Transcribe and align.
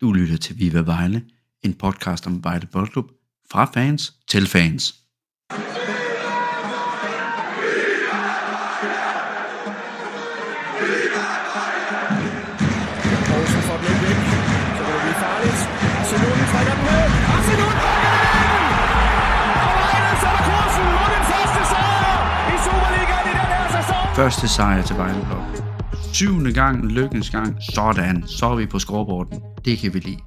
Du 0.00 0.12
lytter 0.12 0.36
til 0.36 0.58
Viva 0.58 0.80
Vejle, 0.80 1.22
en 1.62 1.74
podcast 1.74 2.26
om 2.26 2.44
Vejle 2.44 2.66
Boldklub 2.72 3.10
fra 3.50 3.64
fans 3.74 4.12
til 4.28 4.46
fans. 4.46 4.94
Poulsen 13.28 13.62
får 13.68 13.76
den 13.80 13.86
ikke 13.92 14.02
væk. 14.06 14.20
Så 14.76 14.82
kan 14.86 14.92
det 14.96 15.02
blive 15.06 15.18
farligt. 15.24 15.60
Arsenal 16.00 16.32
trækker 16.52 16.74
den 16.78 16.84
ned. 16.90 17.04
Arsenal 17.34 17.72
Og 19.66 19.72
Vejle 19.80 20.12
sætter 20.22 20.42
kursen 20.50 20.86
mod 20.96 21.08
den 21.16 21.24
første 21.32 21.60
sejr 21.72 22.16
i 22.52 22.56
Superligaen 22.66 23.26
i 23.30 23.34
den 23.40 23.48
her 23.54 23.66
sæson. 23.76 24.04
Første 24.20 24.46
sejr 24.56 24.82
til 24.88 24.96
Vejle 25.00 25.22
Blok. 25.28 25.45
Syvende 26.18 26.52
gang, 26.52 26.92
lykkens 26.92 27.30
gang. 27.30 27.56
Sådan, 27.74 28.26
så 28.26 28.46
er 28.46 28.56
vi 28.56 28.66
på 28.66 28.78
scoreboarden. 28.78 29.42
Det 29.64 29.78
kan 29.78 29.94
vi 29.94 29.98
lide. 29.98 30.18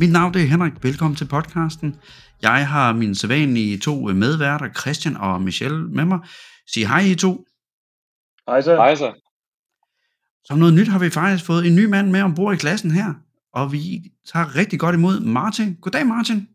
Mit 0.00 0.12
navn 0.12 0.34
det 0.34 0.42
er 0.42 0.46
Henrik. 0.46 0.72
Velkommen 0.82 1.16
til 1.16 1.28
podcasten. 1.28 1.96
Jeg 2.42 2.68
har 2.68 2.92
mine 2.92 3.14
sædvanlige 3.14 3.78
to 3.78 3.94
medværter, 3.94 4.72
Christian 4.80 5.16
og 5.16 5.42
Michelle, 5.42 5.88
med 5.88 6.04
mig. 6.04 6.18
Sig 6.72 6.88
hej 6.88 7.00
I 7.00 7.14
to. 7.14 7.44
Hej 8.48 8.60
så. 8.60 8.76
Hej 8.76 8.94
så. 8.94 9.12
Som 10.44 10.58
noget 10.58 10.74
nyt 10.74 10.88
har 10.88 10.98
vi 10.98 11.10
faktisk 11.10 11.44
fået 11.44 11.66
en 11.66 11.74
ny 11.76 11.84
mand 11.84 12.10
med 12.10 12.22
ombord 12.22 12.54
i 12.54 12.56
klassen 12.56 12.90
her, 12.90 13.14
og 13.52 13.72
vi 13.72 14.02
tager 14.32 14.56
rigtig 14.56 14.80
godt 14.80 14.94
imod 14.94 15.20
Martin. 15.20 15.76
Goddag 15.80 16.06
Martin. 16.06 16.48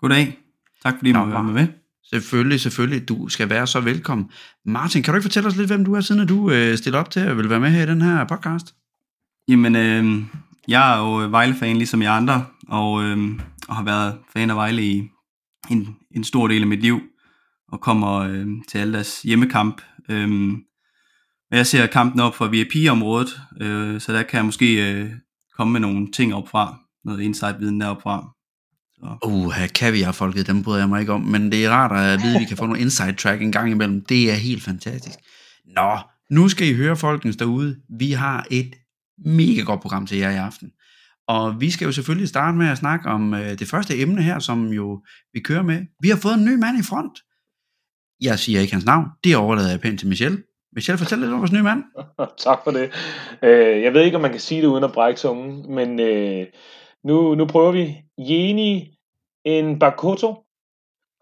Goddag. 0.00 0.38
Tak 0.82 0.94
fordi 0.98 1.12
du 1.12 1.18
Nå, 1.18 1.24
måtte 1.24 1.54
være 1.54 1.66
med. 1.66 1.85
Selvfølgelig, 2.10 2.60
selvfølgelig. 2.60 3.08
Du 3.08 3.28
skal 3.28 3.50
være 3.50 3.66
så 3.66 3.80
velkommen. 3.80 4.30
Martin, 4.64 5.02
kan 5.02 5.12
du 5.12 5.16
ikke 5.16 5.24
fortælle 5.24 5.46
os 5.46 5.56
lidt, 5.56 5.70
hvem 5.70 5.84
du 5.84 5.94
er, 5.94 6.00
siden 6.00 6.26
du 6.26 6.50
øh, 6.50 6.78
stiller 6.78 7.00
op 7.00 7.10
til 7.10 7.20
at 7.20 7.36
vil 7.36 7.50
være 7.50 7.60
med 7.60 7.70
her 7.70 7.82
i 7.82 7.86
den 7.86 8.02
her 8.02 8.24
podcast? 8.24 8.74
Jamen, 9.48 9.76
øh, 9.76 10.22
jeg 10.68 10.94
er 10.94 10.98
jo 10.98 11.22
øh, 11.22 11.32
Vejle-fan 11.32 11.76
ligesom 11.76 12.02
jeg 12.02 12.16
andre, 12.16 12.46
og, 12.68 13.04
øh, 13.04 13.18
og 13.68 13.76
har 13.76 13.84
været 13.84 14.18
fan 14.32 14.50
af 14.50 14.56
Vejle 14.56 14.82
i 14.82 15.08
en, 15.70 15.96
en 16.10 16.24
stor 16.24 16.48
del 16.48 16.62
af 16.62 16.68
mit 16.68 16.80
liv, 16.80 17.00
og 17.68 17.80
kommer 17.80 18.18
øh, 18.18 18.46
til 18.68 18.78
alle 18.78 18.92
deres 18.92 19.22
hjemmekamp. 19.22 19.82
Øh, 20.08 20.52
jeg 21.50 21.66
ser 21.66 21.86
kampen 21.86 22.20
op 22.20 22.34
fra 22.34 22.46
VIP-området, 22.46 23.40
øh, 23.60 24.00
så 24.00 24.12
der 24.12 24.22
kan 24.22 24.36
jeg 24.36 24.44
måske 24.44 24.92
øh, 24.92 25.10
komme 25.56 25.72
med 25.72 25.80
nogle 25.80 26.12
ting 26.12 26.34
op 26.34 26.48
fra, 26.48 26.78
noget 27.04 27.20
insight-viden 27.20 27.80
deroppe 27.80 28.02
fra. 28.02 28.35
Uh, 29.24 29.54
kaviar-folket, 29.74 30.46
dem 30.46 30.62
bryder 30.62 30.78
jeg 30.78 30.88
mig 30.88 31.00
ikke 31.00 31.12
om, 31.12 31.20
men 31.20 31.52
det 31.52 31.64
er 31.64 31.70
rart 31.70 31.92
at 31.92 32.22
vide, 32.22 32.34
at 32.34 32.40
vi 32.40 32.44
kan 32.44 32.56
få 32.56 32.66
nogle 32.66 32.80
inside 32.80 33.12
track 33.12 33.42
en 33.42 33.52
gang 33.52 33.70
imellem. 33.70 34.04
Det 34.04 34.30
er 34.30 34.34
helt 34.34 34.62
fantastisk. 34.62 35.18
Nå, 35.64 35.98
nu 36.30 36.48
skal 36.48 36.68
I 36.68 36.74
høre 36.74 36.96
folkens 36.96 37.36
derude. 37.36 37.76
Vi 37.98 38.12
har 38.12 38.46
et 38.50 38.74
mega 39.24 39.60
godt 39.60 39.80
program 39.80 40.06
til 40.06 40.18
jer 40.18 40.30
i 40.30 40.36
aften. 40.36 40.70
Og 41.28 41.60
vi 41.60 41.70
skal 41.70 41.84
jo 41.84 41.92
selvfølgelig 41.92 42.28
starte 42.28 42.56
med 42.56 42.68
at 42.68 42.78
snakke 42.78 43.08
om 43.08 43.34
øh, 43.34 43.58
det 43.58 43.68
første 43.68 43.98
emne 43.98 44.22
her, 44.22 44.38
som 44.38 44.66
jo 44.66 45.02
vi 45.32 45.40
kører 45.40 45.62
med. 45.62 45.82
Vi 46.00 46.08
har 46.08 46.16
fået 46.16 46.34
en 46.34 46.44
ny 46.44 46.54
mand 46.54 46.78
i 46.78 46.82
front. 46.82 47.18
Jeg 48.20 48.38
siger 48.38 48.60
ikke 48.60 48.72
hans 48.72 48.84
navn. 48.84 49.06
Det 49.24 49.36
overlader 49.36 49.70
jeg 49.70 49.80
pænt 49.80 50.00
til 50.00 50.08
Michelle. 50.08 50.42
Michelle, 50.72 50.98
fortæl 50.98 51.18
lidt 51.18 51.32
om 51.32 51.38
vores 51.38 51.52
nye 51.52 51.62
mand. 51.62 51.84
tak 52.44 52.58
for 52.64 52.70
det. 52.70 52.90
Øh, 53.42 53.82
jeg 53.82 53.92
ved 53.94 54.02
ikke, 54.04 54.16
om 54.16 54.22
man 54.22 54.30
kan 54.30 54.40
sige 54.40 54.62
det 54.62 54.66
uden 54.66 54.84
at 54.84 54.92
brække 54.92 55.20
tungen, 55.20 55.74
men 55.74 56.00
øh, 56.00 56.46
nu, 57.04 57.34
nu 57.34 57.46
prøver 57.46 57.72
vi. 57.72 57.96
Jeni 58.18 58.96
en 59.44 59.78
Bakoto 59.78 60.46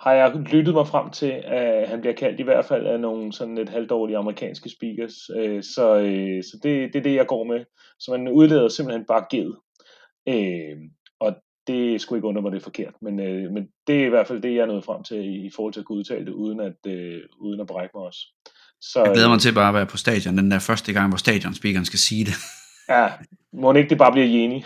har 0.01 0.13
jeg 0.13 0.35
lyttet 0.35 0.75
mig 0.75 0.87
frem 0.87 1.11
til, 1.11 1.43
at 1.45 1.89
han 1.89 2.01
bliver 2.01 2.15
kaldt 2.15 2.41
i 2.41 2.43
hvert 2.43 2.65
fald 2.65 2.87
af 2.87 3.01
nogle 3.01 3.33
sådan 3.33 3.55
lidt 3.55 3.69
halvdårlige 3.69 4.19
amerikanske 4.19 4.69
speakers. 4.69 5.15
Øh, 5.37 5.63
så 5.63 5.97
øh, 5.97 6.43
så 6.45 6.59
det, 6.63 6.93
det 6.93 6.99
er 6.99 7.03
det, 7.03 7.15
jeg 7.15 7.27
går 7.27 7.45
med. 7.45 7.65
Så 8.01 8.11
man 8.11 8.29
udleder 8.29 8.69
simpelthen 8.69 9.05
bare 9.07 9.25
ged. 9.31 9.53
Øh, 10.29 10.77
og 11.21 11.37
det 11.67 12.01
skulle 12.01 12.19
ikke 12.19 12.29
undre 12.29 12.43
mig, 12.43 12.53
det 12.53 12.59
er 12.59 12.63
forkert. 12.63 12.95
Men, 13.03 13.17
men 13.55 13.69
det 13.87 14.01
er 14.01 14.07
i 14.07 14.09
hvert 14.09 14.27
fald 14.27 14.43
det, 14.43 14.55
jeg 14.55 14.63
er 14.63 14.67
nået 14.67 14.85
frem 14.85 15.03
til 15.03 15.47
i 15.47 15.51
forhold 15.55 15.73
til 15.73 15.81
at 15.81 15.87
kunne 15.87 15.99
udtale 15.99 16.27
det, 16.27 16.33
uden 16.33 16.61
at, 16.61 16.77
uden 17.39 17.61
at 17.61 17.67
brække 17.67 17.91
mig 17.95 18.05
også. 18.05 18.21
Så, 18.81 19.03
Jeg 19.05 19.13
glæder 19.15 19.29
mig 19.29 19.41
til 19.41 19.55
bare 19.55 19.69
at 19.69 19.75
være 19.75 19.87
på 19.87 19.97
stadion, 19.97 20.39
den 20.39 20.51
der 20.51 20.59
første 20.59 20.93
gang, 20.93 21.09
hvor 21.09 21.19
stadionspeakeren 21.19 21.85
skal 21.85 21.99
sige 21.99 22.25
det. 22.25 22.35
Ja, 22.89 23.09
må 23.53 23.73
ikke 23.73 23.91
det 23.91 23.99
bare 23.99 24.13
bliver 24.13 24.27
Jeni. 24.27 24.65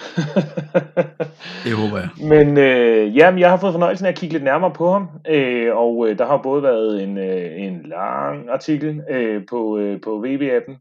Det 1.64 1.72
håber 1.72 1.98
jeg. 1.98 2.08
Men 2.28 2.58
øh, 2.58 3.16
jamen, 3.16 3.40
jeg 3.40 3.50
har 3.50 3.56
fået 3.56 3.72
fornøjelsen 3.72 4.06
af 4.06 4.10
at 4.10 4.18
kigge 4.18 4.32
lidt 4.32 4.44
nærmere 4.44 4.72
på 4.72 4.92
ham, 4.92 5.08
øh, 5.28 5.76
og 5.76 6.08
øh, 6.08 6.18
der 6.18 6.26
har 6.26 6.42
både 6.42 6.62
været 6.62 7.02
en, 7.02 7.18
øh, 7.18 7.62
en 7.62 7.82
lang 7.82 8.50
artikel 8.50 9.02
øh, 9.10 9.42
på, 9.50 9.78
øh, 9.78 10.00
på 10.00 10.24
VB-appen, 10.26 10.74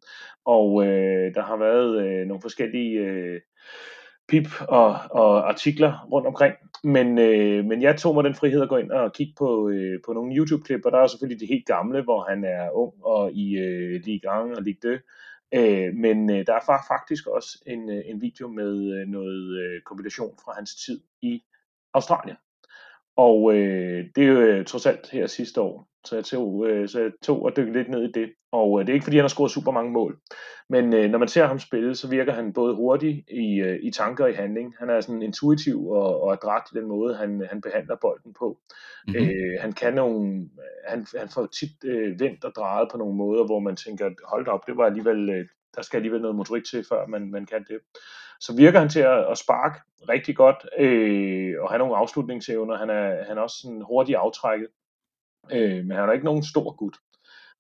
og 0.46 0.86
øh, 0.88 1.36
der 1.36 1.44
har 1.44 1.58
været 1.58 2.02
øh, 2.04 2.28
nogle 2.28 2.42
forskellige 2.42 3.00
øh, 3.00 3.42
pip 4.28 4.48
og, 4.62 4.96
og 5.12 5.50
artikler 5.50 6.08
rundt 6.12 6.28
omkring. 6.28 6.56
Men, 6.84 7.18
øh, 7.20 7.66
men 7.66 7.82
jeg 7.82 7.98
tog 7.98 8.16
mig 8.16 8.24
den 8.24 8.36
frihed 8.36 8.62
at 8.62 8.70
gå 8.70 8.78
ind 8.78 8.92
og 8.92 9.14
kigge 9.14 9.34
på, 9.38 9.70
øh, 9.70 10.00
på 10.06 10.14
nogle 10.14 10.36
YouTube-klip, 10.36 10.86
og 10.86 10.92
der 10.92 10.98
er 10.98 11.08
selvfølgelig 11.08 11.42
de 11.42 11.54
helt 11.54 11.66
gamle, 11.66 12.02
hvor 12.02 12.30
han 12.30 12.44
er 12.44 12.70
ung 12.72 12.94
og 13.04 13.32
i 13.32 13.58
øh, 13.58 14.02
Ligue 14.06 14.50
1 14.52 14.58
og 14.58 14.64
Ligue 14.64 14.98
2. 14.98 15.04
Øh, 15.54 15.94
men 15.94 16.30
øh, 16.30 16.48
der 16.48 16.54
er 16.54 16.84
faktisk 16.88 17.28
også 17.28 17.64
en, 17.66 17.90
øh, 17.90 18.04
en 18.06 18.22
video 18.22 18.48
med 18.48 18.94
øh, 18.94 19.08
noget 19.08 19.60
øh, 19.60 19.82
kombination 19.82 20.38
fra 20.44 20.54
hans 20.54 20.76
tid 20.86 21.02
i 21.22 21.44
Australien. 21.94 22.38
Og 23.18 23.54
øh, 23.56 24.06
det 24.16 24.24
er 24.24 24.28
jo 24.28 24.40
øh, 24.40 24.66
trods 24.66 24.86
alt 24.86 25.10
her 25.12 25.28
sidste 25.28 25.62
år, 25.62 25.88
så 26.06 26.16
jeg 26.16 26.26
tog, 26.26 26.68
øh, 26.68 26.88
så 26.88 27.00
jeg 27.00 27.12
tog 27.24 27.44
og 27.44 27.58
dykkede 27.58 27.78
lidt 27.78 27.90
ned 27.90 28.04
i 28.04 28.12
det. 28.12 28.34
Og 28.52 28.80
øh, 28.80 28.86
det 28.86 28.92
er 28.92 28.94
ikke 28.94 29.04
fordi, 29.04 29.18
han 29.18 29.24
har 29.24 29.28
scoret 29.28 29.52
super 29.52 29.72
mange 29.72 29.92
mål. 29.92 30.20
Men 30.70 30.94
øh, 30.94 31.10
når 31.10 31.20
man 31.20 31.28
ser 31.28 31.46
ham 31.46 31.60
spille, 31.60 31.96
så 31.96 32.10
virker 32.10 32.34
han 32.34 32.54
både 32.54 32.76
hurtig 32.76 33.24
i, 33.30 33.60
øh, 33.60 33.80
i 33.84 33.92
tanker 33.92 34.24
og 34.24 34.32
i 34.32 34.34
handling. 34.34 34.74
Han 34.80 34.90
er 34.90 35.02
sådan 35.02 35.22
intuitiv 35.22 35.88
og, 35.88 36.22
og 36.22 36.34
adræt 36.34 36.62
i 36.74 36.78
den 36.78 36.88
måde, 36.88 37.16
han, 37.16 37.48
han 37.50 37.62
behandler 37.62 37.96
bolden 38.02 38.34
på. 38.40 38.60
Mm-hmm. 39.08 39.22
Mm-hmm. 39.22 39.36
Øh, 39.36 39.62
han 39.62 39.72
kan 39.72 39.94
nogle, 39.94 40.50
han, 40.88 41.06
han 41.20 41.30
får 41.30 41.46
tit 41.46 41.84
øh, 41.86 42.20
vendt 42.20 42.46
og 42.46 42.52
drejet 42.56 42.88
på 42.92 42.98
nogle 42.98 43.16
måder, 43.16 43.46
hvor 43.46 43.60
man 43.60 43.76
tænker, 43.76 44.10
hold 44.26 44.46
da 44.46 44.52
op, 44.52 44.68
det 44.68 44.78
var 44.78 44.86
alligevel, 44.86 45.30
øh, 45.30 45.46
der 45.76 45.82
skal 45.82 45.98
alligevel 45.98 46.22
noget 46.22 46.36
motorik 46.36 46.64
til, 46.72 46.86
før 46.90 47.08
man, 47.08 47.32
man 47.32 47.46
kan 47.46 47.66
det. 47.70 47.80
Så 48.40 48.56
virker 48.56 48.80
han 48.80 48.90
til 48.90 49.00
at, 49.00 49.32
at 49.32 49.38
sparke 49.38 49.80
rigtig 50.10 50.36
godt, 50.36 50.66
øh, 50.80 51.56
og 51.62 51.70
have 51.70 51.80
nogle 51.80 51.98
afslutningsevner. 51.98 52.78
Han 52.78 52.90
er, 52.90 53.24
han 53.28 53.38
er 53.38 53.42
også 53.42 53.58
sådan 53.62 53.82
hurtig 53.82 54.16
aftrækket, 54.16 54.68
øh, 55.52 55.86
men 55.86 55.92
han 55.92 56.10
er 56.10 56.14
ikke 56.14 56.26
nogen 56.26 56.44
stor 56.44 56.76
gut. 56.76 56.96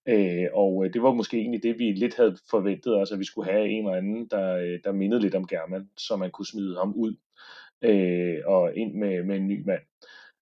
Øh, 0.09 0.47
og 0.53 0.85
øh, 0.85 0.93
det 0.93 1.01
var 1.01 1.11
måske 1.11 1.37
egentlig 1.37 1.63
det, 1.63 1.79
vi 1.79 1.91
lidt 1.91 2.16
havde 2.16 2.37
forventet, 2.49 2.99
altså 2.99 3.13
at 3.13 3.19
vi 3.19 3.25
skulle 3.25 3.51
have 3.51 3.67
en 3.69 3.85
eller 3.85 3.97
anden, 3.97 4.27
der, 4.31 4.55
øh, 4.57 4.79
der 4.83 4.91
mindede 4.91 5.21
lidt 5.21 5.35
om 5.35 5.47
German, 5.47 5.89
så 5.97 6.16
man 6.16 6.31
kunne 6.31 6.45
smide 6.45 6.77
ham 6.77 6.93
ud 6.95 7.16
øh, 7.81 8.37
og 8.45 8.75
ind 8.75 8.93
med, 8.95 9.23
med 9.23 9.35
en 9.35 9.47
ny 9.47 9.63
mand. 9.66 9.81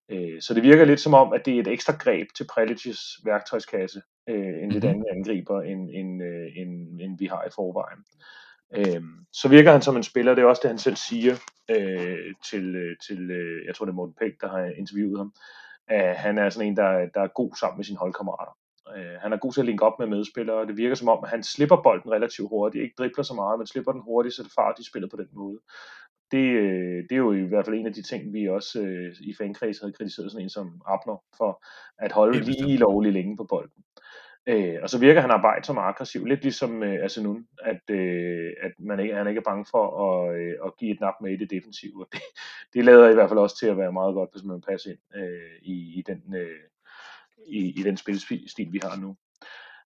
Øh, 0.10 0.42
så 0.42 0.54
det 0.54 0.64
virker 0.64 0.86
lidt 0.86 1.00
som 1.00 1.14
om, 1.14 1.34
at 1.34 1.46
det 1.46 1.56
er 1.56 1.60
et 1.60 1.68
ekstra 1.68 1.94
greb 2.00 2.28
til 2.38 2.48
Prelicis 2.54 3.00
værktøjskasse, 3.26 4.02
øh, 4.30 4.64
en 4.64 4.72
lidt 4.72 4.84
Mhm. 4.84 4.90
anden 4.92 5.06
angriber, 5.12 5.62
end, 5.62 5.90
end, 5.94 6.24
øh, 6.24 6.58
end, 6.58 7.02
end 7.02 7.18
vi 7.20 7.26
har 7.26 7.44
i 7.48 7.50
forvejen. 7.56 8.00
Øh, 8.78 9.02
så 9.32 9.50
virker 9.50 9.72
han 9.72 9.82
som 9.82 9.98
en 9.98 10.04
spiller, 10.04 10.36
det 10.36 10.42
er 10.42 10.46
også 10.46 10.62
det, 10.64 10.70
han 10.70 10.80
selv 10.80 10.96
siger 10.96 11.36
øh, 11.70 12.34
til, 12.50 12.76
øh, 12.76 12.96
til 13.08 13.32
øh, 13.32 13.66
jeg 13.66 13.76
tror 13.76 13.86
det 13.86 13.92
er 13.92 13.96
Morten 13.96 14.16
Pæk, 14.20 14.42
der 14.42 14.50
har 14.50 14.66
interviewet 14.78 15.18
ham, 15.18 15.34
at 15.88 16.16
han 16.16 16.38
er 16.38 16.50
sådan 16.50 16.68
en, 16.68 16.78
der, 16.78 17.10
der 17.14 17.22
er 17.22 17.28
god 17.28 17.56
sammen 17.60 17.78
med 17.78 17.86
sine 17.86 17.98
holdkammerater. 17.98 18.58
Øh, 18.96 19.16
han 19.22 19.34
er 19.34 19.38
god 19.38 19.52
til 19.54 19.62
at 19.62 19.66
linke 19.66 19.86
op 19.86 20.00
med 20.00 20.08
medspillere, 20.08 20.58
og 20.58 20.68
det 20.68 20.78
virker 20.78 20.96
som 20.96 21.10
om, 21.10 21.24
at 21.24 21.30
han 21.30 21.44
slipper 21.44 21.82
bolden 21.84 22.12
relativt 22.12 22.50
hurtigt, 22.50 22.84
ikke 22.84 22.96
dribler 22.98 23.24
så 23.24 23.34
meget, 23.34 23.60
men 23.60 23.68
slipper 23.68 23.92
den 23.92 24.02
hurtigt, 24.02 24.36
så 24.36 24.44
det 24.44 24.52
far, 24.56 24.74
de 24.74 24.88
spiller 24.88 25.10
på 25.10 25.18
den 25.18 25.30
måde. 25.32 25.60
Det, 26.32 26.48
øh, 26.64 27.04
det 27.10 27.12
er 27.12 27.24
jo 27.28 27.34
i 27.34 27.42
hvert 27.42 27.66
fald 27.66 27.76
en 27.76 27.86
af 27.86 27.94
de 27.94 28.02
ting, 28.02 28.34
vi 28.34 28.50
også 28.50 28.82
øh, 28.82 29.16
i 29.22 29.34
fankreds 29.38 29.80
havde 29.80 29.94
kritiseret 29.94 30.32
sådan 30.32 30.46
en 30.46 30.50
som 30.50 30.82
Abner 30.86 31.24
for 31.38 31.66
at 31.98 32.12
holde 32.12 32.40
lige 32.40 32.78
lovligt 32.78 33.14
længe 33.14 33.38
på 33.38 33.44
bolden. 33.44 33.84
Øh, 34.48 34.80
og 34.82 34.90
så 34.90 35.00
virker 35.00 35.22
han 35.22 35.32
arbejdsom 35.32 35.78
og 35.78 35.88
aggressiv, 35.88 36.26
lidt 36.26 36.42
ligesom 36.42 36.84
øh, 36.84 36.92
altså 36.92 37.04
Asenun, 37.06 37.48
at, 37.62 37.90
øh, 37.90 38.54
at 38.62 38.72
man 38.80 39.00
ikke, 39.00 39.16
han 39.16 39.28
ikke 39.28 39.40
er 39.40 39.50
bange 39.50 39.66
for 39.72 39.86
at, 40.06 40.36
øh, 40.40 40.54
at 40.66 40.78
give 40.78 40.92
et 40.92 41.00
nap 41.00 41.14
med 41.22 41.32
i 41.32 41.38
det 41.38 41.52
defensive. 41.52 42.06
Det, 42.12 42.22
det 42.74 42.86
lader 42.86 43.10
i 43.10 43.14
hvert 43.14 43.30
fald 43.30 43.40
også 43.40 43.60
til 43.60 43.68
at 43.68 43.78
være 43.78 43.92
meget 43.92 44.14
godt, 44.14 44.30
hvis 44.32 44.44
man 44.44 44.62
passer 44.62 44.92
ind 44.92 45.00
øh, 45.16 45.62
i, 45.62 46.00
i, 46.00 46.04
den, 46.08 46.36
øh, 46.36 46.60
i, 47.48 47.80
i 47.80 47.84
den 47.84 47.98
spilstil, 47.98 48.68
vi 48.72 48.80
har 48.84 48.96
nu. 48.98 49.16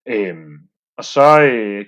Øh, 0.05 0.37
og 0.97 1.05
så 1.05 1.41
øh, 1.41 1.85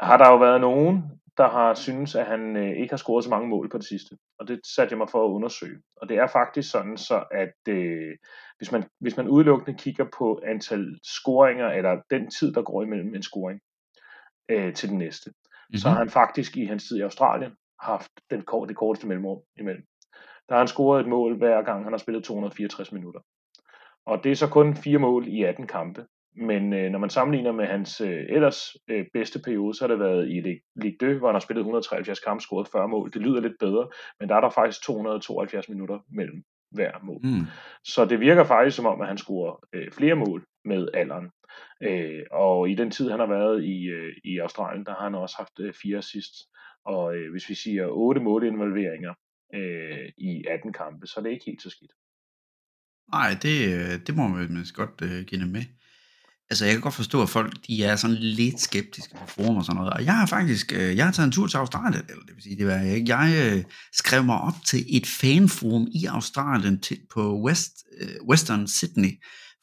har 0.00 0.16
der 0.16 0.28
jo 0.28 0.36
været 0.36 0.60
nogen, 0.60 1.19
der 1.40 1.48
har 1.48 1.74
synes, 1.74 2.14
at 2.14 2.26
han 2.26 2.56
øh, 2.56 2.76
ikke 2.80 2.92
har 2.92 2.96
scoret 2.96 3.24
så 3.24 3.30
mange 3.30 3.48
mål 3.48 3.68
på 3.70 3.78
det 3.78 3.86
sidste. 3.86 4.16
Og 4.38 4.48
det 4.48 4.60
satte 4.74 4.92
jeg 4.92 4.98
mig 4.98 5.10
for 5.10 5.24
at 5.24 5.30
undersøge. 5.30 5.80
Og 5.96 6.08
det 6.08 6.16
er 6.16 6.26
faktisk 6.26 6.70
sådan, 6.70 6.96
så 6.96 7.24
at 7.30 7.58
øh, 7.68 8.16
hvis, 8.58 8.72
man, 8.72 8.84
hvis 9.00 9.16
man 9.16 9.28
udelukkende 9.28 9.78
kigger 9.78 10.06
på 10.18 10.40
antal 10.46 10.98
scoringer, 11.04 11.68
eller 11.68 12.02
den 12.10 12.30
tid, 12.30 12.52
der 12.52 12.62
går 12.62 12.82
imellem 12.82 13.14
en 13.14 13.22
scoring 13.22 13.60
øh, 14.48 14.74
til 14.74 14.88
den 14.88 14.98
næste, 14.98 15.30
mm-hmm. 15.30 15.76
så 15.76 15.88
har 15.88 15.98
han 15.98 16.10
faktisk 16.10 16.56
i 16.56 16.64
hans 16.64 16.88
tid 16.88 16.96
i 16.96 17.02
Australien 17.08 17.52
haft 17.80 18.12
den, 18.30 18.42
kort, 18.42 18.68
det 18.68 18.76
korteste 18.76 19.06
mellemrum 19.06 19.42
imellem. 19.58 19.84
Der 20.48 20.54
har 20.54 20.58
han 20.58 20.68
scoret 20.68 21.00
et 21.00 21.08
mål 21.08 21.38
hver 21.38 21.62
gang, 21.62 21.84
han 21.84 21.92
har 21.92 21.98
spillet 21.98 22.24
264 22.24 22.92
minutter. 22.92 23.20
Og 24.06 24.24
det 24.24 24.32
er 24.32 24.36
så 24.36 24.48
kun 24.48 24.76
fire 24.76 24.98
mål 24.98 25.28
i 25.28 25.42
18 25.42 25.66
kampe. 25.66 26.06
Men 26.36 26.72
øh, 26.72 26.90
når 26.90 26.98
man 26.98 27.10
sammenligner 27.10 27.52
med 27.52 27.66
hans 27.66 28.00
øh, 28.00 28.24
ellers 28.28 28.76
øh, 28.90 29.06
bedste 29.12 29.38
periode, 29.44 29.74
så 29.74 29.84
har 29.84 29.88
det 29.88 29.98
været 29.98 30.28
i 30.28 30.60
Ligue 30.82 31.12
2, 31.14 31.18
hvor 31.18 31.28
han 31.28 31.34
har 31.34 31.40
spillet 31.40 31.60
173 31.60 32.20
kampe, 32.20 32.42
scoret 32.42 32.68
40 32.72 32.88
mål. 32.88 33.12
Det 33.12 33.22
lyder 33.22 33.40
lidt 33.40 33.58
bedre, 33.60 33.88
men 34.20 34.28
der 34.28 34.34
er 34.34 34.40
der 34.40 34.50
faktisk 34.50 34.82
272 34.82 35.68
minutter 35.68 35.98
mellem 36.08 36.42
hver 36.70 36.92
mål. 37.02 37.20
Mm. 37.22 37.46
Så 37.84 38.04
det 38.04 38.20
virker 38.20 38.44
faktisk 38.44 38.76
som 38.76 38.86
om, 38.86 39.00
at 39.00 39.08
han 39.08 39.18
scorer 39.18 39.66
øh, 39.72 39.92
flere 39.92 40.14
mål 40.14 40.44
med 40.64 40.88
alderen. 40.94 41.30
Øh, 41.82 42.22
og 42.30 42.70
i 42.70 42.74
den 42.74 42.90
tid, 42.90 43.10
han 43.10 43.20
har 43.20 43.26
været 43.26 43.64
i, 43.64 43.84
øh, 43.84 44.12
i 44.24 44.38
Australien, 44.38 44.86
der 44.86 44.94
har 44.94 45.02
han 45.02 45.14
også 45.14 45.36
haft 45.38 45.60
øh, 45.60 45.74
fire 45.82 45.98
assist. 45.98 46.34
Og 46.84 47.16
øh, 47.16 47.30
hvis 47.30 47.48
vi 47.48 47.54
siger 47.54 47.86
otte 47.88 48.20
målinvolveringer 48.20 49.14
øh, 49.54 50.08
i 50.18 50.44
18 50.48 50.72
kampe, 50.72 51.06
så 51.06 51.14
er 51.20 51.22
det 51.22 51.30
ikke 51.30 51.46
helt 51.46 51.62
så 51.62 51.70
skidt. 51.70 51.92
Nej, 53.12 53.30
det, 53.42 53.56
øh, 53.74 54.06
det 54.06 54.16
må 54.16 54.28
man 54.28 54.66
godt 54.74 55.02
øh, 55.02 55.24
give 55.26 55.46
med. 55.46 55.64
Altså, 56.50 56.64
jeg 56.64 56.74
kan 56.74 56.80
godt 56.80 56.94
forstå, 56.94 57.22
at 57.22 57.28
folk 57.28 57.66
de 57.66 57.84
er 57.84 57.96
sådan 57.96 58.16
lidt 58.16 58.60
skeptiske 58.60 59.14
på 59.14 59.26
forum 59.26 59.56
og 59.56 59.64
sådan 59.64 59.76
noget. 59.76 59.92
Og 59.92 60.04
jeg 60.04 60.16
har 60.16 60.26
faktisk, 60.26 60.72
øh, 60.72 60.96
jeg 60.96 61.04
har 61.04 61.12
taget 61.12 61.26
en 61.26 61.32
tur 61.32 61.46
til 61.46 61.56
Australien, 61.56 62.02
eller 62.08 62.24
det 62.26 62.34
vil 62.34 62.42
sige, 62.42 62.56
det 62.56 62.66
var 62.66 62.74
jeg 62.74 62.94
ikke. 62.96 63.16
Jeg 63.16 63.52
øh, 63.52 63.64
skrev 63.92 64.24
mig 64.24 64.40
op 64.40 64.54
til 64.66 64.84
et 64.88 65.06
fanforum 65.06 65.88
i 65.94 66.06
Australien 66.06 66.80
til, 66.80 66.98
på 67.14 67.40
West, 67.42 67.72
øh, 68.00 68.28
Western 68.28 68.68
Sydney, 68.68 69.10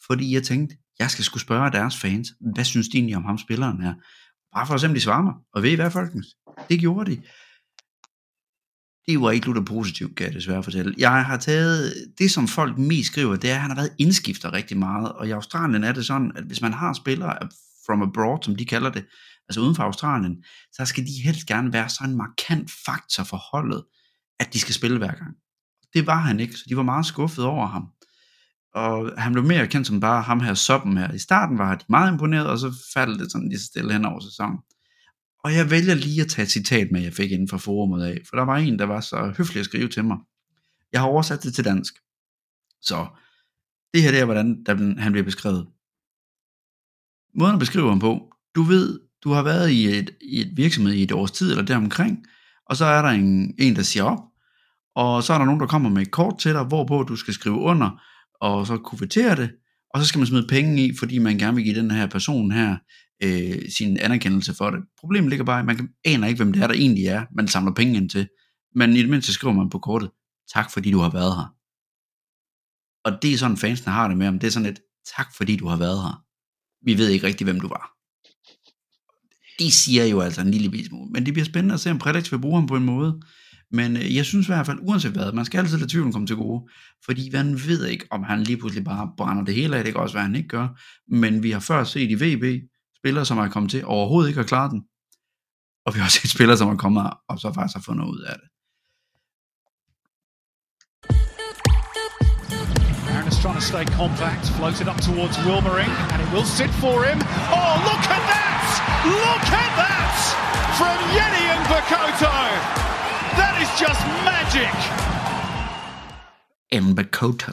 fordi 0.07 0.33
jeg 0.33 0.43
tænkte, 0.43 0.75
jeg 0.99 1.11
skal 1.11 1.25
skulle 1.25 1.41
spørge 1.41 1.71
deres 1.71 1.97
fans, 1.97 2.27
hvad 2.53 2.63
synes 2.63 2.89
de 2.89 2.97
egentlig 2.97 3.15
om 3.15 3.25
ham 3.25 3.37
spilleren 3.37 3.81
her? 3.81 3.93
Bare 4.55 4.67
for 4.67 4.73
at 4.73 4.81
se, 4.81 4.87
om 4.87 4.93
de 4.93 5.01
svarer 5.01 5.23
mig. 5.23 5.33
Og 5.53 5.63
ved 5.63 5.71
I 5.71 5.75
hvad, 5.75 5.91
folkens? 5.91 6.27
Det 6.69 6.79
gjorde 6.79 7.11
de 7.11 7.21
det 9.07 9.21
var 9.21 9.31
ikke 9.31 9.45
lutter 9.45 9.61
positivt, 9.61 10.15
kan 10.15 10.25
jeg 10.25 10.33
desværre 10.33 10.63
fortælle. 10.63 10.95
Jeg 10.97 11.25
har 11.25 11.37
taget, 11.37 11.93
det 12.17 12.31
som 12.31 12.47
folk 12.47 12.77
mest 12.77 13.11
skriver, 13.11 13.35
det 13.35 13.49
er, 13.49 13.55
at 13.55 13.61
han 13.61 13.69
har 13.69 13.75
været 13.75 13.93
indskifter 13.97 14.53
rigtig 14.53 14.77
meget, 14.77 15.11
og 15.11 15.27
i 15.27 15.31
Australien 15.31 15.83
er 15.83 15.91
det 15.91 16.05
sådan, 16.05 16.31
at 16.35 16.43
hvis 16.43 16.61
man 16.61 16.73
har 16.73 16.93
spillere 16.93 17.37
from 17.85 18.01
abroad, 18.01 18.39
som 18.43 18.55
de 18.55 18.65
kalder 18.65 18.89
det, 18.89 19.05
altså 19.49 19.61
uden 19.61 19.75
for 19.75 19.83
Australien, 19.83 20.43
så 20.73 20.85
skal 20.85 21.03
de 21.03 21.21
helst 21.23 21.47
gerne 21.47 21.73
være 21.73 21.89
sådan 21.89 22.09
en 22.09 22.17
markant 22.17 22.71
faktor 22.85 23.23
for 23.23 23.37
holdet, 23.51 23.83
at 24.39 24.53
de 24.53 24.59
skal 24.59 24.73
spille 24.73 24.97
hver 24.97 25.15
gang. 25.15 25.35
Det 25.93 26.07
var 26.07 26.17
han 26.17 26.39
ikke, 26.39 26.53
så 26.53 26.65
de 26.69 26.77
var 26.77 26.83
meget 26.83 27.05
skuffet 27.05 27.45
over 27.45 27.67
ham. 27.67 27.87
Og 28.75 29.21
han 29.21 29.33
blev 29.33 29.43
mere 29.43 29.67
kendt 29.67 29.87
som 29.87 29.99
bare 29.99 30.21
ham 30.21 30.39
her 30.39 30.53
soppen 30.53 30.97
her. 30.97 31.13
I 31.13 31.19
starten 31.19 31.57
var 31.57 31.75
de 31.75 31.85
meget 31.89 32.11
imponeret, 32.11 32.47
og 32.47 32.59
så 32.59 32.73
faldt 32.93 33.19
det 33.19 33.31
sådan 33.31 33.49
lige 33.49 33.59
stille 33.59 33.93
hen 33.93 34.05
over 34.05 34.19
sæsonen. 34.19 34.57
Og 35.43 35.53
jeg 35.53 35.71
vælger 35.71 35.95
lige 35.95 36.21
at 36.21 36.27
tage 36.27 36.43
et 36.43 36.51
citat 36.51 36.91
med, 36.91 37.01
jeg 37.01 37.13
fik 37.13 37.31
inden 37.31 37.47
for 37.47 37.57
forumet 37.57 38.03
af, 38.03 38.21
for 38.29 38.35
der 38.37 38.45
var 38.45 38.57
en, 38.57 38.79
der 38.79 38.85
var 38.85 39.01
så 39.01 39.33
høflig 39.37 39.59
at 39.59 39.65
skrive 39.65 39.87
til 39.87 40.05
mig. 40.05 40.17
Jeg 40.93 41.01
har 41.01 41.07
oversat 41.07 41.43
det 41.43 41.53
til 41.53 41.65
dansk. 41.65 41.93
Så 42.81 43.07
det 43.93 44.01
her 44.01 44.11
det 44.11 44.19
er, 44.19 44.25
hvordan 44.25 44.63
der, 44.63 45.01
han 45.01 45.11
bliver 45.11 45.25
beskrevet. 45.25 45.67
Måden 47.35 47.53
at 47.53 47.59
beskrive 47.59 47.89
ham 47.89 47.99
på, 47.99 48.33
du 48.55 48.61
ved, 48.61 48.99
du 49.23 49.31
har 49.31 49.43
været 49.43 49.69
i 49.69 49.97
et, 49.97 50.09
i 50.21 50.41
et 50.41 50.57
virksomhed 50.57 50.93
i 50.93 51.03
et 51.03 51.11
års 51.11 51.31
tid 51.31 51.51
eller 51.51 51.65
deromkring, 51.65 52.25
og 52.65 52.75
så 52.75 52.85
er 52.85 53.01
der 53.01 53.09
en, 53.09 53.55
en, 53.59 53.75
der 53.75 53.81
siger 53.81 54.03
op, 54.03 54.19
og 54.95 55.23
så 55.23 55.33
er 55.33 55.37
der 55.37 55.45
nogen, 55.45 55.59
der 55.59 55.67
kommer 55.67 55.89
med 55.89 56.01
et 56.01 56.11
kort 56.11 56.39
til 56.39 56.53
dig, 56.53 56.63
hvorpå 56.63 57.03
du 57.03 57.15
skal 57.15 57.33
skrive 57.33 57.55
under, 57.55 58.03
og 58.41 58.67
så 58.67 58.77
kuvertere 58.77 59.35
det, 59.35 59.51
og 59.93 60.01
så 60.01 60.07
skal 60.07 60.19
man 60.19 60.27
smide 60.27 60.47
penge 60.49 60.85
i, 60.85 60.97
fordi 60.99 61.17
man 61.17 61.37
gerne 61.37 61.55
vil 61.55 61.63
give 61.63 61.79
den 61.79 61.91
her 61.91 62.07
person 62.07 62.51
her 62.51 62.77
øh, 63.23 63.69
sin 63.69 63.97
anerkendelse 63.97 64.53
for 64.53 64.69
det. 64.69 64.79
Problemet 64.99 65.29
ligger 65.29 65.45
bare, 65.45 65.59
at 65.59 65.65
man 65.65 65.89
aner 66.05 66.27
ikke, 66.27 66.43
hvem 66.43 66.53
det 66.53 66.63
er, 66.63 66.67
der 66.67 66.73
egentlig 66.73 67.05
er, 67.05 67.25
man 67.35 67.47
samler 67.47 67.73
penge 67.73 67.97
ind 67.97 68.09
til. 68.09 68.27
Men 68.75 68.95
i 68.95 69.01
det 69.01 69.09
mindste 69.09 69.33
skriver 69.33 69.53
man 69.53 69.69
på 69.69 69.79
kortet, 69.79 70.09
tak 70.53 70.71
fordi 70.71 70.91
du 70.91 70.99
har 70.99 71.09
været 71.09 71.35
her. 71.35 71.53
Og 73.05 73.21
det 73.21 73.33
er 73.33 73.37
sådan, 73.37 73.57
fansene 73.57 73.93
har 73.93 74.07
det 74.07 74.17
med 74.17 74.27
om. 74.27 74.39
Det 74.39 74.47
er 74.47 74.51
sådan 74.51 74.69
et, 74.69 74.79
tak 75.17 75.35
fordi 75.35 75.55
du 75.55 75.67
har 75.67 75.77
været 75.77 76.01
her. 76.01 76.23
Vi 76.85 76.97
ved 76.97 77.09
ikke 77.09 77.27
rigtig, 77.27 77.45
hvem 77.45 77.59
du 77.59 77.67
var. 77.67 77.93
De 79.59 79.71
siger 79.71 80.05
jo 80.05 80.21
altså 80.21 80.41
en 80.41 80.51
lille 80.51 80.85
smule. 80.85 81.11
Men 81.11 81.25
det 81.25 81.33
bliver 81.33 81.45
spændende 81.45 81.73
at 81.73 81.79
se, 81.79 81.91
om 81.91 81.99
Predix 81.99 82.31
vil 82.31 82.41
bruge 82.41 82.55
ham 82.55 82.67
på 82.67 82.75
en 82.75 82.85
måde. 82.85 83.21
Men 83.71 83.97
øh, 83.97 84.15
jeg 84.15 84.25
synes 84.25 84.47
i 84.47 84.51
hvert 84.51 84.65
fald, 84.65 84.79
uanset 84.81 85.11
hvad, 85.11 85.31
man 85.31 85.45
skal 85.45 85.59
altid 85.59 85.77
lade 85.77 85.89
tvivlen 85.89 86.11
komme 86.11 86.27
til 86.27 86.35
gode. 86.35 86.69
Fordi 87.05 87.29
man 87.33 87.53
ved 87.53 87.85
ikke, 87.85 88.05
om 88.11 88.23
han 88.23 88.43
lige 88.43 88.57
pludselig 88.57 88.83
bare 88.83 89.11
brænder 89.17 89.43
det 89.43 89.55
hele 89.55 89.77
af. 89.77 89.83
Det 89.83 89.93
kan 89.93 90.01
også 90.01 90.15
være, 90.15 90.25
han 90.25 90.35
ikke 90.35 90.47
gør. 90.47 90.67
Men 91.15 91.43
vi 91.43 91.51
har 91.51 91.59
før 91.59 91.83
set 91.83 92.11
i 92.11 92.15
VB, 92.15 92.63
spillere, 92.99 93.25
som 93.25 93.37
er 93.37 93.49
kommet 93.49 93.71
til 93.71 93.85
overhovedet 93.85 94.29
ikke 94.29 94.41
at 94.41 94.47
klare 94.47 94.69
den. 94.69 94.81
Og 95.85 95.93
vi 95.93 95.99
har 95.99 96.05
også 96.05 96.19
set 96.21 96.31
spillere, 96.31 96.57
som 96.57 96.69
er 96.69 96.75
kommet 96.85 97.13
og 97.29 97.39
så 97.39 97.47
faktisk 97.53 97.75
har 97.77 97.83
fundet 97.89 98.05
ud 98.13 98.21
af 98.31 98.35
det. 98.41 98.47
Aaron 103.11 103.27
is 103.31 103.37
trying 103.43 103.59
to 103.61 103.65
stay 103.73 103.85
compact, 104.01 104.43
float 104.57 104.77
it 104.83 104.87
up 104.93 104.99
towards 105.07 105.35
Wilmering, 105.47 105.91
and 106.11 106.17
it 106.23 106.29
will 106.33 106.47
sit 106.59 106.73
for 106.83 106.97
him. 107.07 107.17
Oh, 107.57 107.73
look 107.89 108.05
at 108.17 108.23
that! 108.33 108.67
Look 109.25 109.47
at 109.63 109.71
that! 109.81 110.17
From 110.79 110.97
Yeni 111.17 111.43
and 111.53 111.63
Bakoto! 111.71 112.35
That 113.39 113.55
is 113.63 113.69
just 113.83 114.01
magic! 114.29 114.75
Mbakoto. 116.83 117.51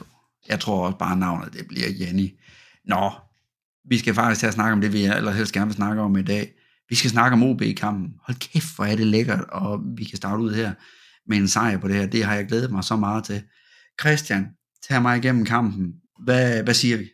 Jeg 0.48 0.60
tror 0.60 0.86
også 0.86 0.98
bare 0.98 1.16
navnet, 1.16 1.52
det 1.52 1.68
bliver 1.68 1.88
Jenny. 2.00 2.28
Nå, 2.84 3.10
vi 3.84 3.98
skal 3.98 4.14
faktisk 4.14 4.40
til 4.40 4.46
at 4.46 4.52
snakke 4.52 4.72
om 4.72 4.80
det, 4.80 4.92
vi 4.92 5.04
allerhelst 5.04 5.54
gerne 5.54 5.66
vil 5.66 5.74
snakke 5.74 6.02
om 6.02 6.16
i 6.16 6.22
dag. 6.22 6.46
Vi 6.88 6.94
skal 6.94 7.10
snakke 7.10 7.34
om 7.34 7.42
OB-kampen. 7.42 8.14
Hold 8.26 8.36
kæft, 8.48 8.76
hvor 8.76 8.84
er 8.84 8.96
det 8.96 9.06
lækkert, 9.06 9.44
og 9.48 9.80
vi 9.98 10.04
kan 10.04 10.16
starte 10.16 10.42
ud 10.42 10.54
her 10.54 10.72
med 11.26 11.36
en 11.36 11.48
sejr 11.48 11.78
på 11.78 11.88
det 11.88 11.96
her. 11.96 12.06
Det 12.06 12.24
har 12.24 12.34
jeg 12.34 12.46
glædet 12.46 12.70
mig 12.70 12.84
så 12.84 12.96
meget 12.96 13.24
til. 13.24 13.42
Christian, 14.00 14.44
tag 14.88 15.02
mig 15.02 15.18
igennem 15.18 15.44
kampen. 15.44 15.94
Hvad, 16.24 16.64
hvad 16.64 16.74
siger 16.74 16.96
vi? 16.96 17.06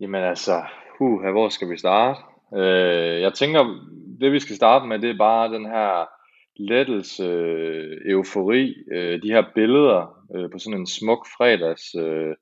Jamen 0.00 0.22
altså, 0.22 0.62
uh, 1.00 1.20
hvor 1.20 1.48
skal 1.48 1.70
vi 1.70 1.78
starte? 1.78 2.20
Øh, 2.56 3.20
jeg 3.20 3.34
tænker, 3.34 3.60
det 4.20 4.32
vi 4.32 4.40
skal 4.40 4.56
starte 4.56 4.86
med, 4.86 4.98
det 4.98 5.10
er 5.10 5.18
bare 5.18 5.52
den 5.52 5.66
her 5.66 6.08
lettelse, 6.56 7.24
øh, 7.24 7.96
eufori, 8.12 8.74
øh, 8.92 9.22
de 9.22 9.28
her 9.28 9.44
billeder 9.54 10.00
øh, 10.34 10.50
på 10.50 10.58
sådan 10.58 10.80
en 10.80 10.86
smuk 10.86 11.26
fredags, 11.36 11.94
øh, 11.94 12.34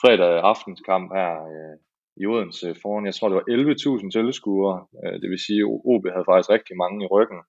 fredag 0.00 0.40
aftenskamp 0.40 1.12
her. 1.14 1.32
Øh, 1.32 1.76
i 2.16 2.26
Odense 2.26 2.74
foran, 2.82 3.06
jeg 3.06 3.14
tror 3.14 3.28
det 3.28 3.36
var 3.36 3.46
11.000 3.48 4.10
tilskuere, 4.10 4.86
øh, 5.04 5.20
det 5.20 5.30
vil 5.30 5.44
sige, 5.46 5.60
at 5.60 5.80
OB 5.90 6.04
havde 6.14 6.28
faktisk 6.28 6.50
rigtig 6.50 6.76
mange 6.76 7.04
i 7.04 7.10
ryggen, 7.14 7.40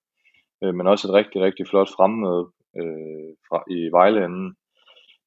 øh, 0.63 0.74
men 0.75 0.88
også 0.88 1.07
et 1.07 1.13
rigtig, 1.13 1.42
rigtig 1.42 1.68
flot 1.68 1.89
fremmøde 1.95 2.45
øh, 2.80 3.31
fra, 3.48 3.57
i 3.77 3.80
Vejlanden. 3.98 4.56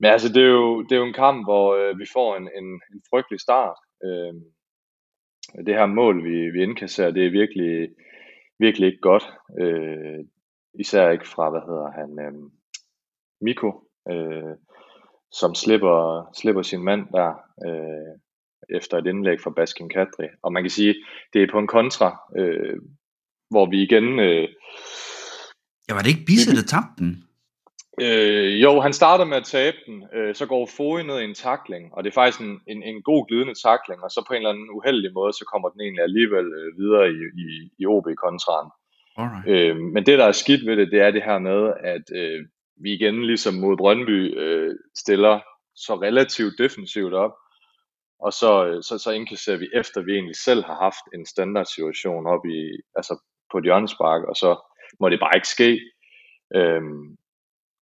Men 0.00 0.10
altså, 0.10 0.28
det 0.34 0.42
er 0.42 0.52
jo, 0.60 0.82
det 0.82 0.92
er 0.92 1.00
jo 1.02 1.10
en 1.10 1.20
kamp, 1.24 1.46
hvor 1.46 1.66
øh, 1.80 1.98
vi 1.98 2.06
får 2.12 2.36
en, 2.36 2.48
en, 2.58 2.68
en 2.92 3.00
frygtelig 3.10 3.40
start. 3.40 3.78
Øh, 4.04 4.34
det 5.66 5.74
her 5.74 5.86
mål, 5.86 6.24
vi, 6.24 6.50
vi 6.50 6.62
indkasserer, 6.62 7.10
det 7.10 7.26
er 7.26 7.30
virkelig, 7.30 7.88
virkelig 8.58 8.86
ikke 8.86 9.00
godt. 9.00 9.26
Øh, 9.60 10.24
især 10.80 11.10
ikke 11.10 11.28
fra, 11.28 11.50
hvad 11.50 11.60
hedder 11.60 11.90
han, 11.90 12.10
øh, 12.26 12.50
Miko, 13.40 13.70
øh, 14.10 14.54
som 15.32 15.54
slipper, 15.54 16.30
slipper 16.34 16.62
sin 16.62 16.82
mand 16.82 17.06
der. 17.12 17.30
Øh, 17.66 18.18
efter 18.70 18.98
et 18.98 19.06
indlæg 19.06 19.40
fra 19.40 19.50
Baskin 19.50 19.88
Kadri. 19.88 20.26
Og 20.42 20.52
man 20.52 20.62
kan 20.62 20.70
sige, 20.70 20.94
det 21.32 21.42
er 21.42 21.52
på 21.52 21.58
en 21.58 21.66
kontra, 21.66 22.20
øh, 22.38 22.76
hvor 23.50 23.70
vi 23.70 23.82
igen... 23.82 24.20
Øh, 24.20 24.48
ja, 25.88 25.94
var 25.94 26.00
det 26.02 26.08
ikke 26.08 26.26
Bisse, 26.26 26.56
der 26.56 26.62
tabte 26.62 26.98
den? 26.98 27.26
Øh, 28.00 28.62
jo, 28.62 28.80
han 28.80 28.92
starter 28.92 29.24
med 29.24 29.36
at 29.36 29.44
tabe 29.44 29.76
den, 29.86 30.04
øh, 30.14 30.34
så 30.34 30.46
går 30.46 30.70
Foy 30.76 31.00
ned 31.00 31.20
i 31.20 31.24
en 31.24 31.34
takling, 31.34 31.94
og 31.94 32.04
det 32.04 32.10
er 32.10 32.14
faktisk 32.14 32.40
en, 32.40 32.60
en, 32.66 32.82
en 32.82 33.02
god 33.02 33.28
glidende 33.28 33.54
takling, 33.66 34.02
og 34.04 34.10
så 34.10 34.24
på 34.26 34.32
en 34.32 34.36
eller 34.36 34.50
anden 34.50 34.70
uheldig 34.70 35.12
måde, 35.12 35.32
så 35.32 35.44
kommer 35.52 35.68
den 35.68 35.80
egentlig 35.80 36.02
alligevel 36.02 36.46
øh, 36.60 36.78
videre 36.78 37.06
i, 37.10 37.20
i, 37.44 37.48
i 37.78 37.86
OB-kontraen. 37.86 38.70
Øh, 39.48 39.76
men 39.76 40.06
det, 40.06 40.18
der 40.18 40.24
er 40.24 40.32
skidt 40.32 40.66
ved 40.66 40.76
det, 40.76 40.92
det 40.92 41.00
er 41.00 41.10
det 41.10 41.22
her 41.22 41.38
med, 41.38 41.72
at 41.94 42.06
øh, 42.20 42.40
vi 42.82 42.92
igen 42.92 43.26
ligesom 43.26 43.54
mod 43.54 43.76
Brøndby 43.76 44.38
øh, 44.38 44.74
stiller 44.96 45.40
så 45.74 45.94
relativt 45.94 46.54
defensivt 46.58 47.14
op, 47.14 47.34
og 48.18 48.32
så, 48.32 48.66
øh, 48.66 48.82
så, 48.82 48.98
så 48.98 49.10
indkasserer 49.10 49.56
vi 49.56 49.68
efter, 49.74 50.00
vi 50.00 50.12
egentlig 50.12 50.36
selv 50.36 50.64
har 50.64 50.74
haft 50.74 51.04
en 51.14 51.26
standardsituation 51.26 52.26
op 52.26 52.46
i, 52.46 52.60
altså 52.96 53.22
på 53.52 53.58
et 53.58 53.64
hjørnespark, 53.64 54.22
og 54.24 54.36
så 54.36 54.50
må 55.00 55.08
det 55.08 55.20
bare 55.20 55.36
ikke 55.36 55.48
ske. 55.48 55.80
Øhm, 56.54 57.16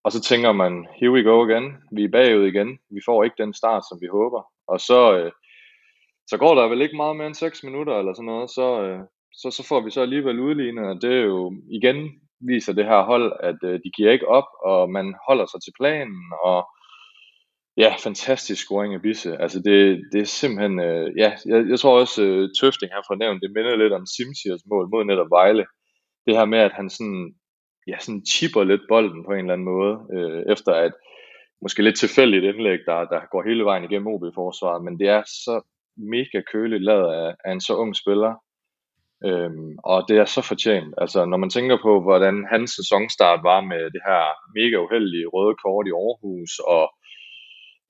og 0.04 0.12
så 0.12 0.20
tænker 0.20 0.52
man, 0.52 0.86
here 1.00 1.12
we 1.12 1.22
go 1.22 1.44
again, 1.44 1.76
vi 1.96 2.04
er 2.04 2.08
bagud 2.08 2.46
igen, 2.46 2.78
vi 2.90 3.00
får 3.06 3.24
ikke 3.24 3.42
den 3.42 3.54
start, 3.54 3.82
som 3.88 3.98
vi 4.00 4.06
håber. 4.06 4.42
Og 4.66 4.80
så, 4.80 5.16
øh, 5.18 5.32
så 6.26 6.36
går 6.38 6.54
der 6.54 6.68
vel 6.68 6.82
ikke 6.82 6.96
meget 6.96 7.16
mere 7.16 7.26
end 7.26 7.34
6 7.34 7.64
minutter 7.64 7.98
eller 7.98 8.14
sådan 8.14 8.26
noget, 8.26 8.50
så, 8.50 8.82
øh, 8.82 9.00
så, 9.32 9.50
så 9.50 9.66
får 9.68 9.80
vi 9.80 9.90
så 9.90 10.00
alligevel 10.02 10.40
udlignet, 10.40 10.86
og 10.88 11.02
det 11.02 11.12
er 11.12 11.24
jo 11.24 11.52
igen 11.70 12.20
viser 12.40 12.72
det 12.72 12.84
her 12.84 13.02
hold, 13.02 13.32
at 13.40 13.56
øh, 13.64 13.80
de 13.84 13.90
giver 13.96 14.12
ikke 14.12 14.28
op, 14.28 14.48
og 14.64 14.90
man 14.90 15.14
holder 15.28 15.46
sig 15.46 15.60
til 15.62 15.72
planen, 15.80 16.22
og 16.44 16.58
Ja, 17.76 17.94
fantastisk 17.98 18.62
scoring 18.62 18.94
af 18.94 19.02
Bisse. 19.02 19.36
Altså 19.36 19.58
det, 19.58 20.02
det 20.12 20.20
er 20.20 20.24
simpelthen, 20.24 20.80
øh, 20.80 21.12
ja, 21.16 21.32
jeg, 21.46 21.68
jeg 21.68 21.78
tror 21.80 22.00
også, 22.00 22.22
øh, 22.22 22.48
Tøfting 22.60 22.92
har 22.92 23.04
fornævnt, 23.10 23.42
det 23.42 23.50
minder 23.54 23.76
lidt 23.76 23.92
om 23.92 24.06
Simsiers 24.06 24.62
mål 24.66 24.88
mod 24.90 25.04
netop 25.04 25.30
Vejle. 25.30 25.66
Det 26.26 26.36
her 26.36 26.44
med, 26.44 26.58
at 26.58 26.72
han 26.72 26.90
sådan, 26.90 27.34
ja, 27.86 27.96
sådan 27.98 28.26
chipper 28.26 28.64
lidt 28.64 28.80
bolden 28.88 29.24
på 29.24 29.32
en 29.32 29.38
eller 29.38 29.52
anden 29.52 29.70
måde, 29.74 29.94
øh, 30.16 30.42
efter 30.52 30.72
at 30.72 30.92
måske 31.62 31.82
lidt 31.82 31.98
tilfældigt 31.98 32.44
indlæg, 32.44 32.78
der, 32.86 32.98
der 33.12 33.20
går 33.32 33.42
hele 33.48 33.64
vejen 33.64 33.84
igennem 33.84 34.12
OB-forsvaret, 34.12 34.84
men 34.84 34.98
det 34.98 35.08
er 35.08 35.22
så 35.26 35.54
mega 35.96 36.40
køligt 36.52 36.84
lavet 36.84 37.08
af, 37.14 37.34
af 37.44 37.52
en 37.52 37.60
så 37.60 37.74
ung 37.76 37.96
spiller. 37.96 38.34
Øhm, 39.26 39.72
og 39.84 39.98
det 40.08 40.16
er 40.18 40.24
så 40.24 40.42
fortjent. 40.42 40.94
Altså, 41.02 41.24
når 41.24 41.36
man 41.36 41.50
tænker 41.50 41.78
på, 41.82 41.92
hvordan 42.06 42.46
hans 42.52 42.70
sæsonstart 42.70 43.40
var 43.50 43.60
med 43.60 43.82
det 43.94 44.02
her 44.08 44.22
mega 44.58 44.76
uheldige 44.84 45.26
røde 45.34 45.56
kort 45.64 45.86
i 45.86 45.96
Aarhus, 46.02 46.52
og 46.74 46.84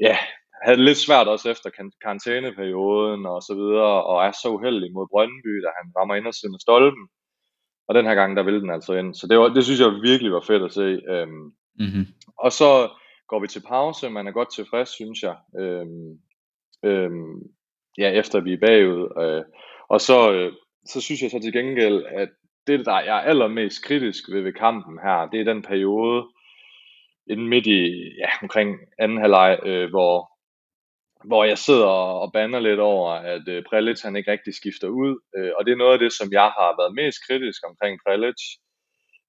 ja, 0.01 0.17
havde 0.65 0.77
det 0.77 0.85
lidt 0.85 0.99
svært 0.99 1.29
også 1.29 1.51
efter 1.51 1.71
karantæneperioden 2.03 3.27
og 3.27 3.43
så 3.43 3.55
videre, 3.55 4.05
og 4.05 4.27
er 4.27 4.31
så 4.33 4.49
uheldig 4.49 4.93
mod 4.93 5.07
Brøndby, 5.11 5.55
da 5.65 5.69
han 5.79 5.93
rammer 5.97 6.15
ind 6.15 6.27
og 6.27 6.35
siden 6.35 6.55
af 6.55 6.61
stolpen. 6.61 7.09
Og 7.89 7.95
den 7.95 8.07
her 8.07 8.15
gang, 8.15 8.37
der 8.37 8.43
ville 8.43 8.61
den 8.61 8.71
altså 8.71 8.93
ind. 8.95 9.15
Så 9.15 9.27
det, 9.27 9.39
var, 9.39 9.49
det 9.49 9.65
synes 9.65 9.81
jeg 9.81 9.91
virkelig 10.11 10.33
var 10.33 10.45
fedt 10.47 10.63
at 10.63 10.73
se. 10.73 10.89
Øhm, 11.09 11.53
Mm-hmm. 11.79 12.07
og 12.39 12.53
så 12.53 12.91
går 13.29 13.41
vi 13.41 13.47
til 13.47 13.63
pause. 13.69 14.11
Man 14.11 14.27
er 14.27 14.33
godt 14.33 14.55
tilfreds, 14.55 14.89
synes 14.89 15.23
jeg. 15.23 15.37
Øhm, 15.59 16.19
øhm, 16.85 17.43
ja, 17.99 18.11
efter 18.11 18.41
vi 18.41 18.53
er 18.53 18.59
bagud. 18.67 19.23
Øh, 19.23 19.45
og 19.89 20.01
så, 20.01 20.33
øh, 20.33 20.53
så 20.87 21.01
synes 21.01 21.23
jeg 21.23 21.31
så 21.31 21.41
til 21.43 21.53
gengæld, 21.53 22.05
at 22.07 22.29
det, 22.67 22.87
der 22.87 22.93
er 22.93 23.13
allermest 23.13 23.85
kritisk 23.85 24.25
ved, 24.33 24.41
ved 24.43 24.53
kampen 24.53 24.99
her, 24.99 25.29
det 25.33 25.41
er 25.41 25.45
den 25.45 25.63
periode, 25.63 26.27
inden 27.27 27.49
midt 27.49 27.67
i, 27.67 27.81
ja, 28.19 28.29
omkring 28.43 28.79
anden 28.99 29.19
halvleg, 29.19 29.59
øh, 29.65 29.91
hvor, 29.91 30.35
hvor 31.25 31.45
jeg 31.45 31.59
sidder 31.59 31.87
og, 31.87 32.33
banner 32.33 32.59
bander 32.59 32.71
lidt 32.71 32.81
over, 32.81 33.11
at 33.11 33.49
øh, 33.49 33.65
Prelic 33.69 34.03
han 34.03 34.17
ikke 34.17 34.33
rigtig 34.33 34.55
skifter 34.55 34.89
ud. 34.89 35.21
Øh, 35.37 35.53
og 35.59 35.65
det 35.65 35.73
er 35.73 35.77
noget 35.77 35.93
af 35.93 35.99
det, 35.99 36.13
som 36.13 36.33
jeg 36.33 36.49
har 36.59 36.81
været 36.81 36.95
mest 36.95 37.19
kritisk 37.27 37.61
omkring 37.69 38.01
Prelic. 38.07 38.43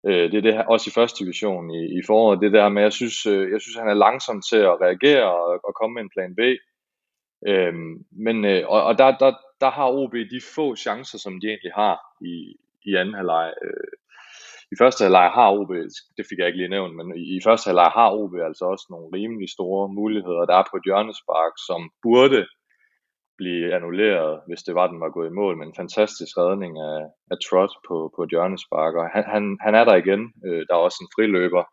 Øh, 0.07 0.31
det 0.31 0.37
er 0.37 0.41
det 0.41 0.53
her, 0.53 0.63
også 0.63 0.89
i 0.89 0.97
første 0.97 1.23
division 1.23 1.71
i, 1.71 1.99
i 1.99 2.01
foråret, 2.07 2.41
det 2.41 2.51
der 2.51 2.69
med, 2.69 2.81
jeg 2.81 2.93
synes, 2.93 3.25
øh, 3.25 3.51
jeg 3.51 3.61
synes, 3.61 3.77
han 3.77 3.89
er 3.89 4.03
langsom 4.05 4.41
til 4.49 4.61
at 4.71 4.81
reagere 4.81 5.25
og, 5.33 5.59
og 5.67 5.73
komme 5.79 5.93
med 5.93 6.01
en 6.03 6.13
plan 6.15 6.35
B. 6.35 6.41
Øh, 7.49 7.73
men, 8.25 8.45
øh, 8.45 8.63
og, 8.67 8.83
og 8.83 8.97
der, 8.97 9.17
der, 9.17 9.31
der 9.61 9.69
har 9.69 9.87
OB 9.91 10.13
de 10.13 10.41
få 10.55 10.75
chancer, 10.75 11.17
som 11.17 11.39
de 11.41 11.47
egentlig 11.47 11.73
har 11.75 11.97
i, 12.21 12.35
i 12.85 12.95
anden 12.95 13.13
halvleg. 13.13 13.53
Øh, 13.63 13.91
i 14.73 14.75
første 14.81 15.01
halvleg 15.03 15.29
har 15.37 15.49
OB, 15.59 15.71
det 16.17 16.25
fik 16.29 16.39
jeg 16.39 16.47
ikke 16.47 16.61
lige 16.61 16.75
nævnt, 16.75 16.95
men 16.95 17.07
i, 17.21 17.23
i 17.37 17.39
første 17.47 17.67
halvleg 17.67 17.91
har 17.99 18.09
OB 18.19 18.33
altså 18.49 18.65
også 18.73 18.85
nogle 18.89 19.07
rimelig 19.17 19.49
store 19.57 19.83
muligheder. 19.99 20.45
Der 20.49 20.55
er 20.57 20.69
på 20.69 20.75
et 20.77 20.87
hjørnespark, 20.87 21.53
som 21.67 21.81
burde 22.03 22.41
blive 23.37 23.73
annulleret, 23.75 24.41
hvis 24.47 24.63
det 24.67 24.75
var, 24.75 24.87
den 24.87 24.99
var 25.03 25.09
gået 25.09 25.29
i 25.29 25.37
mål, 25.39 25.57
men 25.57 25.67
en 25.67 25.79
fantastisk 25.81 26.33
redning 26.37 26.73
af, 26.89 26.99
af 27.31 27.37
Trot 27.45 27.73
på, 27.87 27.95
på 28.15 28.19
et 28.23 28.29
hjørnespark, 28.33 28.93
og 28.99 29.05
han, 29.15 29.23
han, 29.33 29.43
han 29.65 29.75
er 29.75 29.85
der 29.85 29.95
igen. 30.03 30.21
Øh, 30.45 30.61
der 30.67 30.73
er 30.75 30.85
også 30.87 30.99
en 31.01 31.13
friløber, 31.15 31.63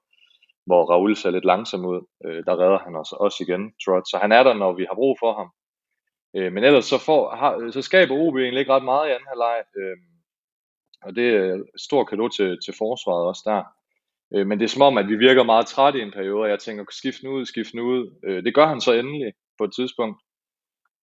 hvor 0.66 0.82
Raul 0.90 1.16
ser 1.16 1.30
lidt 1.30 1.50
langsom 1.52 1.84
ud. 1.92 2.00
Øh, 2.24 2.40
der 2.46 2.54
redder 2.62 2.80
han 2.86 2.94
os 3.02 3.12
også 3.24 3.38
igen, 3.46 3.62
Trot, 3.84 4.04
så 4.10 4.16
han 4.24 4.32
er 4.32 4.42
der, 4.42 4.54
når 4.54 4.72
vi 4.72 4.84
har 4.88 4.94
brug 5.00 5.16
for 5.22 5.32
ham. 5.38 5.48
Øh, 6.36 6.52
men 6.52 6.64
ellers 6.64 6.84
så, 6.92 6.98
får, 7.08 7.22
har, 7.40 7.70
så 7.70 7.82
skaber 7.82 8.14
OB 8.14 8.36
egentlig 8.36 8.60
ikke 8.60 8.74
ret 8.76 8.90
meget 8.92 9.08
i 9.08 9.12
anden 9.14 9.32
halvleg, 9.32 9.58
øh, 9.80 9.96
og 11.04 11.16
det 11.16 11.34
er 11.34 11.62
stor 11.76 12.04
kado 12.04 12.28
til, 12.28 12.58
til 12.64 12.74
forsvaret 12.78 13.26
også 13.26 13.42
der. 13.44 13.62
Øh, 14.34 14.46
men 14.46 14.58
det 14.58 14.64
er 14.64 14.68
som 14.68 14.82
om, 14.82 14.98
at 14.98 15.08
vi 15.08 15.16
virker 15.16 15.42
meget 15.42 15.66
trætte 15.66 15.98
i 15.98 16.02
en 16.02 16.12
periode, 16.12 16.42
og 16.42 16.50
jeg 16.50 16.58
tænker, 16.58 16.84
skift 16.90 17.22
nu 17.22 17.30
ud, 17.30 17.44
skift 17.46 17.74
nu 17.74 17.82
ud. 17.82 18.20
Øh, 18.24 18.44
det 18.44 18.54
gør 18.54 18.66
han 18.66 18.80
så 18.80 18.92
endelig 18.92 19.32
på 19.58 19.64
et 19.64 19.74
tidspunkt. 19.74 20.22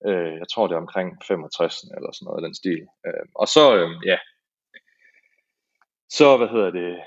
Øh, 0.07 0.33
jeg 0.43 0.49
tror, 0.52 0.67
det 0.67 0.75
er 0.75 0.81
omkring 0.81 1.19
65 1.28 1.83
eller 1.83 2.12
sådan 2.12 2.26
noget 2.26 2.38
af 2.38 2.47
den 2.47 2.55
stil. 2.55 2.83
Øh, 3.07 3.26
og 3.35 3.49
så, 3.49 3.76
øh, 3.76 3.90
ja, 4.07 4.19
så, 6.11 6.37
hvad 6.37 6.49
hedder 6.49 6.71
det, 6.71 7.00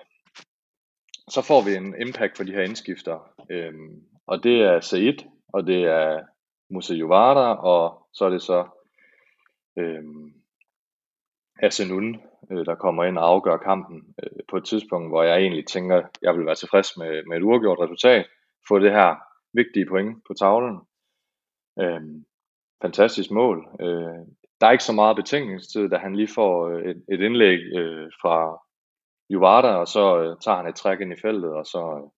så 1.30 1.42
får 1.42 1.62
vi 1.62 1.76
en 1.76 1.96
impact 2.02 2.38
for 2.38 2.44
de 2.44 2.52
her 2.52 2.62
indskifter. 2.62 3.34
Øh, 3.50 3.74
og 4.28 4.44
det 4.44 4.62
er 4.62 4.80
Said, 4.80 5.18
og 5.54 5.68
det 5.68 5.84
er 5.84 6.20
Musa 6.70 6.94
Juvada, 6.94 7.48
og 7.74 8.08
så 8.14 8.26
er 8.26 8.30
det 8.30 8.42
så 8.42 8.68
øh, 9.78 10.04
Asenun, 11.62 12.22
øh, 12.52 12.66
der 12.66 12.76
kommer 12.76 13.04
ind 13.04 13.18
og 13.18 13.28
afgør 13.28 13.58
kampen 13.58 14.16
øh, 14.24 14.40
på 14.50 14.58
et 14.58 14.66
tidspunkt, 14.66 15.10
hvor 15.10 15.24
jeg 15.24 15.38
egentlig 15.38 15.68
tænker, 15.68 16.02
jeg 16.22 16.36
vil 16.36 16.46
være 16.46 16.56
tilfreds 16.56 16.98
med, 16.98 17.24
med 17.28 17.38
et 17.38 17.44
uafgjort 17.44 17.80
resultat, 17.80 18.26
få 18.68 18.80
det 18.80 18.92
her 18.92 19.16
vigtige 19.54 19.86
point 19.90 20.18
på 20.28 20.34
tavlen. 20.34 20.80
Øh, 21.80 22.02
fantastisk 22.82 23.32
mål. 23.32 23.68
Øh, 23.82 24.22
der 24.62 24.68
er 24.68 24.72
ikke 24.72 24.84
så 24.84 24.94
meget 24.94 25.16
betænkningstid, 25.16 25.90
da 25.90 25.98
han 25.98 26.16
lige 26.16 26.34
får 26.36 26.70
øh, 26.70 26.84
et, 26.90 27.04
et 27.12 27.22
indlæg 27.22 27.60
øh, 27.80 28.12
fra 28.22 28.62
Juvada, 29.30 29.68
og 29.68 29.88
så 29.88 30.20
øh, 30.22 30.36
tager 30.44 30.58
han 30.58 30.68
et 30.68 30.76
træk 30.76 31.00
ind 31.02 31.14
i 31.14 31.22
feltet, 31.22 31.54
og 31.54 31.66
så 31.66 32.02
øh, 32.04 32.10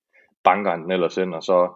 banker 0.43 0.71
han 0.71 0.83
den 0.83 0.91
ellers 0.91 1.17
ind, 1.17 1.33
og 1.33 1.43
så 1.43 1.73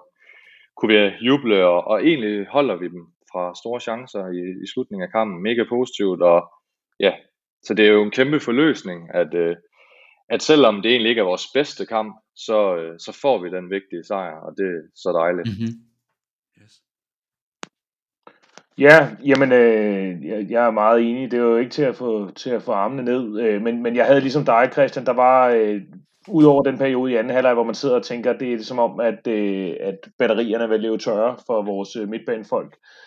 kunne 0.78 0.94
vi 0.94 1.26
juble, 1.28 1.66
og, 1.66 1.84
og 1.84 2.06
egentlig 2.08 2.48
holder 2.48 2.76
vi 2.76 2.88
dem 2.88 3.04
fra 3.32 3.56
store 3.56 3.80
chancer 3.80 4.28
i, 4.28 4.64
i 4.64 4.68
slutningen 4.74 5.04
af 5.04 5.12
kampen. 5.12 5.44
Mega 5.44 5.64
positivt, 5.70 6.22
og 6.22 6.54
ja, 7.00 7.14
så 7.64 7.74
det 7.74 7.86
er 7.86 7.92
jo 7.92 8.04
en 8.04 8.12
kæmpe 8.12 8.40
forløsning, 8.40 9.16
at, 9.16 9.34
øh, 9.34 9.56
at 10.30 10.42
selvom 10.42 10.82
det 10.82 10.92
egentlig 10.92 11.10
ikke 11.10 11.20
er 11.20 11.26
vores 11.26 11.48
bedste 11.54 11.86
kamp, 11.86 12.16
så, 12.36 12.76
øh, 12.76 13.00
så 13.00 13.18
får 13.22 13.44
vi 13.44 13.50
den 13.50 13.70
vigtige 13.70 14.04
sejr, 14.04 14.40
og 14.40 14.54
det 14.58 14.66
er 14.66 14.82
så 14.96 15.12
dejligt. 15.12 15.48
Mm-hmm. 15.48 15.74
Yes. 16.64 16.74
Ja, 18.78 19.10
jamen, 19.26 19.52
øh, 19.52 20.26
jeg, 20.26 20.46
jeg 20.50 20.66
er 20.66 20.72
meget 20.72 21.02
enig. 21.02 21.32
Det 21.32 21.40
er 21.40 21.44
jo 21.44 21.58
ikke 21.58 21.72
til 21.72 21.84
at 21.84 21.96
få, 21.96 22.32
til 22.32 22.50
at 22.50 22.62
få 22.62 22.72
armene 22.72 23.04
ned, 23.04 23.42
øh, 23.42 23.62
men, 23.62 23.84
men 23.84 23.96
jeg 23.96 24.06
havde 24.06 24.22
ligesom 24.22 24.46
dig, 24.46 24.70
Christian, 24.74 25.06
der 25.06 25.14
var, 25.14 25.50
øh, 25.50 25.82
udover 26.28 26.64
den 26.64 26.78
periode 26.78 27.12
i 27.12 27.16
anden 27.16 27.34
halvleg, 27.34 27.54
hvor 27.54 27.64
man 27.64 27.76
sidder 27.76 27.96
og 27.96 28.04
tænker, 28.04 28.34
det 28.34 28.54
er 28.54 28.64
som 28.64 28.80
om, 28.80 29.00
at, 29.00 29.28
øh, 29.28 29.76
at 29.80 30.00
batterierne 30.20 30.70
vil 30.70 30.80
leve 30.80 30.98
tørre 30.98 31.38
for 31.46 31.62
vores 31.62 31.96
øh, 31.96 32.10
midtbanefolk, 32.10 32.74
øh, 32.74 33.07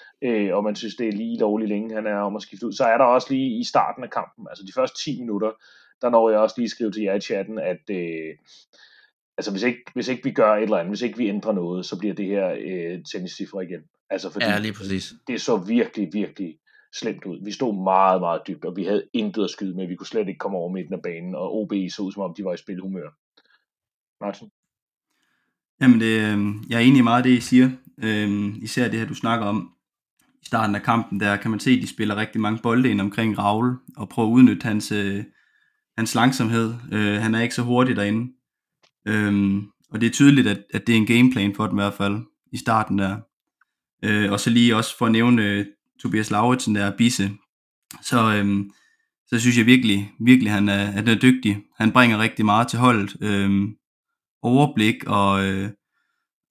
og 0.52 0.64
man 0.64 0.76
synes, 0.76 0.94
det 0.94 1.08
er 1.08 1.12
lige 1.12 1.38
lovligt 1.38 1.68
længe, 1.68 1.94
han 1.94 2.06
er 2.06 2.16
om 2.16 2.36
at 2.36 2.42
skifte 2.42 2.66
ud. 2.66 2.72
Så 2.72 2.84
er 2.84 2.98
der 2.98 3.04
også 3.04 3.26
lige 3.30 3.58
i 3.60 3.64
starten 3.64 4.04
af 4.04 4.10
kampen, 4.10 4.46
altså 4.50 4.64
de 4.64 4.72
første 4.72 5.04
10 5.04 5.20
minutter, 5.20 5.50
der 6.02 6.10
når 6.10 6.30
jeg 6.30 6.38
også 6.38 6.54
lige 6.58 6.68
skrive 6.68 6.92
til 6.92 7.02
jer 7.02 7.14
i 7.14 7.20
chatten, 7.20 7.58
at 7.58 7.90
øh, 7.90 8.36
altså 9.38 9.50
hvis 9.50 9.62
ikke, 9.62 9.82
hvis 9.94 10.08
ikke 10.08 10.24
vi 10.24 10.32
gør 10.32 10.54
et 10.54 10.62
eller 10.62 10.76
andet, 10.76 10.90
hvis 10.90 11.02
ikke 11.02 11.18
vi 11.18 11.28
ændrer 11.28 11.52
noget, 11.52 11.86
så 11.86 11.98
bliver 11.98 12.14
det 12.14 12.26
her 12.26 12.56
øh, 12.60 13.04
tenniscifre 13.12 13.64
igen. 13.64 13.80
Altså 14.10 14.30
fordi 14.30 14.44
Ja, 14.44 14.58
lige 14.58 14.72
præcis. 14.72 15.12
det 15.26 15.40
så 15.40 15.56
virkelig, 15.56 16.08
virkelig 16.12 16.58
slemt 16.94 17.24
ud. 17.24 17.44
Vi 17.44 17.52
stod 17.52 17.82
meget, 17.84 18.20
meget 18.20 18.42
dybt, 18.48 18.64
og 18.64 18.76
vi 18.76 18.84
havde 18.84 19.04
intet 19.12 19.44
at 19.44 19.50
skyde 19.50 19.76
med. 19.76 19.86
Vi 19.86 19.96
kunne 19.96 20.06
slet 20.06 20.28
ikke 20.28 20.38
komme 20.38 20.58
over 20.58 20.72
midten 20.72 20.94
af 20.94 21.02
banen, 21.02 21.34
og 21.34 21.54
OB 21.54 21.72
så 21.90 22.02
ud 22.02 22.12
som 22.12 22.22
om, 22.22 22.34
de 22.34 22.44
var 22.44 22.54
i 22.54 22.56
spilhumør. 22.56 23.08
Martin? 24.20 24.48
Jamen, 25.80 26.00
det, 26.00 26.12
øh, 26.20 26.70
jeg 26.70 26.76
er 26.76 26.80
enig 26.80 26.98
i 26.98 27.02
meget 27.02 27.16
af 27.16 27.22
det, 27.22 27.30
I 27.30 27.40
siger. 27.40 27.70
Øh, 28.04 28.56
især 28.62 28.88
det 28.88 28.98
her, 28.98 29.06
du 29.06 29.14
snakker 29.14 29.46
om 29.46 29.74
i 30.42 30.46
starten 30.46 30.74
af 30.74 30.82
kampen, 30.82 31.20
der 31.20 31.36
kan 31.36 31.50
man 31.50 31.60
se, 31.60 31.70
at 31.70 31.82
de 31.82 31.86
spiller 31.86 32.16
rigtig 32.16 32.40
mange 32.40 32.60
bolde 32.62 32.90
ind 32.90 33.00
omkring 33.00 33.38
Raul, 33.38 33.76
og 33.96 34.08
prøver 34.08 34.28
at 34.28 34.32
udnytte 34.32 34.64
hans, 34.64 34.92
øh, 34.92 35.24
hans 35.98 36.14
langsomhed. 36.14 36.74
Øh, 36.92 37.22
han 37.22 37.34
er 37.34 37.40
ikke 37.40 37.54
så 37.54 37.62
hurtig 37.62 37.96
derinde. 37.96 38.32
Øhm, 39.06 39.66
og 39.90 40.00
det 40.00 40.06
er 40.06 40.10
tydeligt, 40.10 40.46
at, 40.46 40.64
at 40.74 40.86
det 40.86 40.92
er 40.92 40.96
en 40.96 41.06
gameplan 41.06 41.54
for 41.54 41.66
dem 41.66 41.78
i 41.78 41.82
hvert 41.82 41.94
fald, 41.94 42.20
i 42.52 42.56
starten 42.56 42.98
der. 42.98 43.16
Øh, 44.04 44.32
og 44.32 44.40
så 44.40 44.50
lige 44.50 44.76
også 44.76 44.98
for 44.98 45.06
at 45.06 45.12
nævne 45.12 45.42
øh, 45.42 45.66
Tobias 46.02 46.30
Lauritsen, 46.30 46.74
der 46.74 46.84
er 46.84 46.96
bisse, 46.96 47.30
så, 48.02 48.34
øhm, 48.34 48.70
så 49.26 49.40
synes 49.40 49.58
jeg 49.58 49.66
virkelig, 49.66 50.12
virkelig 50.20 50.52
han 50.52 50.68
er, 50.68 50.84
han 50.84 51.08
er 51.08 51.14
dygtig. 51.14 51.62
Han 51.78 51.92
bringer 51.92 52.18
rigtig 52.18 52.44
meget 52.44 52.68
til 52.68 52.78
holdet. 52.78 53.16
Øhm, 53.20 53.74
overblik 54.42 55.04
og, 55.06 55.44
øh, 55.44 55.70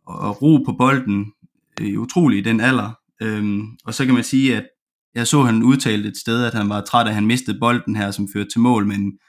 og 0.06 0.42
ro 0.42 0.58
på 0.58 0.74
bolden 0.74 1.34
øh, 1.82 2.02
utrolig 2.02 2.40
i 2.40 2.42
den 2.42 2.60
alder. 2.60 2.99
Øhm, 3.22 3.62
og 3.86 3.94
så 3.94 4.06
kan 4.06 4.14
man 4.14 4.24
sige, 4.24 4.58
at 4.58 4.68
jeg 5.16 5.28
så 5.28 5.44
han 5.44 5.64
udtalte 5.64 6.10
et 6.10 6.18
sted, 6.18 6.46
at 6.46 6.54
han 6.54 6.70
var 6.70 6.82
træt 6.82 7.06
af, 7.06 7.10
at 7.10 7.16
han 7.16 7.28
mistede 7.28 7.60
bolden 7.60 7.96
her, 7.96 8.12
som 8.12 8.28
førte 8.34 8.50
til 8.50 8.60
mål, 8.60 8.86
men 8.86 9.20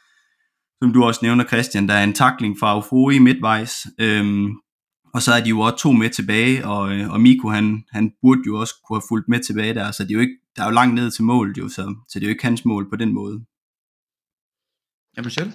som 0.83 0.93
du 0.93 1.05
også 1.05 1.21
nævner, 1.23 1.45
Christian, 1.45 1.89
der 1.89 1.95
er 1.95 2.05
en 2.05 2.15
takling 2.15 2.57
fra 2.61 2.77
Ofori 2.77 3.19
midtvejs, 3.19 3.87
øhm, 4.01 4.49
og 5.15 5.23
så 5.23 5.33
er 5.33 5.41
de 5.41 5.49
jo 5.49 5.61
også 5.61 5.77
to 5.77 5.93
med 5.93 6.11
tilbage, 6.11 6.67
og, 6.67 6.93
øh, 6.93 7.11
og 7.11 7.21
Miko, 7.21 7.49
han, 7.49 7.85
han 7.91 8.13
burde 8.23 8.43
jo 8.47 8.61
også 8.61 8.75
kunne 8.85 8.97
have 8.97 9.09
fulgt 9.09 9.29
med 9.29 9.41
tilbage 9.41 9.75
der, 9.75 9.91
så 9.91 10.03
det 10.03 10.11
er 10.11 10.15
jo 10.15 10.21
ikke, 10.21 10.39
der 10.57 10.63
er 10.63 10.67
jo 10.67 10.73
langt 10.75 10.95
ned 10.95 11.11
til 11.11 11.25
målet 11.25 11.59
jo, 11.59 11.69
så, 11.69 11.95
så 12.09 12.19
det 12.19 12.23
er 12.23 12.29
jo 12.29 12.31
ikke 12.31 12.45
hans 12.45 12.65
mål 12.65 12.91
på 12.91 12.97
den 12.97 13.13
måde. 13.15 13.45
Ja, 15.17 15.23
Michelle? 15.23 15.53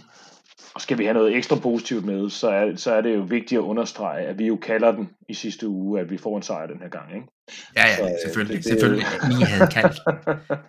Og 0.76 0.82
skal 0.82 0.98
vi 0.98 1.04
have 1.04 1.14
noget 1.14 1.36
ekstra 1.36 1.56
positivt 1.56 2.06
med, 2.06 2.30
så 2.30 2.50
er, 2.50 2.76
så 2.76 2.92
er 2.92 3.02
det 3.02 3.16
jo 3.16 3.22
vigtigt 3.22 3.60
at 3.60 3.64
understrege, 3.64 4.26
at 4.26 4.40
vi 4.40 4.46
jo 4.48 4.56
kalder 4.56 4.92
den 4.92 5.10
i 5.30 5.34
sidste 5.34 5.68
uge, 5.68 6.00
at 6.00 6.10
vi 6.12 6.18
får 6.18 6.38
en 6.38 6.44
sejr 6.44 6.68
den 6.68 6.80
her 6.82 6.90
gang. 6.90 7.16
Ikke? 7.16 7.28
Ja, 7.76 7.96
Så, 7.96 8.04
ja, 8.04 8.10
øh, 8.10 8.16
selvfølgelig. 8.26 8.58
det- 8.58 8.64
det- 8.64 8.72
selvfølgelig. 8.72 9.06
Vi 9.28 9.44
havde 9.44 9.72
kaldt. 9.72 10.00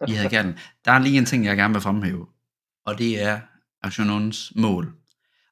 Vi 0.09 0.13
havde 0.15 0.29
kaldt. 0.31 0.47
den. 0.47 0.59
Der 0.85 0.93
er 0.93 0.99
lige 0.99 1.19
en 1.19 1.25
ting, 1.25 1.45
jeg 1.45 1.57
gerne 1.57 1.75
vil 1.75 1.81
fremhæve. 1.83 2.27
Og 2.87 2.99
det 2.99 3.23
er 3.23 3.41
Arsenons 3.83 4.53
mål. 4.57 4.93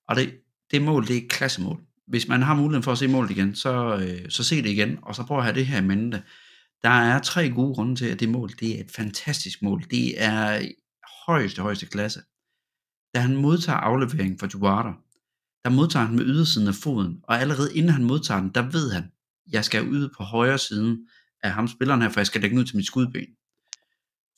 Og 0.09 0.17
det, 0.17 0.35
det 0.71 0.83
mål, 0.83 1.07
det 1.07 1.17
er 1.17 1.21
et 1.23 1.31
klassemål. 1.31 1.81
Hvis 2.07 2.29
man 2.29 2.43
har 2.43 2.55
muligheden 2.55 2.83
for 2.83 2.93
at 2.93 2.99
se 2.99 3.09
målet 3.09 3.31
igen, 3.31 3.55
så, 3.55 3.97
øh, 3.97 4.31
så 4.31 4.45
se 4.45 4.63
det 4.63 4.69
igen, 4.71 4.99
og 5.03 5.15
så 5.15 5.25
prøv 5.27 5.39
at 5.39 5.45
have 5.45 5.55
det 5.55 5.67
her 5.67 5.79
i 5.79 5.85
mente. 5.85 6.23
Der 6.83 6.91
er 6.91 7.19
tre 7.19 7.51
gode 7.51 7.75
grunde 7.75 7.97
til, 7.97 8.07
at 8.07 8.21
det 8.21 8.29
mål, 8.29 8.51
det 8.61 8.77
er 8.77 8.81
et 8.81 8.91
fantastisk 8.97 9.63
mål. 9.63 9.83
Det 9.91 10.23
er 10.25 10.61
højeste, 11.27 11.63
højeste 11.63 11.87
klasse. 11.87 12.21
Da 13.14 13.18
han 13.21 13.37
modtager 13.37 13.78
afleveringen 13.78 14.38
fra 14.38 14.47
Duarte, 14.47 14.88
der 15.64 15.71
modtager 15.71 16.06
han 16.06 16.16
med 16.16 16.25
ydersiden 16.25 16.68
af 16.68 16.75
foden, 16.75 17.21
og 17.23 17.40
allerede 17.40 17.75
inden 17.76 17.92
han 17.92 18.04
modtager 18.04 18.40
den, 18.40 18.50
der 18.54 18.71
ved 18.71 18.92
han, 18.92 19.04
jeg 19.52 19.64
skal 19.64 19.88
ud 19.88 20.09
på 20.16 20.23
højre 20.23 20.59
siden 20.59 21.09
af 21.42 21.50
ham 21.52 21.68
spilleren 21.68 22.02
her, 22.02 22.09
for 22.09 22.21
jeg 22.21 22.26
skal 22.26 22.40
lægge 22.40 22.54
den 22.54 22.61
ud 22.61 22.66
til 22.66 22.76
mit 22.76 22.87
skudben. 22.87 23.26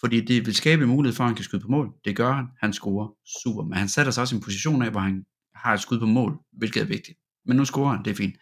Fordi 0.00 0.20
det 0.20 0.46
vil 0.46 0.54
skabe 0.54 0.82
en 0.82 0.88
mulighed 0.88 1.16
for, 1.16 1.24
at 1.24 1.28
han 1.28 1.36
kan 1.36 1.44
skyde 1.44 1.62
på 1.62 1.68
mål. 1.68 1.94
Det 2.04 2.16
gør 2.16 2.32
han. 2.32 2.46
Han 2.60 2.72
scorer 2.72 3.08
super. 3.42 3.62
Men 3.62 3.74
han 3.78 3.88
sætter 3.88 4.12
sig 4.12 4.20
også 4.20 4.34
i 4.34 4.38
en 4.38 4.42
position 4.44 4.82
af, 4.82 4.90
hvor 4.90 5.00
han 5.00 5.24
har 5.54 5.74
et 5.74 5.80
skud 5.80 5.98
på 5.98 6.06
mål, 6.06 6.38
hvilket 6.52 6.82
er 6.82 6.86
vigtigt. 6.86 7.18
Men 7.46 7.56
nu 7.56 7.64
scorer 7.64 7.96
han, 7.96 8.04
det 8.04 8.10
er 8.10 8.14
fint. 8.14 8.36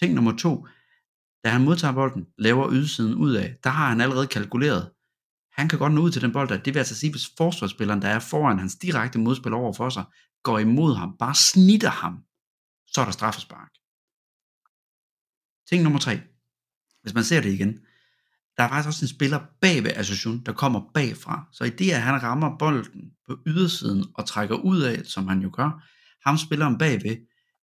Ting 0.00 0.14
nummer 0.14 0.36
to. 0.36 0.66
Da 1.44 1.48
han 1.48 1.64
modtager 1.64 1.94
bolden, 1.94 2.26
laver 2.38 2.72
ydersiden 2.72 3.14
ud 3.14 3.32
af, 3.32 3.56
der 3.64 3.70
har 3.70 3.88
han 3.88 4.00
allerede 4.00 4.26
kalkuleret. 4.26 4.90
Han 5.58 5.68
kan 5.68 5.78
godt 5.78 5.92
nå 5.92 6.00
ud 6.00 6.10
til 6.10 6.22
den 6.22 6.32
bold, 6.32 6.48
der. 6.48 6.56
det 6.56 6.74
vil 6.74 6.78
altså 6.78 6.94
sige, 6.94 7.10
hvis 7.10 7.30
forsvarsspilleren, 7.36 8.02
der 8.02 8.08
er 8.08 8.18
foran 8.18 8.58
hans 8.58 8.76
direkte 8.76 9.18
modspiller 9.18 9.56
over 9.56 9.72
for 9.72 9.88
sig, 9.88 10.04
går 10.42 10.58
imod 10.58 10.96
ham, 10.96 11.16
bare 11.18 11.34
snitter 11.34 11.90
ham, 11.90 12.14
så 12.86 13.00
er 13.00 13.04
der 13.04 13.12
straffespark. 13.12 13.70
Ting 15.68 15.82
nummer 15.82 15.98
tre. 15.98 16.20
Hvis 17.02 17.14
man 17.14 17.24
ser 17.24 17.40
det 17.40 17.52
igen, 17.52 17.72
der 18.56 18.62
er 18.62 18.68
faktisk 18.68 18.88
også 18.88 19.04
en 19.04 19.08
spiller 19.08 19.40
bag 19.60 19.84
ved 19.84 19.90
Association, 19.90 20.42
der 20.46 20.52
kommer 20.52 20.80
bagfra. 20.94 21.48
Så 21.52 21.64
i 21.64 21.70
det, 21.70 21.90
at 21.90 22.02
han 22.02 22.22
rammer 22.22 22.58
bolden 22.58 23.12
på 23.28 23.38
ydersiden 23.46 24.04
og 24.14 24.26
trækker 24.26 24.56
ud 24.56 24.80
af, 24.80 25.06
som 25.06 25.28
han 25.28 25.40
jo 25.40 25.50
gør, 25.52 25.70
ham 26.28 26.38
spilleren 26.38 26.78
bagved, 26.78 27.16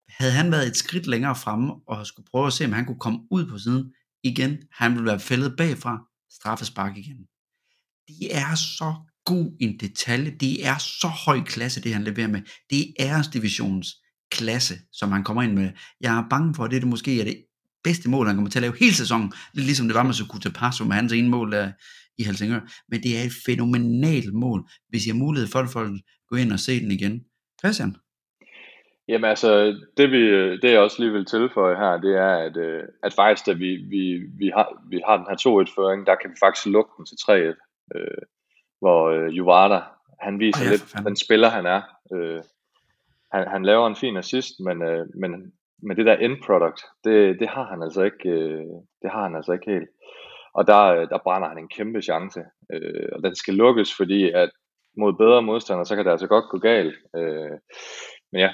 havde 0.10 0.32
han 0.32 0.52
været 0.52 0.68
et 0.68 0.78
skridt 0.78 1.08
længere 1.08 1.36
fremme 1.36 1.74
og 1.88 2.08
skulle 2.08 2.28
prøve 2.32 2.48
at 2.48 2.54
se, 2.54 2.66
om 2.66 2.72
han 2.72 2.86
kunne 2.86 3.00
komme 3.00 3.20
ud 3.32 3.46
på 3.46 3.58
siden 3.58 3.94
igen, 4.24 4.58
han 4.72 4.92
ville 4.92 5.06
være 5.06 5.20
fældet 5.20 5.56
bagfra, 5.58 6.06
straffespark 6.30 6.98
igen. 6.98 7.28
Det 8.07 8.35
er 8.35 8.55
så 8.55 8.93
god 9.25 9.57
en 9.59 9.79
detalje, 9.79 10.31
det 10.39 10.67
er 10.67 10.77
så 10.77 11.07
høj 11.07 11.39
klasse, 11.41 11.81
det 11.81 11.93
han 11.93 12.03
leverer 12.03 12.27
med. 12.27 12.41
Det 12.69 12.79
er 12.79 13.05
æresdivisionens 13.05 13.88
klasse, 14.31 14.74
som 14.91 15.12
han 15.12 15.24
kommer 15.24 15.43
ind 15.43 15.53
med. 15.53 15.71
Jeg 16.01 16.17
er 16.17 16.29
bange 16.29 16.55
for, 16.55 16.63
at 16.63 16.71
det, 16.71 16.81
det 16.81 16.89
måske 16.89 17.19
er 17.19 17.24
det 17.24 17.45
bedste 17.83 18.09
mål, 18.09 18.27
han 18.27 18.35
kommer 18.35 18.50
til 18.50 18.59
at 18.59 18.62
lave 18.62 18.79
hele 18.79 18.93
sæsonen. 18.93 19.33
Lidt 19.53 19.65
ligesom 19.65 19.88
det 19.88 19.95
var 19.95 20.03
med 20.03 20.13
Sukuta 20.13 20.50
Passo 20.50 20.85
med 20.85 20.95
hans 20.95 21.13
ene 21.13 21.29
mål 21.29 21.51
der 21.51 21.71
i 22.17 22.24
Helsingør. 22.24 22.59
Men 22.89 23.03
det 23.03 23.17
er 23.17 23.24
et 23.24 23.35
fænomenalt 23.45 24.33
mål, 24.33 24.69
hvis 24.89 25.07
jeg 25.07 25.13
har 25.13 25.19
mulighed 25.19 25.47
for, 25.47 25.59
at 25.59 25.69
folk 25.69 25.91
gå 26.29 26.35
ind 26.35 26.51
og 26.51 26.59
se 26.59 26.79
den 26.79 26.91
igen. 26.91 27.24
Christian? 27.62 27.95
Jamen 29.07 29.29
altså, 29.29 29.50
det, 29.97 30.12
vi, 30.12 30.21
det 30.62 30.71
jeg 30.71 30.79
også 30.79 31.00
lige 31.00 31.12
vil 31.12 31.25
tilføje 31.25 31.75
her, 31.75 31.93
det 32.05 32.13
er, 32.17 32.35
at, 32.47 32.57
øh, 32.57 32.83
at 33.03 33.13
faktisk, 33.13 33.45
da 33.45 33.53
vi, 33.53 33.69
vi, 33.93 34.01
vi, 34.41 34.47
har, 34.55 34.67
vi 34.89 35.01
har 35.07 35.17
den 35.17 35.25
her 35.29 35.38
2-1-føring, 35.45 36.07
der 36.07 36.15
kan 36.15 36.29
vi 36.29 36.35
faktisk 36.43 36.65
lukke 36.65 36.91
den 36.97 37.05
til 37.05 37.15
3-1, 37.15 37.64
øh, 37.96 38.24
hvor 38.80 39.10
øh, 39.10 39.38
Juvada, 39.38 39.82
han 40.20 40.39
viser 40.39 40.62
oh, 40.62 40.65
ja, 40.65 40.72
lidt, 40.72 40.94
den 41.08 41.15
spiller 41.15 41.50
han 41.50 41.65
er. 41.65 41.82
Øh, 42.13 42.44
han, 43.32 43.48
han 43.48 43.65
laver 43.65 43.88
en 43.88 43.96
fin 43.96 44.18
assist, 44.18 44.60
men, 44.60 44.84
øh, 44.84 45.08
men 45.15 45.54
men 45.86 45.98
det 45.98 46.06
der 46.06 46.15
end 46.18 46.44
product, 46.46 46.82
det, 47.04 47.39
det 47.39 47.50
har 47.50 47.63
han 47.63 47.84
altså 47.84 48.01
ikke, 48.04 48.30
øh, 48.30 48.65
det 49.01 49.12
har 49.12 49.24
han 49.24 49.36
altså 49.36 49.51
ikke 49.54 49.72
helt. 49.72 49.89
Og 50.54 50.68
der, 50.68 50.84
øh, 50.86 51.10
der 51.10 51.18
brænder 51.24 51.48
han 51.48 51.58
en 51.58 51.68
kæmpe 51.68 52.01
chance, 52.01 52.42
øh, 52.74 53.10
og 53.12 53.24
den 53.24 53.36
skal 53.36 53.54
lukkes, 53.54 53.96
fordi 53.98 54.32
at 54.32 54.50
mod 54.98 55.13
bedre 55.13 55.42
modstandere, 55.42 55.86
så 55.86 55.96
kan 55.96 56.06
det 56.06 56.12
altså 56.12 56.27
godt 56.27 56.46
gå 56.50 56.58
galt. 56.58 56.96
Øh, 57.15 57.51
men 58.32 58.42
ja. 58.42 58.54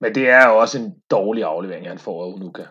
Men 0.00 0.14
det 0.14 0.28
er 0.28 0.48
jo 0.48 0.58
også 0.58 0.78
en 0.78 1.02
dårlig 1.10 1.44
aflevering, 1.44 1.88
han 1.88 1.98
får 1.98 2.24
af 2.24 2.28
Unuka. 2.28 2.64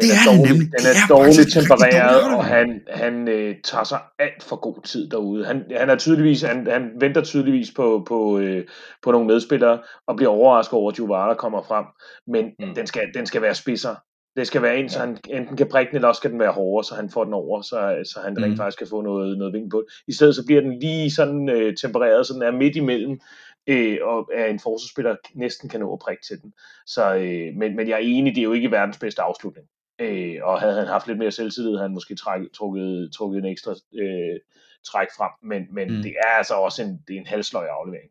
Den 0.00 0.08
Det 0.10 0.16
er, 0.16 0.30
er 0.32 0.36
dårlig, 0.36 0.52
nemlig. 0.52 0.68
den 0.78 0.86
er 0.86 0.94
er 1.02 1.08
dårligt 1.14 1.52
tempereret, 1.52 2.22
dårlig 2.22 2.36
og 2.38 2.44
han, 2.44 2.80
han 2.88 3.28
øh, 3.28 3.54
tager 3.64 3.84
sig 3.84 4.00
alt 4.18 4.42
for 4.42 4.56
god 4.56 4.82
tid 4.84 5.10
derude. 5.10 5.44
Han, 5.44 5.64
han 5.76 5.90
er 5.90 5.96
tydeligvis, 5.96 6.42
han, 6.42 6.66
han 6.70 6.90
venter 7.00 7.20
tydeligvis 7.22 7.70
på, 7.76 8.04
på, 8.08 8.38
øh, 8.38 8.64
på 9.02 9.12
nogle 9.12 9.26
medspillere, 9.26 9.78
og 10.06 10.16
bliver 10.16 10.30
overrasket 10.30 10.74
over, 10.74 10.90
at 10.92 10.98
Juvara 10.98 11.34
kommer 11.34 11.62
frem. 11.62 11.84
Men 12.26 12.44
Mm. 12.60 12.74
den, 12.74 12.86
skal, 12.86 13.02
den 13.14 13.26
skal 13.26 13.42
være 13.42 13.54
spidser. 13.54 13.94
Det 14.36 14.46
skal 14.46 14.62
være 14.62 14.76
en, 14.78 14.88
så 14.88 14.98
han 14.98 15.18
enten 15.30 15.56
kan 15.56 15.68
prikke 15.68 15.90
den, 15.90 15.96
eller 15.96 16.08
også 16.08 16.18
skal 16.18 16.30
den 16.30 16.38
være 16.40 16.52
hårdere, 16.52 16.84
så 16.84 16.94
han 16.94 17.10
får 17.10 17.24
den 17.24 17.32
over, 17.34 17.62
så, 17.62 17.96
så 18.12 18.20
han 18.24 18.34
Mm. 18.36 18.42
rent 18.42 18.56
faktisk 18.56 18.78
kan 18.78 18.86
få 18.90 19.02
noget, 19.02 19.38
noget 19.38 19.52
vind 19.54 19.70
på. 19.70 19.84
I 20.08 20.12
stedet 20.12 20.34
så 20.34 20.46
bliver 20.46 20.60
den 20.60 20.78
lige 20.80 21.10
sådan 21.10 21.48
øh, 21.48 21.76
tempereret, 21.76 22.26
så 22.26 22.34
den 22.34 22.42
er 22.42 22.50
midt 22.50 22.76
imellem, 22.76 23.20
øh, 23.66 23.98
og 24.02 24.30
er 24.34 24.46
en 24.46 24.60
forsvarsspiller 24.60 25.16
næsten 25.34 25.68
kan 25.68 25.80
nå 25.80 25.92
at 25.92 25.98
prikke 25.98 26.22
til 26.28 26.36
den. 26.42 26.52
Så, 26.86 27.14
øh, 27.14 27.46
men, 27.58 27.76
men 27.76 27.88
jeg 27.88 27.94
er 27.94 27.98
enig, 28.04 28.34
det 28.34 28.40
er 28.40 28.44
jo 28.44 28.52
ikke 28.52 28.70
verdens 28.70 28.98
bedste 28.98 29.22
afslutning. 29.22 29.66
Øh, 30.00 30.36
og 30.42 30.60
havde 30.60 30.74
han 30.78 30.86
haft 30.86 31.06
lidt 31.06 31.18
mere 31.18 31.30
selvtillid, 31.32 31.70
havde 31.70 31.82
han 31.82 31.94
måske 31.94 32.14
træk, 32.14 32.40
trukket, 32.54 33.12
trukket 33.12 33.38
en 33.38 33.44
ekstra 33.44 33.70
øh, 33.94 34.40
træk 34.86 35.06
frem. 35.16 35.30
Men, 35.42 35.74
men 35.74 35.96
Mm. 35.96 36.02
det 36.02 36.14
er 36.24 36.28
altså 36.38 36.54
også 36.54 36.82
en, 36.82 37.00
det 37.08 37.16
er 37.16 37.20
en 37.20 37.26
halvsløj 37.26 37.66
aflevering. 37.66 38.10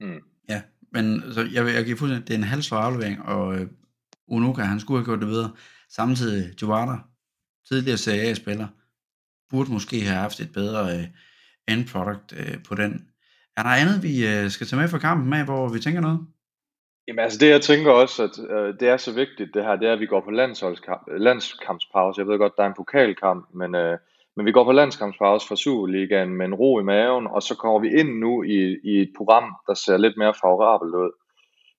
Mm. 0.00 0.20
Ja, 0.48 0.62
men 0.92 1.22
så 1.32 1.48
jeg, 1.54 1.64
vil- 1.64 1.74
jeg 1.74 1.84
giver 1.84 1.96
fuldstændig, 1.96 2.28
det 2.28 2.34
er 2.34 2.38
en 2.38 2.44
halvslår 2.44 2.78
aflevering, 2.78 3.22
og 3.22 3.54
øh, 3.54 3.66
Unuka, 4.28 4.62
han 4.62 4.80
skulle 4.80 4.98
have 4.98 5.04
gjort 5.04 5.20
det 5.20 5.28
videre. 5.28 5.50
Samtidig, 5.88 6.62
Jovada, 6.62 6.92
tidligere 7.68 7.98
Serie 7.98 8.20
A-spiller, 8.22 8.66
burde 9.50 9.72
måske 9.72 10.00
have 10.00 10.16
haft 10.16 10.40
et 10.40 10.52
bedre 10.52 10.96
øh, 10.98 11.04
end 11.68 11.88
product 11.88 12.32
øh, 12.36 12.62
på 12.68 12.74
den. 12.74 13.06
Er 13.56 13.62
der 13.62 13.70
andet, 13.70 14.02
vi 14.02 14.26
øh, 14.26 14.50
skal 14.50 14.66
tage 14.66 14.80
med 14.80 14.88
fra 14.88 14.98
kampen 14.98 15.32
af, 15.32 15.44
hvor 15.44 15.68
vi 15.68 15.78
tænker 15.80 16.00
noget? 16.00 16.20
Jamen 17.10 17.22
altså 17.24 17.38
det 17.38 17.50
jeg 17.50 17.60
tænker 17.60 17.90
også, 17.90 18.22
at 18.22 18.34
øh, 18.50 18.74
det 18.80 18.88
er 18.88 18.96
så 18.96 19.12
vigtigt 19.14 19.54
det 19.54 19.64
her, 19.64 19.76
det 19.76 19.88
er 19.88 19.92
at 19.92 20.00
vi 20.00 20.06
går 20.06 20.20
på 20.20 20.30
landsholdskamp, 20.30 21.02
landskampspause. 21.08 22.20
Jeg 22.20 22.28
ved 22.28 22.38
godt, 22.38 22.56
der 22.56 22.62
er 22.62 22.66
en 22.66 22.80
pokalkamp, 22.82 23.48
men, 23.54 23.74
øh, 23.74 23.98
men 24.36 24.46
vi 24.46 24.52
går 24.52 24.64
på 24.64 24.72
landskampspause 24.72 25.48
fra 25.48 25.56
Superligaen 25.56 26.34
med 26.34 26.46
en 26.46 26.54
ro 26.54 26.80
i 26.80 26.82
maven, 26.82 27.26
og 27.26 27.42
så 27.42 27.54
kommer 27.56 27.78
vi 27.80 27.88
ind 28.00 28.18
nu 28.18 28.42
i, 28.42 28.76
i 28.84 29.00
et 29.00 29.12
program, 29.16 29.56
der 29.68 29.74
ser 29.74 29.96
lidt 29.96 30.16
mere 30.16 30.34
favorabelt 30.42 30.94
ud. 30.94 31.10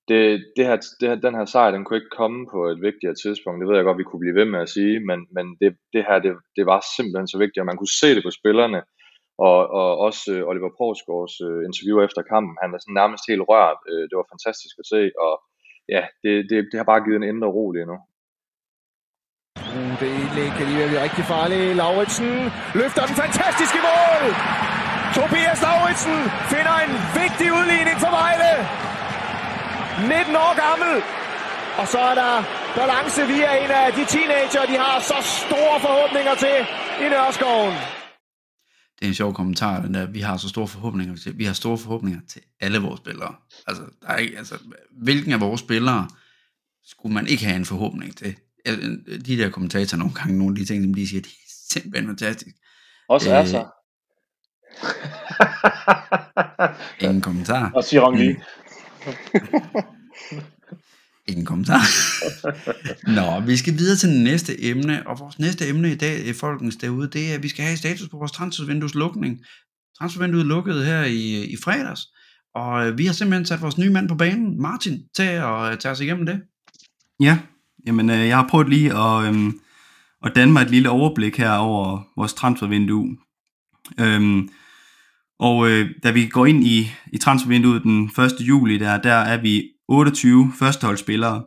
Det, 0.08 0.46
det 0.58 0.66
her, 0.66 0.78
det 1.00 1.10
her, 1.10 1.16
den 1.16 1.36
her 1.36 1.46
sejr, 1.46 1.72
den 1.72 1.86
kunne 1.86 1.98
ikke 1.98 2.18
komme 2.18 2.48
på 2.52 2.60
et 2.68 2.82
vigtigere 2.82 3.16
tidspunkt. 3.24 3.60
Det 3.62 3.68
ved 3.68 3.76
jeg 3.76 3.86
godt, 3.86 3.98
vi 3.98 4.04
kunne 4.04 4.24
blive 4.26 4.40
ved 4.40 4.46
med 4.46 4.60
at 4.60 4.70
sige, 4.70 5.00
men, 5.00 5.20
men 5.36 5.46
det, 5.62 5.76
det 5.94 6.04
her, 6.08 6.20
det, 6.20 6.34
det 6.56 6.66
var 6.66 6.86
simpelthen 6.96 7.28
så 7.28 7.38
vigtigt, 7.38 7.62
og 7.64 7.66
man 7.66 7.78
kunne 7.78 8.00
se 8.02 8.16
det 8.16 8.24
på 8.24 8.32
spillerne, 8.40 8.82
og, 9.48 9.60
og 9.80 9.90
også 10.08 10.24
øh, 10.34 10.50
Oliver 10.50 10.72
Provsgaards 10.78 11.36
øh, 11.48 11.60
interview 11.68 11.98
efter 12.08 12.22
kampen, 12.34 12.62
han 12.62 12.72
var 12.72 12.80
sådan 12.82 13.00
nærmest 13.02 13.24
helt 13.32 13.44
rørt. 13.50 13.80
Øh, 13.92 14.04
det 14.10 14.16
var 14.20 14.32
fantastisk 14.34 14.76
at 14.82 14.88
se, 14.94 15.02
og 15.26 15.34
ja, 15.96 16.04
det, 16.24 16.34
det, 16.50 16.58
det 16.70 16.78
har 16.80 16.88
bare 16.92 17.04
givet 17.06 17.20
en 17.20 17.30
indre 17.32 17.50
ro 17.58 17.66
lige 17.76 17.90
nu. 17.92 17.98
Uh, 19.76 19.92
det 20.02 20.10
indlæg 20.20 20.50
kan 20.58 20.66
lige 20.68 20.80
være 20.82 21.04
rigtig 21.06 21.24
farligt. 21.34 21.70
Lauritsen 21.82 22.32
løfter 22.82 23.04
den 23.10 23.16
fantastiske 23.24 23.80
mål. 23.90 24.24
Tobias 25.18 25.60
Lauritsen 25.68 26.20
finder 26.54 26.76
en 26.86 26.94
vigtig 27.22 27.48
udligning 27.60 27.98
for 28.04 28.12
Vejle. 28.20 28.52
19 30.10 30.36
år 30.46 30.54
gammel. 30.66 30.94
Og 31.80 31.86
så 31.94 32.00
er 32.12 32.16
der 32.22 32.34
balance 32.80 33.22
via 33.32 33.52
en 33.64 33.72
af 33.82 33.88
de 33.98 34.04
teenager, 34.14 34.64
de 34.72 34.76
har 34.84 34.96
så 35.12 35.18
store 35.46 35.78
forhåbninger 35.86 36.36
til 36.44 36.58
i 37.04 37.06
Nørreskoven. 37.14 38.01
Det 39.02 39.08
er 39.08 39.10
en 39.10 39.16
sjov 39.16 39.34
kommentar, 39.34 39.82
den 39.82 39.94
der, 39.94 40.06
vi 40.06 40.20
har 40.20 40.38
så 40.38 40.50
store 40.50 40.68
forhåbninger 40.68 41.16
til, 41.16 41.38
vi 41.38 41.46
har 41.46 41.54
store 41.54 41.78
forhåbninger 41.78 42.20
til 42.30 42.42
alle 42.60 42.80
vores 42.80 42.98
spillere. 43.00 43.36
Altså, 43.68 43.84
der 44.02 44.08
er 44.08 44.18
ikke, 44.18 44.38
altså, 44.38 44.58
hvilken 44.92 45.32
af 45.34 45.40
vores 45.40 45.62
spillere 45.62 46.08
skulle 46.86 47.14
man 47.14 47.28
ikke 47.28 47.46
have 47.46 47.56
en 47.56 47.66
forhåbning 47.66 48.18
til? 48.18 48.36
De 49.26 49.38
der 49.38 49.50
kommentatorer 49.50 50.00
nogle 50.00 50.14
gange, 50.14 50.38
nogle 50.38 50.52
af 50.54 50.56
de 50.60 50.66
ting, 50.66 50.84
som 50.84 50.94
de 50.94 51.08
siger, 51.08 51.22
de 51.22 51.30
er 51.30 51.52
simpelthen 51.74 52.08
fantastisk. 52.08 52.56
Også 53.10 53.30
Øh, 53.30 53.36
er 53.36 53.46
så. 53.46 53.66
Ingen 57.06 57.22
kommentar. 57.22 57.72
og 57.76 57.84
Siron 57.84 58.16
lige. 58.18 58.44
Ingen 61.32 61.46
kommentar. 61.46 61.82
Nå, 63.18 63.46
vi 63.46 63.58
skal 63.58 63.78
videre 63.78 63.98
til 63.98 64.10
næste 64.10 64.64
emne, 64.64 65.08
og 65.08 65.20
vores 65.20 65.40
næste 65.40 65.68
emne 65.68 65.92
i 65.92 65.96
dag, 65.96 66.28
øh, 66.28 66.36
folkens 66.36 66.76
derude, 66.76 67.08
det 67.08 67.32
er, 67.32 67.36
at 67.36 67.44
vi 67.44 67.48
skal 67.48 67.66
have 67.66 67.78
status 67.78 68.10
på 68.10 68.18
vores 68.18 68.32
transfervindues 68.32 68.96
lukning. 68.96 69.40
Transfervinduet 69.98 70.46
lukkede 70.46 70.86
her 70.86 71.04
i, 71.04 71.44
i 71.44 71.56
fredags, 71.64 72.02
og 72.56 72.88
øh, 72.88 72.98
vi 72.98 73.06
har 73.06 73.14
simpelthen 73.14 73.46
sat 73.46 73.62
vores 73.62 73.78
nye 73.78 73.90
mand 73.90 74.10
på 74.10 74.16
banen, 74.16 74.62
Martin, 74.62 75.00
til 75.16 75.24
at 75.24 75.72
øh, 75.72 75.78
tage 75.78 75.92
os 75.92 76.00
igennem 76.00 76.26
det. 76.26 76.42
Ja, 77.20 77.40
jamen 77.88 78.10
jeg 78.10 78.38
har 78.38 78.48
prøvet 78.48 78.70
lige 78.70 78.98
at, 78.98 79.28
øhm, 79.28 79.60
at 80.26 80.32
danne 80.36 80.54
mig 80.54 80.62
et 80.62 80.72
lille 80.72 80.90
overblik 80.90 81.38
her 81.38 81.52
over 81.52 82.04
vores 82.18 82.34
transfervindue. 82.34 83.18
Øhm, 84.00 84.50
og 85.40 85.70
øh, 85.70 85.90
da 86.04 86.12
vi 86.12 86.28
går 86.28 86.46
ind 86.46 86.64
i, 86.64 86.92
i 87.14 87.18
transfervinduet 87.18 87.84
den 87.84 88.04
1. 88.04 88.32
juli, 88.40 88.78
der, 88.78 89.02
der 89.02 89.14
er 89.14 89.42
vi 89.42 89.64
28 89.92 90.52
førsteholdsspillere. 90.60 91.44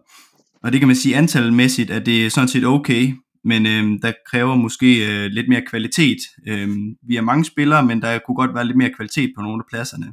Og 0.62 0.72
det 0.72 0.80
kan 0.80 0.88
man 0.88 0.96
sige 0.96 1.16
antalmæssigt, 1.16 1.90
at 1.90 2.06
det 2.06 2.26
er 2.26 2.30
sådan 2.30 2.48
set 2.48 2.64
okay, 2.64 3.14
men 3.44 3.66
øh, 3.66 4.02
der 4.02 4.12
kræver 4.30 4.54
måske 4.54 4.90
øh, 5.08 5.30
lidt 5.30 5.48
mere 5.48 5.62
kvalitet. 5.70 6.18
Øh, 6.48 6.68
vi 7.08 7.16
er 7.16 7.20
mange 7.20 7.44
spillere, 7.44 7.86
men 7.86 8.02
der 8.02 8.18
kunne 8.18 8.34
godt 8.34 8.54
være 8.54 8.64
lidt 8.64 8.76
mere 8.76 8.94
kvalitet 8.96 9.32
på 9.36 9.42
nogle 9.42 9.62
af 9.62 9.68
pladserne. 9.70 10.06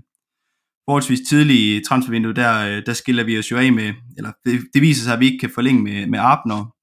Forholdsvis 0.88 1.20
tidligt 1.30 1.60
i 1.60 1.82
transfervinduet, 1.88 2.36
der, 2.36 2.68
øh, 2.68 2.86
der 2.86 2.94
skiller 2.94 3.24
vi 3.24 3.40
os 3.40 3.52
jo 3.52 3.58
af 3.58 3.74
med, 3.74 3.94
eller 4.18 4.32
det, 4.46 4.60
det 4.74 4.82
viser 4.82 5.04
sig, 5.04 5.14
at 5.14 5.20
vi 5.20 5.26
ikke 5.26 5.40
kan 5.40 5.52
forlænge 5.56 5.84
med, 5.84 6.08
med 6.08 6.20
Abner, 6.22 6.76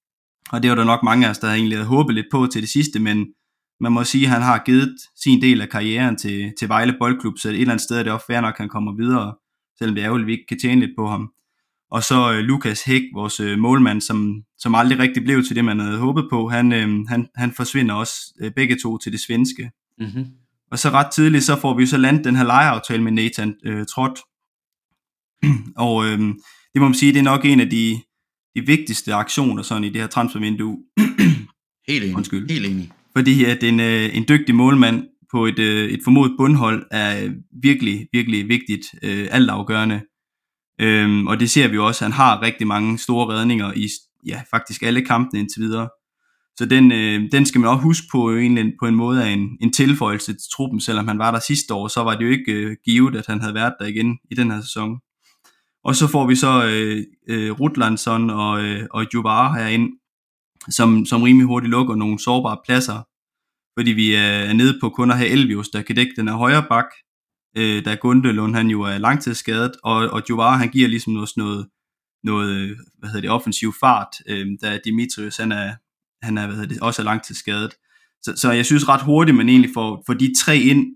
og 0.53 0.63
det 0.63 0.71
var 0.71 0.77
der 0.77 0.85
nok 0.85 1.03
mange 1.03 1.27
af 1.27 1.31
os, 1.31 1.39
der 1.39 1.49
egentlig 1.49 1.79
havde 1.79 1.89
håbet 1.89 2.15
lidt 2.15 2.27
på 2.33 2.47
til 2.53 2.63
det 2.63 2.71
sidste, 2.71 2.99
men 2.99 3.27
man 3.81 3.93
må 3.93 4.05
sige, 4.05 4.25
at 4.25 4.33
han 4.33 4.43
har 4.43 4.63
givet 4.67 4.97
sin 5.23 5.43
del 5.43 5.61
af 5.61 5.69
karrieren 5.69 6.17
til, 6.17 6.53
til 6.59 6.69
Vejle 6.69 6.97
Boldklub, 6.99 7.39
så 7.39 7.49
et 7.49 7.55
eller 7.55 7.73
andet 7.73 7.85
sted 7.85 7.99
er 7.99 8.03
det 8.03 8.13
også 8.13 8.27
fair 8.27 8.41
nok, 8.41 8.55
at 8.55 8.59
han 8.59 8.69
kommer 8.69 8.97
videre, 8.97 9.35
selvom 9.79 9.95
det 9.95 10.03
er 10.03 10.07
ærgerligt, 10.07 10.25
at 10.25 10.27
vi 10.27 10.33
ikke 10.33 10.47
kan 10.49 10.59
tjene 10.59 10.81
lidt 10.81 10.97
på 10.99 11.07
ham. 11.07 11.33
Og 11.91 12.03
så 12.03 12.33
øh, 12.33 12.39
Lukas 12.39 12.83
Hæk, 12.85 13.03
vores 13.15 13.41
øh, 13.41 13.59
målmand, 13.59 14.01
som, 14.01 14.43
som 14.59 14.75
aldrig 14.75 14.99
rigtig 14.99 15.25
blev 15.25 15.45
til 15.45 15.57
det, 15.57 15.65
man 15.65 15.81
havde 15.81 15.99
håbet 15.99 16.27
på, 16.31 16.49
han, 16.49 16.73
øh, 16.73 17.07
han, 17.09 17.29
han 17.37 17.53
forsvinder 17.53 17.95
også 17.95 18.15
øh, 18.41 18.51
begge 18.57 18.77
to 18.83 18.99
til 18.99 19.13
det 19.13 19.21
svenske. 19.21 19.71
Mm-hmm. 19.99 20.27
Og 20.71 20.79
så 20.79 20.91
ret 20.91 21.11
tidligt, 21.13 21.45
så 21.45 21.61
får 21.61 21.75
vi 21.75 21.87
så 21.87 21.97
landet 21.97 22.25
den 22.25 22.37
her 22.37 22.45
lejeaftale 22.45 23.03
med 23.03 23.13
Nathan 23.13 23.55
øh, 23.65 23.87
Trot. 23.87 24.19
og 25.87 26.07
øh, 26.07 26.19
det 26.73 26.81
må 26.81 26.85
man 26.85 26.95
sige, 26.95 27.13
det 27.13 27.19
er 27.19 27.23
nok 27.23 27.45
en 27.45 27.61
af 27.61 27.71
de, 27.71 28.01
de 28.57 28.67
vigtigste 28.67 29.15
aktioner 29.15 29.63
sådan 29.63 29.85
i 29.85 29.89
det 29.89 30.01
her 30.01 30.09
transfervindue. 30.09 30.79
Helt 31.89 32.05
enig. 32.05 32.17
Undskyld. 32.17 32.51
Helt 32.51 32.67
enig. 32.67 32.91
fordi 33.17 33.45
at 33.45 33.63
en, 33.63 33.81
øh, 33.81 34.17
en 34.17 34.25
dygtig 34.29 34.55
målmand 34.55 35.07
på 35.33 35.47
et, 35.47 35.59
øh, 35.59 35.91
et 35.91 36.01
formodet 36.05 36.35
bundhold 36.39 36.87
er 36.91 37.33
virkelig, 37.63 38.07
virkelig 38.13 38.49
vigtigt, 38.49 38.87
øh, 39.03 39.29
altafgørende. 39.31 40.01
Øhm, 40.81 41.27
og 41.27 41.41
det 41.41 41.51
ser 41.51 41.69
vi 41.69 41.75
jo 41.75 41.87
også, 41.87 42.05
han 42.05 42.13
har 42.13 42.43
rigtig 42.43 42.67
mange 42.67 42.99
store 42.99 43.35
redninger 43.35 43.73
i 43.77 43.89
ja, 44.27 44.43
faktisk 44.51 44.83
alle 44.83 45.05
kampene 45.05 45.41
indtil 45.41 45.63
videre. 45.63 45.89
Så 46.57 46.67
den, 46.67 46.93
øh, 46.93 47.33
den 47.33 47.47
skal 47.47 47.61
man 47.61 47.71
også 47.71 47.83
huske 47.83 48.07
på 48.13 48.37
egentlig 48.37 48.73
på 48.81 48.87
en 48.87 48.95
måde 48.95 49.25
af 49.25 49.29
en, 49.29 49.49
en 49.61 49.73
tilføjelse 49.73 50.33
til 50.33 50.51
truppen, 50.57 50.81
selvom 50.81 51.09
han 51.09 51.19
var 51.19 51.31
der 51.31 51.41
sidste 51.41 51.75
år, 51.75 51.89
så 51.89 52.03
var 52.03 52.17
det 52.17 52.25
jo 52.25 52.31
ikke 52.31 52.53
øh, 52.53 52.77
givet, 52.85 53.17
at 53.17 53.27
han 53.27 53.41
havde 53.41 53.55
været 53.55 53.75
der 53.81 53.87
igen 53.87 54.19
i 54.31 54.35
den 54.35 54.51
her 54.51 54.61
sæson. 54.61 54.99
Og 55.85 55.97
så 55.97 56.07
får 56.07 56.27
vi 56.27 56.35
så 56.35 56.65
øh, 56.65 57.05
øh, 57.29 57.51
Rutlandsson 57.61 58.31
og, 58.31 58.65
øh, 58.65 58.87
og 58.91 59.07
Jubar 59.15 59.55
herind, 59.55 59.93
som, 60.71 61.07
som 61.07 61.23
rimelig 61.23 61.47
hurtigt 61.47 61.71
lukker 61.71 61.95
nogle 61.95 62.19
sårbare 62.19 62.59
pladser, 62.65 63.03
fordi 63.79 63.91
vi 63.91 64.15
er, 64.15 64.21
er 64.21 64.53
nede 64.53 64.79
på 64.81 64.91
kun 64.91 65.11
at 65.11 65.17
have 65.17 65.31
Elvius, 65.31 65.69
der 65.69 65.83
kan 65.83 65.97
dække 65.97 66.13
den 66.17 66.29
her 66.29 66.35
højre 66.35 66.65
bak, 66.69 66.87
øh, 67.57 67.85
da 67.85 67.95
Gundelund 67.95 68.55
han 68.55 68.71
jo 68.71 68.83
er 68.83 68.99
langtidsskadet, 68.99 69.73
og, 69.85 69.97
og 69.97 70.23
Juvar 70.31 70.57
han 70.57 70.69
giver 70.69 70.89
ligesom 70.89 71.13
noget, 71.13 71.31
noget, 71.37 71.69
noget 72.25 72.77
hvad 72.99 73.09
hedder 73.09 73.21
det, 73.21 73.31
offensiv 73.31 73.75
fart, 73.81 74.09
øh, 74.29 74.47
da 74.63 74.79
Dimitrius 74.85 75.37
han 75.37 75.53
er, 75.53 75.75
han 76.23 76.39
er, 76.39 76.47
hvad 76.47 76.57
hedder 76.57 76.69
det, 76.69 76.83
også 76.83 77.03
er 77.03 77.05
langtidsskadet. 77.05 77.75
Så, 78.23 78.33
så 78.37 78.53
jeg 78.53 78.67
synes 78.67 78.89
ret 78.89 79.03
hurtigt, 79.03 79.37
man 79.37 79.49
egentlig 79.49 79.71
får, 79.75 80.03
får 80.07 80.15
de 80.15 80.35
tre 80.45 80.59
ind, 80.59 80.87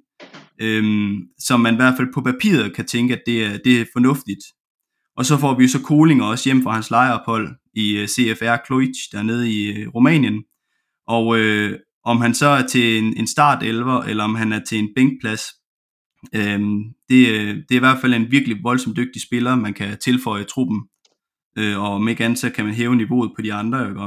øh, 0.61 1.13
som 1.39 1.61
man 1.61 1.75
i 1.75 1.77
hvert 1.77 1.95
fald 1.97 2.13
på 2.15 2.21
papiret 2.21 2.77
kan 2.77 2.87
tænke, 2.87 3.15
at 3.15 3.23
det 3.27 3.45
er, 3.45 3.59
det 3.65 3.81
er 3.81 3.85
fornuftigt. 3.93 4.41
Og 5.17 5.27
så 5.27 5.39
får 5.39 5.59
vi 5.59 5.69
så 5.69 5.83
Koling 5.83 6.23
også 6.23 6.49
hjem 6.49 6.63
fra 6.63 6.73
hans 6.73 6.91
lejeophold 6.91 7.49
i 7.75 7.97
øh, 7.97 8.09
CFR 8.09 8.67
Cluj, 8.67 8.85
dernede 9.13 9.53
i 9.53 9.73
øh, 9.73 9.89
Rumænien. 9.89 10.45
Og 11.09 11.39
øh, 11.39 11.79
om 12.05 12.21
han 12.21 12.35
så 12.35 12.47
er 12.47 12.67
til 12.67 12.99
en, 12.99 13.17
en 13.17 13.27
start 13.27 13.63
11, 13.63 14.09
eller 14.09 14.25
om 14.25 14.35
han 14.35 14.53
er 14.53 14.61
til 14.65 14.79
en 14.79 14.89
bænkplads, 14.97 15.43
Øhm, 16.35 16.79
øh, 16.79 16.85
det, 17.09 17.29
det 17.69 17.75
er 17.75 17.77
i 17.77 17.79
hvert 17.79 18.01
fald 18.01 18.15
en 18.15 18.31
virkelig 18.31 18.57
voldsomt 18.63 18.97
dygtig 18.97 19.23
spiller, 19.23 19.55
man 19.55 19.75
kan 19.75 19.99
tilføje 19.99 20.43
i 20.43 20.47
truppen. 20.47 20.83
Øh, 21.59 21.79
og 21.79 21.89
om 21.89 22.09
ikke 22.09 22.25
andet, 22.25 22.39
så 22.39 22.51
kan 22.51 22.65
man 22.65 22.75
hæve 22.75 22.97
niveauet 22.97 23.33
på 23.37 23.43
de 23.43 23.53
andre. 23.53 23.89
Ikke? 23.89 24.01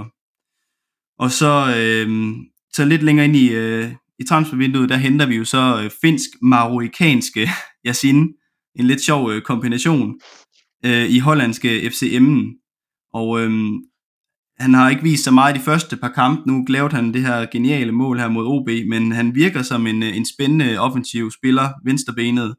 Og 1.20 1.32
så, 1.32 1.76
øh, 1.78 2.36
så 2.74 2.86
lidt 2.86 3.04
længere 3.04 3.26
ind 3.26 3.36
i, 3.36 3.54
øh, 3.54 3.92
i 4.20 4.24
transfervinduet, 4.24 4.90
der 4.90 4.96
henter 4.96 5.26
vi 5.26 5.36
jo 5.36 5.46
så 5.46 5.82
øh, 5.84 5.92
finsk-marokkanske 6.02 7.50
Yasin. 7.88 8.34
En 8.76 8.88
lidt 8.88 9.02
sjov 9.02 9.32
øh, 9.32 9.42
kombination 9.42 10.20
øh, 10.86 11.10
i 11.10 11.20
hollandske 11.20 11.82
FCM'en. 11.82 12.62
Og 13.14 13.42
øh, 13.42 13.52
han 14.60 14.74
har 14.74 14.90
ikke 14.90 15.04
vist 15.04 15.24
så 15.24 15.32
meget 15.32 15.56
i 15.56 15.60
de 15.60 15.64
første 15.64 15.98
par 15.98 16.10
kampe. 16.10 16.50
Nu 16.52 16.66
lavede 16.70 16.96
han 16.96 17.14
det 17.14 17.22
her 17.22 17.46
geniale 17.52 17.92
mål 17.92 18.20
her 18.20 18.28
mod 18.28 18.46
OB, 18.46 18.70
men 18.90 19.12
han 19.12 19.36
virker 19.36 19.62
som 19.62 19.88
en, 19.88 20.04
en 20.04 20.26
spændende 20.26 20.78
offensiv 20.80 21.32
spiller, 21.32 21.70
venstrebenet. 21.84 22.56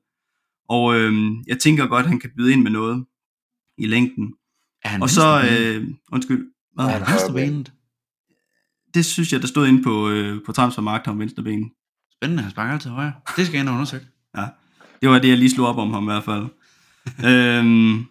Og 0.68 0.96
øh, 0.96 1.14
jeg 1.46 1.58
tænker 1.58 1.86
godt, 1.86 2.04
at 2.04 2.08
han 2.08 2.20
kan 2.20 2.30
byde 2.36 2.52
ind 2.52 2.62
med 2.62 2.70
noget 2.70 3.04
i 3.78 3.86
længden. 3.86 4.34
Er 4.84 4.88
han 4.88 5.02
Og 5.02 5.10
så, 5.10 5.42
øh, 5.50 5.88
undskyld, 6.12 6.46
hvad? 6.74 6.84
Er 6.84 6.90
han 6.90 7.12
venstrebenet? 7.12 7.72
det 8.96 9.04
synes 9.04 9.32
jeg, 9.32 9.40
der 9.40 9.46
stod 9.46 9.66
inde 9.66 9.82
på, 9.82 10.08
øh, 10.08 10.40
på 10.46 10.52
transfermarkt 10.52 11.08
om 11.08 11.18
venstrebenet. 11.18 11.68
Spændende, 12.12 12.42
han 12.42 12.50
sparker 12.50 12.72
altid 12.72 12.90
højre. 12.90 13.12
Det 13.36 13.46
skal 13.46 13.56
jeg 13.56 13.60
ind 13.60 13.68
og 13.68 13.74
undersøge. 13.74 14.02
Ja, 14.36 14.46
det 15.00 15.08
var 15.08 15.18
det, 15.18 15.28
jeg 15.28 15.38
lige 15.38 15.50
slog 15.50 15.68
op 15.68 15.78
om 15.78 15.90
ham 15.90 16.02
i 16.02 16.06
hvert 16.06 16.24
fald. 16.24 16.46
øhm, 17.30 18.04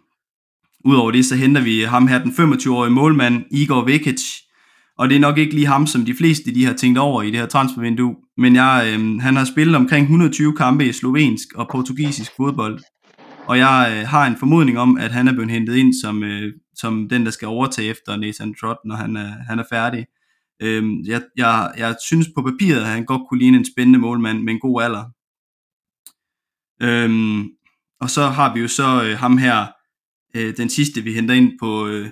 Udover 0.86 1.12
det, 1.12 1.26
så 1.26 1.36
henter 1.36 1.62
vi 1.62 1.82
ham 1.82 2.08
her, 2.08 2.24
den 2.24 2.32
25-årige 2.32 2.94
målmand, 2.94 3.44
Igor 3.52 3.86
Vekic. 3.86 4.22
Og 4.98 5.10
det 5.10 5.16
er 5.16 5.20
nok 5.20 5.38
ikke 5.38 5.56
lige 5.56 5.68
ham, 5.68 5.88
som 5.88 6.06
de 6.06 6.16
fleste 6.16 6.56
de 6.56 6.66
har 6.66 6.74
tænkt 6.74 7.00
over 7.00 7.22
i 7.22 7.32
det 7.32 7.40
her 7.40 7.46
transfervindue. 7.46 8.16
Men 8.38 8.56
jeg, 8.56 8.94
øh, 8.94 9.20
han 9.20 9.36
har 9.36 9.46
spillet 9.46 9.76
omkring 9.76 10.04
120 10.04 10.56
kampe 10.56 10.86
i 10.86 10.92
slovensk 10.92 11.54
og 11.56 11.68
portugisisk 11.72 12.32
fodbold. 12.38 12.80
Og 13.48 13.58
jeg 13.58 13.98
øh, 13.98 14.08
har 14.08 14.28
en 14.28 14.38
formodning 14.38 14.80
om, 14.80 14.98
at 14.98 15.12
han 15.12 15.28
er 15.28 15.32
blevet 15.34 15.52
hentet 15.52 15.76
ind 15.76 15.94
som, 16.02 16.24
øh, 16.24 16.54
som 16.76 17.10
den, 17.10 17.26
der 17.26 17.32
skal 17.32 17.48
overtage 17.48 17.90
efter 17.90 18.18
Nathan 18.18 18.56
Trott, 18.62 18.80
når 18.86 18.96
han 18.96 19.16
er, 19.16 19.34
han 19.48 19.60
er 19.60 19.64
færdig. 19.72 20.06
Øhm, 20.62 21.02
jeg, 21.06 21.22
jeg, 21.38 21.72
jeg 21.78 21.96
synes 22.08 22.28
på 22.36 22.42
papiret, 22.42 22.80
at 22.80 22.88
han 22.88 23.06
godt 23.06 23.22
kunne 23.30 23.40
ligne 23.40 23.58
en 23.58 23.66
spændende 23.66 24.00
målmand 24.00 24.44
med 24.44 24.54
en 24.54 24.60
god 24.60 24.84
alder. 24.84 25.04
Øhm, 26.82 27.50
og 28.02 28.10
så 28.10 28.28
har 28.28 28.54
vi 28.54 28.60
jo 28.60 28.68
så 28.68 29.04
øh, 29.04 29.18
ham 29.18 29.38
her, 29.38 29.66
øh, 30.36 30.58
den 30.58 30.70
sidste 30.70 31.02
vi 31.02 31.14
henter 31.14 31.36
ind 31.36 31.52
på, 31.60 31.88
øh, 31.88 32.10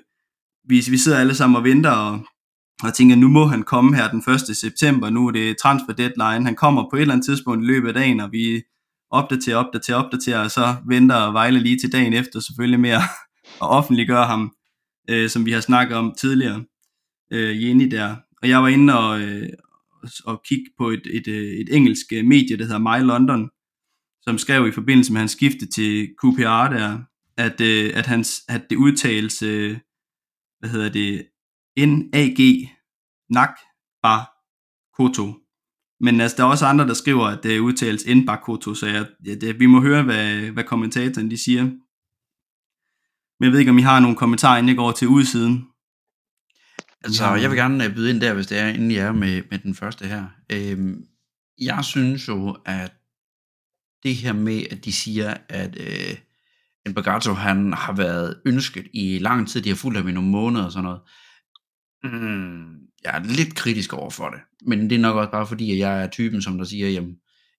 vi, 0.69 0.75
vi 0.89 0.97
sidder 0.97 1.19
alle 1.19 1.35
sammen 1.35 1.55
og 1.55 1.63
venter 1.63 1.91
og, 1.91 2.25
og 2.83 2.93
tænker, 2.93 3.15
nu 3.15 3.27
må 3.27 3.45
han 3.45 3.63
komme 3.63 3.95
her 3.95 4.09
den 4.11 4.23
1. 4.49 4.57
september, 4.57 5.09
nu 5.09 5.27
er 5.27 5.31
det 5.31 5.57
transfer 5.57 5.93
deadline, 5.93 6.45
han 6.45 6.55
kommer 6.55 6.89
på 6.89 6.95
et 6.95 7.01
eller 7.01 7.13
andet 7.13 7.25
tidspunkt 7.25 7.63
i 7.63 7.67
løbet 7.67 7.87
af 7.87 7.93
dagen, 7.93 8.19
og 8.19 8.31
vi 8.31 8.63
opdaterer, 9.11 9.57
opdaterer, 9.57 9.97
opdaterer, 9.97 10.43
og 10.43 10.51
så 10.51 10.75
venter 10.87 11.31
Vejle 11.31 11.59
lige 11.59 11.79
til 11.79 11.91
dagen 11.91 12.13
efter 12.13 12.39
selvfølgelig 12.39 12.79
med 12.79 12.89
at, 12.89 13.01
at 13.61 13.69
offentliggøre 13.69 14.25
ham, 14.25 14.55
øh, 15.09 15.29
som 15.29 15.45
vi 15.45 15.51
har 15.51 15.61
snakket 15.61 15.97
om 15.97 16.13
tidligere, 16.19 16.63
øh, 17.31 17.63
Jenny 17.63 17.91
der. 17.91 18.15
Og 18.41 18.49
jeg 18.49 18.61
var 18.61 18.67
inde 18.67 18.99
og, 18.99 19.21
øh, 19.21 19.49
og 20.25 20.41
kigge 20.45 20.65
på 20.77 20.89
et, 20.89 21.01
et, 21.13 21.27
øh, 21.27 21.43
et 21.43 21.75
engelsk 21.75 22.05
medie, 22.11 22.57
der 22.57 22.63
hedder 22.63 22.79
My 22.79 23.05
London, 23.05 23.49
som 24.21 24.37
skrev 24.37 24.67
i 24.67 24.71
forbindelse 24.71 25.11
med 25.13 25.19
hans 25.19 25.31
skifte 25.31 25.65
til 25.65 26.09
QPR 26.21 26.69
der, 26.69 26.99
at, 27.37 27.61
øh, 27.61 27.91
at, 27.95 28.05
hans, 28.05 28.41
at 28.49 28.69
det 28.69 28.75
udtales, 28.75 29.41
øh, 29.41 29.77
hvad 30.59 30.69
hedder 30.69 30.89
det, 30.89 31.27
N-A-G, 31.77 32.69
Nak, 33.29 33.55
Bar, 34.01 34.33
Koto. 34.97 35.33
Men 35.99 36.21
altså, 36.21 36.37
der 36.37 36.43
er 36.43 36.47
også 36.47 36.65
andre, 36.65 36.87
der 36.87 36.93
skriver, 36.93 37.25
at 37.25 37.43
det 37.43 37.59
udtales 37.59 38.05
N 38.07 38.27
Koto, 38.43 38.73
så 38.73 38.87
jeg, 38.87 39.07
ja, 39.25 39.35
det, 39.35 39.59
vi 39.59 39.65
må 39.65 39.81
høre, 39.81 40.03
hvad, 40.03 40.51
hvad 40.51 40.63
kommentatoren 40.63 41.31
de 41.31 41.37
siger. 41.37 41.63
Men 43.39 43.45
jeg 43.45 43.51
ved 43.51 43.59
ikke, 43.59 43.71
om 43.71 43.77
I 43.77 43.81
har 43.81 43.99
nogle 43.99 44.17
kommentarer, 44.17 44.57
inden 44.57 44.69
jeg 44.69 44.77
går 44.77 44.91
til 44.91 45.07
udsiden. 45.07 45.67
Altså, 47.03 47.35
jeg 47.35 47.49
vil 47.49 47.57
gerne 47.57 47.85
øh, 47.85 47.95
byde 47.95 48.09
ind 48.09 48.21
der, 48.21 48.33
hvis 48.33 48.47
det 48.47 48.57
er, 48.59 48.67
inden 48.67 48.91
jeg 48.91 49.07
er 49.07 49.11
med, 49.11 49.43
med 49.51 49.59
den 49.59 49.75
første 49.75 50.05
her. 50.07 50.27
Øhm, 50.51 51.05
jeg 51.61 51.85
synes 51.85 52.27
jo, 52.27 52.57
at 52.65 52.93
det 54.03 54.15
her 54.15 54.33
med, 54.33 54.63
at 54.71 54.85
de 54.85 54.93
siger, 54.93 55.37
at 55.49 55.77
øh, 55.79 56.17
en 56.85 56.93
Bagato, 56.93 57.33
han 57.33 57.73
har 57.73 57.93
været 57.93 58.41
ønsket 58.45 58.87
i 58.93 59.19
lang 59.19 59.49
tid, 59.49 59.61
de 59.61 59.69
har 59.69 59.75
fulgt 59.75 59.97
ham 59.97 60.07
i 60.07 60.11
nogle 60.11 60.29
måneder 60.29 60.65
og 60.65 60.71
sådan 60.71 60.83
noget. 60.83 61.01
Mm, 62.03 62.63
jeg 63.03 63.15
er 63.17 63.23
lidt 63.23 63.55
kritisk 63.55 63.93
over 63.93 64.09
for 64.09 64.29
det, 64.29 64.39
men 64.67 64.89
det 64.89 64.95
er 64.95 64.99
nok 64.99 65.15
også 65.15 65.31
bare 65.31 65.47
fordi, 65.47 65.71
at 65.71 65.77
jeg 65.77 66.03
er 66.03 66.07
typen, 66.07 66.41
som 66.41 66.57
der 66.57 66.65
siger, 66.65 66.89
jamen, 66.89 67.15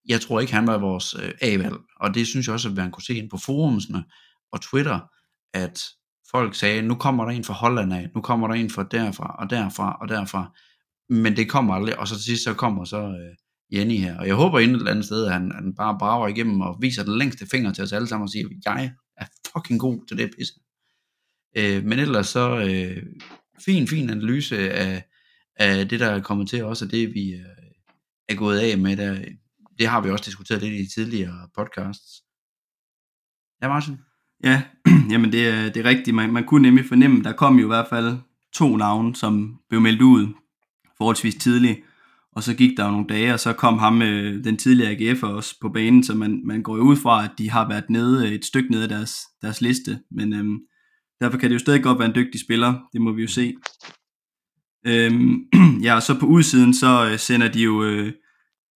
jeg 0.09 0.21
tror 0.21 0.41
ikke, 0.41 0.53
han 0.53 0.67
var 0.67 0.79
vores 0.79 1.15
øh, 1.23 1.33
A-valg, 1.41 1.77
og 2.01 2.15
det 2.15 2.27
synes 2.27 2.47
jeg 2.47 2.53
også, 2.53 2.69
at 2.69 2.75
man 2.75 2.91
kunne 2.91 3.03
se 3.03 3.15
ind 3.15 3.31
på 3.31 3.37
forumsene 3.37 4.05
og 4.53 4.61
Twitter, 4.61 5.01
at 5.55 5.85
folk 6.31 6.55
sagde, 6.55 6.83
nu 6.83 6.95
kommer 6.95 7.25
der 7.25 7.33
en 7.33 7.45
fra 7.45 7.55
Holland 7.55 7.95
af, 7.95 8.09
nu 8.15 8.21
kommer 8.21 8.49
der 8.49 8.55
en 8.55 8.71
fra 8.71 8.87
derfra, 8.91 9.37
og 9.39 9.51
derfra, 9.51 9.97
og 10.01 10.09
derfra, 10.09 10.53
men 11.09 11.37
det 11.37 11.49
kommer 11.49 11.75
aldrig, 11.75 11.99
og 11.99 12.09
så 12.09 12.15
til 12.15 12.25
sidst, 12.25 12.45
så 12.45 12.55
kommer 12.55 12.85
så 12.85 13.01
øh, 13.01 13.79
Jenny 13.79 13.99
her, 13.99 14.19
og 14.19 14.27
jeg 14.27 14.35
håber 14.35 14.59
et 14.59 14.65
eller 14.65 14.91
andet 14.91 15.05
sted, 15.05 15.27
at 15.27 15.33
han, 15.33 15.53
han 15.55 15.75
bare 15.77 15.99
brager 15.99 16.29
igennem 16.29 16.61
og 16.61 16.77
viser 16.81 17.05
den 17.05 17.19
længste 17.19 17.47
finger 17.51 17.73
til 17.73 17.85
os 17.85 17.93
alle 17.93 18.09
sammen 18.09 18.25
og 18.25 18.31
siger, 18.31 18.49
jeg 18.65 18.93
er 19.17 19.27
fucking 19.53 19.81
god 19.81 20.07
til 20.07 20.19
det 20.19 20.31
pisse. 20.39 20.55
Øh, 21.57 21.85
men 21.85 21.99
ellers 21.99 22.27
så, 22.27 22.59
øh, 22.59 23.03
fin, 23.65 23.89
fin 23.89 24.11
analyse 24.11 24.73
af, 24.73 25.05
af 25.57 25.89
det, 25.89 26.01
der 26.01 26.07
er 26.07 26.21
kommet 26.21 26.49
til 26.49 26.65
også, 26.65 26.85
og 26.85 26.91
det 26.91 27.15
vi 27.15 27.33
øh, 27.33 27.45
er 28.29 28.35
gået 28.35 28.59
af 28.59 28.79
med, 28.79 28.97
der, 28.97 29.25
det 29.79 29.87
har 29.87 30.01
vi 30.01 30.11
også 30.11 30.25
diskuteret 30.25 30.63
lidt 30.63 30.81
i 30.81 30.95
tidligere 30.95 31.49
podcasts. 31.55 32.23
Ja, 33.63 33.69
Martin? 33.69 33.99
Ja, 34.45 34.63
jamen 35.13 35.33
det 35.33 35.49
er, 35.49 35.73
det 35.73 35.77
er 35.77 35.85
rigtigt. 35.85 36.15
Man, 36.15 36.33
man 36.33 36.47
kunne 36.47 36.63
nemlig 36.63 36.85
fornemme, 36.85 37.23
der 37.23 37.33
kom 37.33 37.59
jo 37.59 37.67
i 37.67 37.75
hvert 37.75 37.89
fald 37.89 38.19
to 38.53 38.77
navne, 38.77 39.17
som 39.17 39.61
blev 39.69 39.81
meldt 39.81 40.03
ud 40.03 40.27
forholdsvis 40.97 41.35
tidligt. 41.35 41.81
Og 42.37 42.43
så 42.43 42.55
gik 42.55 42.77
der 42.77 42.85
jo 42.85 42.91
nogle 42.91 43.07
dage, 43.09 43.33
og 43.33 43.41
så 43.41 43.53
kom 43.53 43.79
ham, 43.79 44.03
øh, 44.03 44.45
den 44.45 44.57
tidligere 44.57 44.91
AGF 44.91 45.23
også 45.23 45.55
på 45.61 45.69
banen, 45.69 46.05
så 46.05 46.15
man, 46.15 46.43
man 46.47 46.63
går 46.63 46.77
jo 46.77 46.83
ud 46.83 46.97
fra, 46.97 47.25
at 47.25 47.31
de 47.39 47.51
har 47.51 47.69
været 47.69 47.91
nede 47.91 48.35
et 48.35 48.45
stykke 48.45 48.71
nede 48.71 48.83
af 48.83 48.89
deres, 48.89 49.17
deres 49.43 49.61
liste. 49.61 50.01
Men 50.11 50.33
øhm, 50.33 50.59
derfor 51.21 51.39
kan 51.39 51.51
det 51.51 51.55
jo 51.55 51.59
stadig 51.59 51.83
godt 51.83 51.99
være 51.99 52.09
en 52.09 52.15
dygtig 52.15 52.41
spiller, 52.41 52.75
det 52.93 53.01
må 53.01 53.13
vi 53.13 53.23
jo 53.23 53.29
se. 53.29 53.55
Øhm, 54.87 55.37
ja, 55.85 55.95
og 55.95 56.03
så 56.03 56.21
på 56.21 56.27
udsiden, 56.27 56.75
så 56.75 57.09
øh, 57.13 57.19
sender 57.19 57.49
de 57.49 57.63
jo 57.63 57.85
øh, 57.85 58.13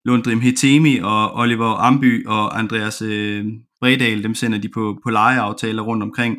Lundrim 0.05 0.41
Hetemi 0.41 0.99
og 0.99 1.35
Oliver 1.35 1.75
Amby 1.75 2.27
og 2.27 2.59
Andreas 2.59 3.03
øh, 3.03 3.47
Bredal, 3.81 4.23
dem 4.23 4.35
sender 4.35 4.59
de 4.59 4.69
på, 4.69 5.01
på 5.05 5.11
lejeaftaler 5.11 5.83
rundt 5.83 6.03
omkring. 6.03 6.37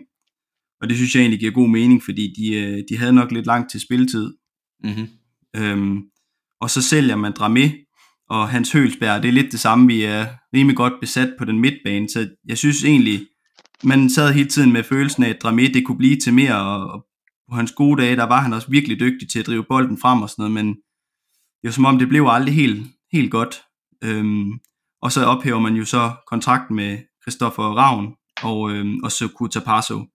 Og 0.82 0.90
det 0.90 0.98
synes 0.98 1.16
jeg 1.16 1.22
egentlig 1.22 1.40
giver 1.40 1.52
god 1.52 1.70
mening, 1.70 2.04
fordi 2.04 2.34
de, 2.38 2.56
øh, 2.56 2.84
de 2.90 2.98
havde 2.98 3.14
nok 3.14 3.32
lidt 3.32 3.46
langt 3.46 3.72
til 3.72 3.80
spilletid. 3.80 4.34
Mm-hmm. 4.84 5.08
Øhm, 5.56 6.02
og 6.62 6.70
så 6.70 6.82
sælger 6.82 7.16
man 7.16 7.34
Dramé 7.40 7.86
og 8.30 8.50
Hans 8.50 8.72
Hølsberg, 8.72 9.24
det 9.24 9.30
er 9.30 9.34
lidt 9.34 9.52
det 9.52 9.60
samme, 9.60 9.88
vi 9.88 10.04
er 10.04 10.28
rimelig 10.54 10.78
godt 10.78 10.94
besat 11.02 11.36
på 11.38 11.46
den 11.46 11.60
midtbane, 11.60 12.10
så 12.10 12.30
jeg 12.46 12.58
synes 12.58 12.84
egentlig, 12.84 13.28
man 13.84 14.10
sad 14.10 14.34
hele 14.34 14.50
tiden 14.50 14.74
med 14.74 14.84
følelsen 14.84 15.24
af, 15.24 15.30
at 15.30 15.46
Dramé 15.46 15.74
det 15.74 15.86
kunne 15.86 15.98
blive 15.98 16.18
til 16.18 16.34
mere, 16.34 16.62
og 16.62 17.06
på 17.50 17.56
hans 17.56 17.72
gode 17.72 18.02
dage, 18.02 18.16
der 18.16 18.24
var 18.24 18.42
han 18.42 18.54
også 18.54 18.72
virkelig 18.72 19.00
dygtig 19.00 19.30
til 19.30 19.40
at 19.40 19.46
drive 19.46 19.66
bolden 19.70 19.98
frem 19.98 20.22
og 20.22 20.30
sådan 20.30 20.44
noget, 20.44 20.54
men 20.54 20.68
det 21.62 21.64
var 21.68 21.72
som 21.72 21.86
om, 21.86 22.00
det 22.00 22.10
blev 22.10 22.28
aldrig 22.30 22.56
helt, 22.56 22.88
helt 23.12 23.32
godt. 23.32 23.62
Øhm, 24.04 24.52
og 25.02 25.12
så 25.12 25.26
ophæver 25.26 25.60
man 25.60 25.76
jo 25.76 25.86
så 25.86 26.12
kontrakten 26.28 26.76
med 26.76 26.98
Christoffer 27.24 27.64
Ravn 27.64 28.14
og, 28.44 28.72
øhm, 28.72 29.00
og 29.04 29.08
Söku 29.08 29.48
Tapasso. 29.48 30.06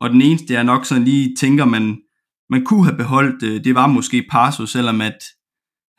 Og 0.00 0.10
den 0.10 0.22
eneste, 0.22 0.54
jeg 0.54 0.64
nok 0.64 0.86
sådan 0.86 1.04
lige 1.04 1.36
tænker, 1.40 1.64
man, 1.64 1.98
man 2.50 2.64
kunne 2.64 2.84
have 2.84 2.96
beholdt, 2.96 3.42
øh, 3.42 3.64
det 3.64 3.74
var 3.74 3.86
måske 3.86 4.26
Passo, 4.30 4.66
selvom 4.66 5.00
at 5.00 5.18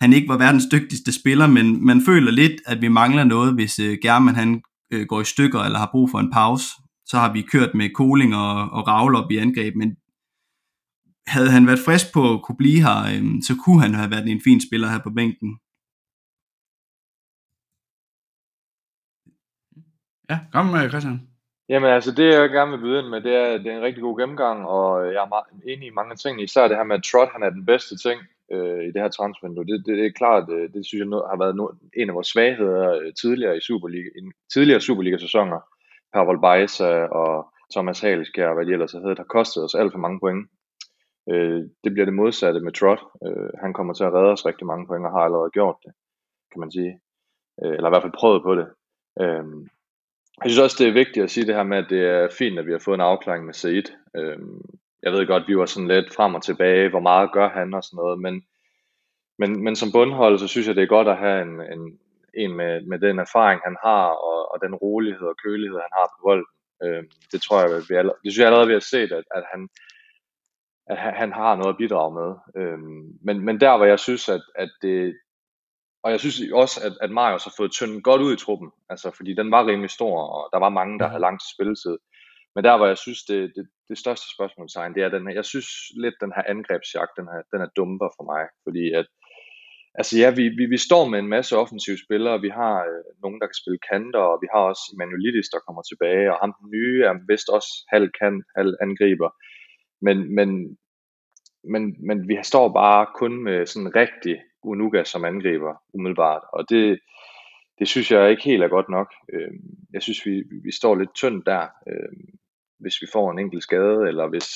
han 0.02 0.14
ikke 0.14 0.28
var 0.28 0.38
verdens 0.38 0.68
dygtigste 0.72 1.12
spiller, 1.22 1.48
men 1.48 1.86
man 1.86 2.02
føler 2.02 2.32
lidt, 2.32 2.62
at 2.66 2.82
vi 2.82 2.88
mangler 2.88 3.24
noget, 3.24 3.54
hvis 3.54 3.80
øh, 3.80 3.98
German 4.02 4.36
han 4.36 4.64
øh, 4.94 5.06
går 5.08 5.22
i 5.22 5.32
stykker 5.34 5.60
eller 5.60 5.80
har 5.80 5.90
brug 5.92 6.10
for 6.12 6.20
en 6.20 6.32
pause. 6.32 6.66
Så 7.06 7.18
har 7.18 7.34
vi 7.34 7.42
kørt 7.42 7.76
med 7.76 7.90
Koling 7.90 8.36
og, 8.36 8.54
og 8.76 8.88
Ravl 8.88 9.16
op 9.16 9.32
i 9.32 9.38
angreb, 9.38 9.76
men 9.76 9.90
havde 11.28 11.52
han 11.52 11.68
været 11.68 11.86
frisk 11.86 12.06
på 12.14 12.34
at 12.34 12.42
kunne 12.44 12.58
blive 12.64 12.82
her, 12.88 13.00
øh, 13.12 13.24
så 13.48 13.54
kunne 13.64 13.82
han 13.82 13.94
have 13.94 14.12
været 14.12 14.28
en 14.30 14.42
fin 14.44 14.62
spiller 14.68 14.88
her 14.88 15.02
på 15.04 15.10
bænken. 15.10 15.52
Ja, 20.30 20.38
kom 20.54 20.66
med 20.66 20.90
Christian. 20.90 21.20
Jamen 21.70 21.90
altså, 21.90 22.12
det 22.12 22.26
jeg 22.34 22.50
gerne 22.50 22.72
vil 22.72 22.84
byde 22.86 23.00
ind 23.00 23.08
med, 23.08 23.22
det 23.22 23.36
er, 23.36 23.58
det 23.58 23.68
er 23.68 23.78
en 23.78 23.88
rigtig 23.88 24.04
god 24.04 24.20
gennemgang, 24.20 24.66
og 24.68 25.06
jeg 25.14 25.24
er 25.24 25.34
meget 25.36 25.46
enig 25.72 25.88
i 25.88 25.98
mange 26.00 26.16
ting, 26.16 26.42
især 26.42 26.68
det 26.68 26.78
her 26.78 26.84
med, 26.84 26.96
at 26.96 27.04
Trot 27.04 27.32
han 27.32 27.44
er 27.44 27.50
den 27.50 27.66
bedste 27.66 27.98
ting 27.98 28.22
øh, 28.52 28.84
i 28.84 28.92
det 28.92 29.02
her 29.02 29.10
transfervindue. 29.10 29.66
Det, 29.66 29.86
det, 29.86 29.98
det 29.98 30.06
er 30.06 30.20
klart, 30.22 30.50
det, 30.50 30.74
det 30.74 30.86
synes 30.86 31.00
jeg 31.00 31.30
har 31.32 31.38
været 31.44 31.56
no, 31.56 31.68
en 31.98 32.10
af 32.10 32.16
vores 32.16 32.28
svagheder 32.28 32.94
øh, 33.00 33.14
tidligere 33.22 33.58
i 33.58 33.62
Superliga, 33.62 34.10
i 34.20 34.22
tidligere 34.54 34.82
Superliga-sæsoner. 34.82 35.60
Pavel 36.14 36.40
Bajsa 36.42 36.92
og 37.06 37.54
Thomas 37.74 38.00
Haleskjær, 38.00 38.54
hvad 38.54 38.66
de 38.66 38.72
ellers 38.72 38.92
havde, 38.92 39.16
der 39.16 39.24
kostet 39.24 39.64
os 39.64 39.76
alt 39.76 39.94
for 39.94 40.00
mange 40.00 40.20
point. 40.20 40.48
Øh, 41.30 41.62
det 41.84 41.92
bliver 41.94 42.06
det 42.06 42.14
modsatte 42.14 42.60
med 42.60 42.72
Trot. 42.72 43.02
Øh, 43.26 43.50
han 43.62 43.74
kommer 43.74 43.94
til 43.94 44.04
at 44.04 44.14
redde 44.14 44.32
os 44.32 44.46
rigtig 44.46 44.68
mange 44.68 44.88
point, 44.88 45.06
og 45.06 45.12
har 45.12 45.20
allerede 45.20 45.50
gjort 45.50 45.76
det, 45.86 45.94
kan 46.52 46.60
man 46.60 46.72
sige. 46.72 47.00
Øh, 47.64 47.74
eller 47.74 47.90
i 47.90 47.92
hvert 47.92 48.04
fald 48.04 48.20
prøvet 48.22 48.44
på 48.44 48.56
det. 48.56 48.68
Øh, 49.22 49.46
jeg 50.44 50.52
synes 50.52 50.66
også, 50.66 50.78
det 50.80 50.88
er 50.88 51.02
vigtigt 51.02 51.24
at 51.24 51.32
sige 51.32 51.48
det 51.48 51.56
her 51.56 51.64
med, 51.64 51.78
at 51.78 51.90
det 51.90 52.02
er 52.06 52.28
fint, 52.38 52.60
at 52.60 52.66
vi 52.68 52.72
har 52.72 52.84
fået 52.86 52.96
en 52.96 53.10
afklaring 53.12 53.46
med 53.46 53.54
Said. 53.54 53.88
Øhm, 54.18 54.62
jeg 55.04 55.12
ved 55.12 55.28
godt, 55.28 55.48
vi 55.48 55.58
var 55.58 55.66
sådan 55.66 55.88
lidt 55.88 56.16
frem 56.16 56.36
og 56.36 56.44
tilbage, 56.44 56.90
hvor 56.90 57.00
meget 57.00 57.32
gør 57.32 57.50
han 57.50 57.74
og 57.74 57.84
sådan 57.84 57.98
noget, 57.98 58.20
men, 58.20 58.44
men, 59.40 59.64
men 59.64 59.76
som 59.76 59.92
bundhold, 59.92 60.40
så 60.40 60.48
synes 60.48 60.68
jeg, 60.68 60.76
det 60.76 60.84
er 60.84 60.96
godt 60.98 61.08
at 61.08 61.18
have 61.18 61.42
en, 61.42 61.62
en, 61.74 62.00
en 62.34 62.56
med, 62.56 62.82
med 62.82 63.00
den 63.00 63.20
erfaring, 63.20 63.62
han 63.66 63.78
har, 63.84 64.06
og, 64.08 64.52
og 64.52 64.62
den 64.62 64.76
rolighed 64.76 65.28
og 65.28 65.36
kølighed, 65.46 65.78
han 65.78 65.94
har 66.00 66.08
på 66.08 66.20
bolden. 66.24 66.46
Øhm, 66.84 67.10
det 67.32 67.42
tror 67.42 67.62
jeg, 67.62 67.70
vi 67.90 67.96
allerede, 67.96 68.20
det 68.24 68.32
synes 68.32 68.40
jeg 68.40 68.48
allerede, 68.48 68.68
vi 68.68 68.74
har 68.74 68.90
set, 68.94 69.12
at, 69.12 69.24
at 69.36 69.44
han, 69.52 69.70
at 70.88 70.98
han 70.98 71.32
har 71.34 71.56
noget 71.56 71.74
at 71.74 71.78
bidrage 71.78 72.14
med. 72.20 72.30
Øhm, 72.62 73.20
men, 73.22 73.46
men 73.46 73.62
der, 73.62 73.78
hvor 73.78 73.86
jeg 73.86 74.00
synes, 74.00 74.30
at, 74.30 74.42
at 74.56 74.70
det, 74.82 75.16
og 76.04 76.12
jeg 76.12 76.20
synes 76.20 76.42
også, 76.54 76.82
at, 76.86 76.94
at 77.02 77.12
Marius 77.12 77.44
har 77.44 77.54
fået 77.58 77.72
tyndet 77.72 78.04
godt 78.04 78.22
ud 78.22 78.34
i 78.34 78.40
truppen, 78.40 78.72
altså 78.90 79.12
fordi 79.18 79.34
den 79.34 79.52
var 79.52 79.68
rimelig 79.68 79.90
stor, 79.90 80.22
og 80.22 80.50
der 80.54 80.60
var 80.60 80.70
mange, 80.70 81.00
der 81.00 81.08
havde 81.08 81.22
lang 81.22 81.40
spilletid. 81.54 81.98
Men 82.56 82.64
der, 82.64 82.78
hvor 82.78 82.88
jeg 82.88 82.98
synes, 82.98 83.24
det, 83.24 83.52
det, 83.56 83.68
det 83.90 83.98
største 83.98 84.28
spørgsmålstegn, 84.36 84.96
det 84.96 85.04
er 85.04 85.10
den 85.10 85.28
her, 85.28 85.34
jeg 85.34 85.46
synes 85.46 85.70
lidt, 86.04 86.16
den 86.22 86.34
her 86.36 86.44
angrebsjagt, 86.54 87.18
den, 87.20 87.28
her, 87.32 87.42
den 87.54 87.62
er 87.62 87.76
dumper 87.78 88.10
for 88.18 88.26
mig, 88.34 88.44
fordi 88.66 88.86
at, 89.00 89.08
altså 90.00 90.14
ja, 90.22 90.30
vi, 90.40 90.46
vi, 90.60 90.66
vi 90.66 90.78
står 90.88 91.04
med 91.12 91.20
en 91.20 91.34
masse 91.36 91.58
offensive 91.58 92.00
spillere, 92.06 92.42
vi 92.48 92.52
har 92.62 92.76
øh, 92.90 93.04
nogen, 93.24 93.40
der 93.40 93.48
kan 93.48 93.62
spille 93.62 93.86
kanter, 93.92 94.24
og 94.32 94.38
vi 94.44 94.48
har 94.54 94.62
også 94.72 94.84
Emanuelidis, 94.94 95.50
der 95.54 95.66
kommer 95.66 95.82
tilbage, 95.82 96.32
og 96.34 96.38
ham 96.44 96.54
den 96.60 96.68
nye 96.76 96.98
er 97.10 97.14
vist 97.32 97.50
også 97.58 97.72
halv 97.94 98.08
kant, 98.20 98.46
halv 98.58 98.74
angriber. 98.86 99.30
Men, 100.06 100.18
men, 100.38 100.50
men, 101.74 101.84
men 102.08 102.18
vi 102.30 102.36
står 102.44 102.68
bare 102.82 103.04
kun 103.22 103.34
med 103.48 103.66
sådan 103.66 103.96
rigtig 103.96 104.38
Unuga 104.64 105.04
som 105.04 105.26
angriber 105.26 105.74
umiddelbart, 105.94 106.44
og 106.54 106.70
det, 106.70 107.00
det 107.80 107.88
synes 107.88 108.12
jeg 108.12 108.32
ikke 108.32 108.44
helt 108.44 108.64
er 108.64 108.68
godt 108.68 108.90
nok. 108.90 109.10
Øh, 109.34 109.52
jeg 109.94 110.02
synes, 110.02 110.26
vi, 110.26 110.44
vi 110.64 110.72
står 110.72 110.96
lidt 110.96 111.16
tyndt 111.16 111.46
der, 111.46 111.68
øh, 111.90 112.12
hvis 112.80 113.02
vi 113.02 113.08
får 113.14 113.32
en 113.32 113.40
enkelt 113.40 113.64
skade, 113.64 114.08
eller 114.08 114.28
hvis 114.28 114.50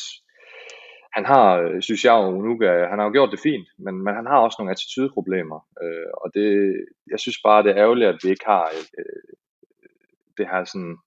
han 1.13 1.25
har, 1.25 1.77
synes 1.81 2.05
jeg 2.05 2.13
jo, 2.13 2.27
Unuga, 2.39 2.87
han 2.89 2.99
har 2.99 3.05
jo 3.05 3.11
gjort 3.11 3.31
det 3.31 3.39
fint, 3.39 3.67
men, 3.77 4.03
men 4.03 4.15
han 4.15 4.25
har 4.25 4.39
også 4.39 4.55
nogle 4.59 4.71
attitudeproblemer, 4.71 5.59
øh, 5.83 6.09
og 6.21 6.31
det, 6.33 6.49
jeg 7.11 7.19
synes 7.19 7.39
bare, 7.43 7.63
det 7.63 7.71
er 7.71 7.77
ærgerligt, 7.77 8.09
at 8.09 8.19
vi 8.23 8.29
ikke 8.29 8.45
har 8.45 8.65
øh, 8.99 9.33
det 10.37 10.47
her 10.51 10.63
sådan 10.63 10.97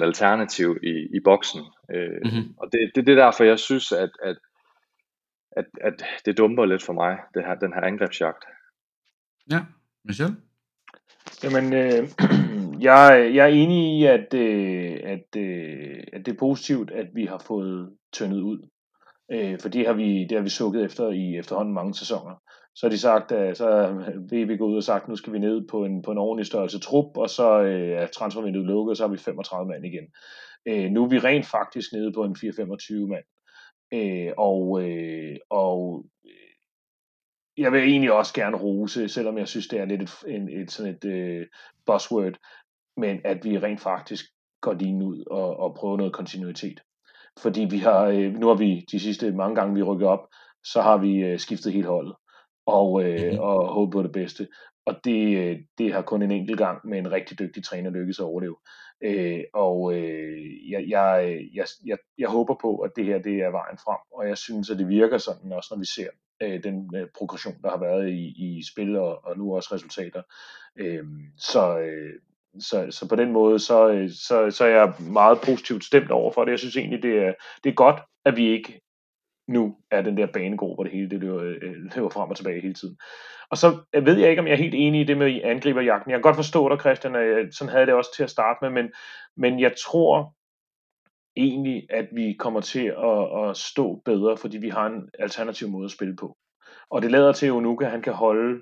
100% 0.00 0.04
alternativ 0.08 0.78
i, 0.82 1.16
i 1.16 1.20
boksen. 1.24 1.62
Øh, 1.94 2.20
mm-hmm. 2.24 2.54
Og 2.60 2.66
det, 2.72 2.80
det, 2.94 3.06
det 3.06 3.12
er 3.12 3.24
derfor, 3.24 3.44
jeg 3.44 3.58
synes, 3.58 3.92
at, 3.92 4.10
at 4.22 4.36
at, 5.56 5.66
at 5.80 6.04
det 6.24 6.38
dumper 6.38 6.64
lidt 6.64 6.82
for 6.82 6.92
mig, 6.92 7.18
det 7.34 7.44
her, 7.44 7.54
den 7.54 7.72
her 7.72 7.80
angrebsjagt. 7.80 8.44
Ja, 9.50 9.60
Michel? 10.04 10.36
Jamen, 11.44 11.72
øh, 11.72 12.08
jeg, 12.88 13.30
jeg 13.34 13.44
er 13.44 13.54
enig 13.54 13.98
i, 13.98 14.04
at, 14.04 14.34
øh, 14.34 15.00
at, 15.04 15.36
øh, 15.36 16.04
at 16.12 16.26
det 16.26 16.32
er 16.32 16.38
positivt, 16.38 16.90
at 16.90 17.06
vi 17.14 17.24
har 17.24 17.38
fået 17.38 17.90
tyndet 18.12 18.40
ud. 18.40 18.68
Øh, 19.32 19.60
for 19.60 19.68
det 19.68 19.86
har, 19.86 19.94
vi, 19.94 20.26
det 20.28 20.36
har 20.36 20.42
vi 20.42 20.48
sukket 20.48 20.84
efter 20.84 21.10
i 21.10 21.38
efterhånden 21.38 21.74
mange 21.74 21.94
sæsoner. 21.94 22.42
Så 22.74 22.86
har 22.86 22.90
de 22.90 22.98
sagt, 22.98 23.32
at 23.32 23.56
så 23.56 23.68
er 23.68 23.92
VB 24.32 24.58
gået 24.58 24.70
ud 24.70 24.76
og 24.76 24.82
sagt, 24.82 25.02
at 25.02 25.08
nu 25.08 25.16
skal 25.16 25.32
vi 25.32 25.38
ned 25.38 25.68
på 25.68 25.84
en, 25.84 26.02
på 26.02 26.12
en 26.12 26.18
ordentlig 26.18 26.46
størrelse 26.46 26.78
trup, 26.78 27.16
og 27.16 27.30
så 27.30 27.60
øh, 27.60 28.02
er 28.02 28.06
transfervinduet 28.06 28.66
lukket, 28.66 28.90
og 28.90 28.96
så 28.96 29.02
har 29.02 29.10
vi 29.10 29.18
35 29.18 29.68
mand 29.68 29.86
igen. 29.86 30.06
Øh, 30.68 30.90
nu 30.90 31.04
er 31.04 31.08
vi 31.08 31.18
rent 31.18 31.46
faktisk 31.46 31.92
nede 31.92 32.12
på 32.12 32.24
en 32.24 32.36
4-25 32.36 33.06
mand. 33.08 33.24
Øh, 33.94 34.32
og, 34.38 34.82
øh, 34.82 35.36
og 35.50 36.04
øh, 36.26 36.45
jeg 37.58 37.72
vil 37.72 37.80
egentlig 37.80 38.12
også 38.12 38.34
gerne 38.34 38.56
rose, 38.56 39.08
selvom 39.08 39.38
jeg 39.38 39.48
synes, 39.48 39.68
det 39.68 39.80
er 39.80 39.84
lidt 39.84 40.02
et, 40.02 40.14
et, 40.26 40.60
et 40.60 40.70
sådan 40.70 40.94
et 40.94 41.04
øh, 41.04 41.46
buzzword, 41.86 42.34
men 42.96 43.20
at 43.24 43.44
vi 43.44 43.58
rent 43.58 43.80
faktisk 43.80 44.24
går 44.60 44.72
lige 44.72 45.04
ud 45.04 45.24
og, 45.30 45.56
og 45.56 45.74
prøver 45.74 45.96
noget 45.96 46.12
kontinuitet. 46.12 46.80
Fordi 47.38 47.66
vi 47.70 47.78
har, 47.78 48.04
øh, 48.04 48.32
nu 48.32 48.48
har 48.48 48.54
vi 48.54 48.84
de 48.92 49.00
sidste 49.00 49.32
mange 49.32 49.54
gange, 49.54 49.74
vi 49.74 49.82
rykker 49.82 50.08
op, 50.08 50.28
så 50.64 50.82
har 50.82 50.96
vi 50.96 51.18
øh, 51.18 51.38
skiftet 51.38 51.72
helt 51.72 51.86
holdet 51.86 52.14
og, 52.66 53.04
øh, 53.04 53.22
mm-hmm. 53.22 53.38
og 53.38 53.74
håbet 53.74 53.92
på 53.92 54.02
det 54.02 54.12
bedste. 54.12 54.48
Og 54.86 54.94
det, 55.04 55.36
øh, 55.36 55.58
det 55.78 55.92
har 55.92 56.02
kun 56.02 56.22
en 56.22 56.30
enkelt 56.30 56.58
gang 56.58 56.88
med 56.88 56.98
en 56.98 57.12
rigtig 57.12 57.38
dygtig 57.38 57.64
træner 57.64 57.90
lykkes 57.90 58.18
at 58.18 58.24
overleve. 58.24 58.56
Øh, 59.04 59.44
og 59.54 59.94
øh, 59.94 60.70
jeg, 60.70 60.84
jeg, 60.88 61.38
jeg, 61.54 61.66
jeg, 61.86 61.98
jeg 62.18 62.28
håber 62.28 62.54
på, 62.62 62.76
at 62.76 62.90
det 62.96 63.04
her 63.04 63.18
det 63.18 63.34
er 63.34 63.50
vejen 63.50 63.78
frem, 63.84 63.98
og 64.12 64.28
jeg 64.28 64.38
synes, 64.38 64.70
at 64.70 64.78
det 64.78 64.88
virker 64.88 65.18
sådan, 65.18 65.52
også 65.52 65.68
når 65.72 65.78
vi 65.78 65.86
ser 65.86 66.08
øh, 66.40 66.62
den 66.62 66.96
øh, 66.96 67.06
progression, 67.18 67.62
der 67.62 67.70
har 67.70 67.78
været 67.78 68.08
i, 68.08 68.34
i 68.36 68.62
spil 68.72 68.96
og, 68.96 69.24
og 69.24 69.38
nu 69.38 69.56
også 69.56 69.74
resultater. 69.74 70.22
Øh, 70.76 71.04
så, 71.38 71.78
øh, 71.78 72.12
så, 72.58 72.86
så 72.90 73.08
på 73.08 73.16
den 73.16 73.32
måde, 73.32 73.58
så, 73.58 73.88
øh, 73.88 74.10
så, 74.10 74.50
så 74.50 74.64
er 74.64 74.68
jeg 74.68 74.92
meget 75.00 75.38
positivt 75.44 75.84
stemt 75.84 76.10
over 76.10 76.32
for 76.32 76.44
det. 76.44 76.50
Jeg 76.50 76.58
synes 76.58 76.76
egentlig, 76.76 77.02
det 77.02 77.18
er, 77.18 77.32
det 77.64 77.70
er 77.70 77.74
godt, 77.74 78.00
at 78.24 78.36
vi 78.36 78.46
ikke 78.48 78.80
nu 79.48 79.76
er 79.90 80.02
den 80.02 80.16
der 80.16 80.26
banegård, 80.26 80.76
hvor 80.76 80.84
det 80.84 80.92
hele 80.92 81.10
det 81.10 81.20
løber, 81.20 81.42
øh, 81.42 81.74
løber 81.96 82.08
frem 82.08 82.30
og 82.30 82.36
tilbage 82.36 82.60
hele 82.60 82.74
tiden. 82.74 82.98
Og 83.50 83.56
så 83.58 83.78
øh, 83.92 84.06
ved 84.06 84.18
jeg 84.18 84.30
ikke, 84.30 84.40
om 84.40 84.46
jeg 84.46 84.52
er 84.52 84.62
helt 84.62 84.74
enig 84.74 85.00
i 85.00 85.04
det 85.04 85.18
med 85.18 85.40
angriberjagten. 85.44 86.10
Jeg 86.10 86.16
kan 86.16 86.22
godt 86.22 86.36
forstå 86.36 86.68
dig, 86.68 86.80
Christian, 86.80 87.16
og 87.16 87.22
sådan 87.52 87.72
havde 87.72 87.86
det 87.86 87.94
også 87.94 88.14
til 88.16 88.22
at 88.22 88.30
starte 88.30 88.58
med, 88.62 88.70
men, 88.70 88.92
men 89.36 89.60
jeg 89.60 89.74
tror 89.86 90.34
egentlig, 91.36 91.86
at 91.90 92.08
vi 92.12 92.36
kommer 92.38 92.60
til 92.60 92.86
at, 92.86 93.48
at 93.48 93.56
stå 93.56 94.02
bedre, 94.04 94.36
fordi 94.36 94.58
vi 94.58 94.68
har 94.68 94.86
en 94.86 95.08
alternativ 95.18 95.68
måde 95.68 95.84
at 95.84 95.90
spille 95.90 96.16
på. 96.16 96.36
Og 96.90 97.02
det 97.02 97.10
lader 97.10 97.32
til, 97.32 97.46
at 97.46 97.52
Onuka 97.52 97.84
han 97.84 98.02
kan 98.02 98.12
holde 98.12 98.60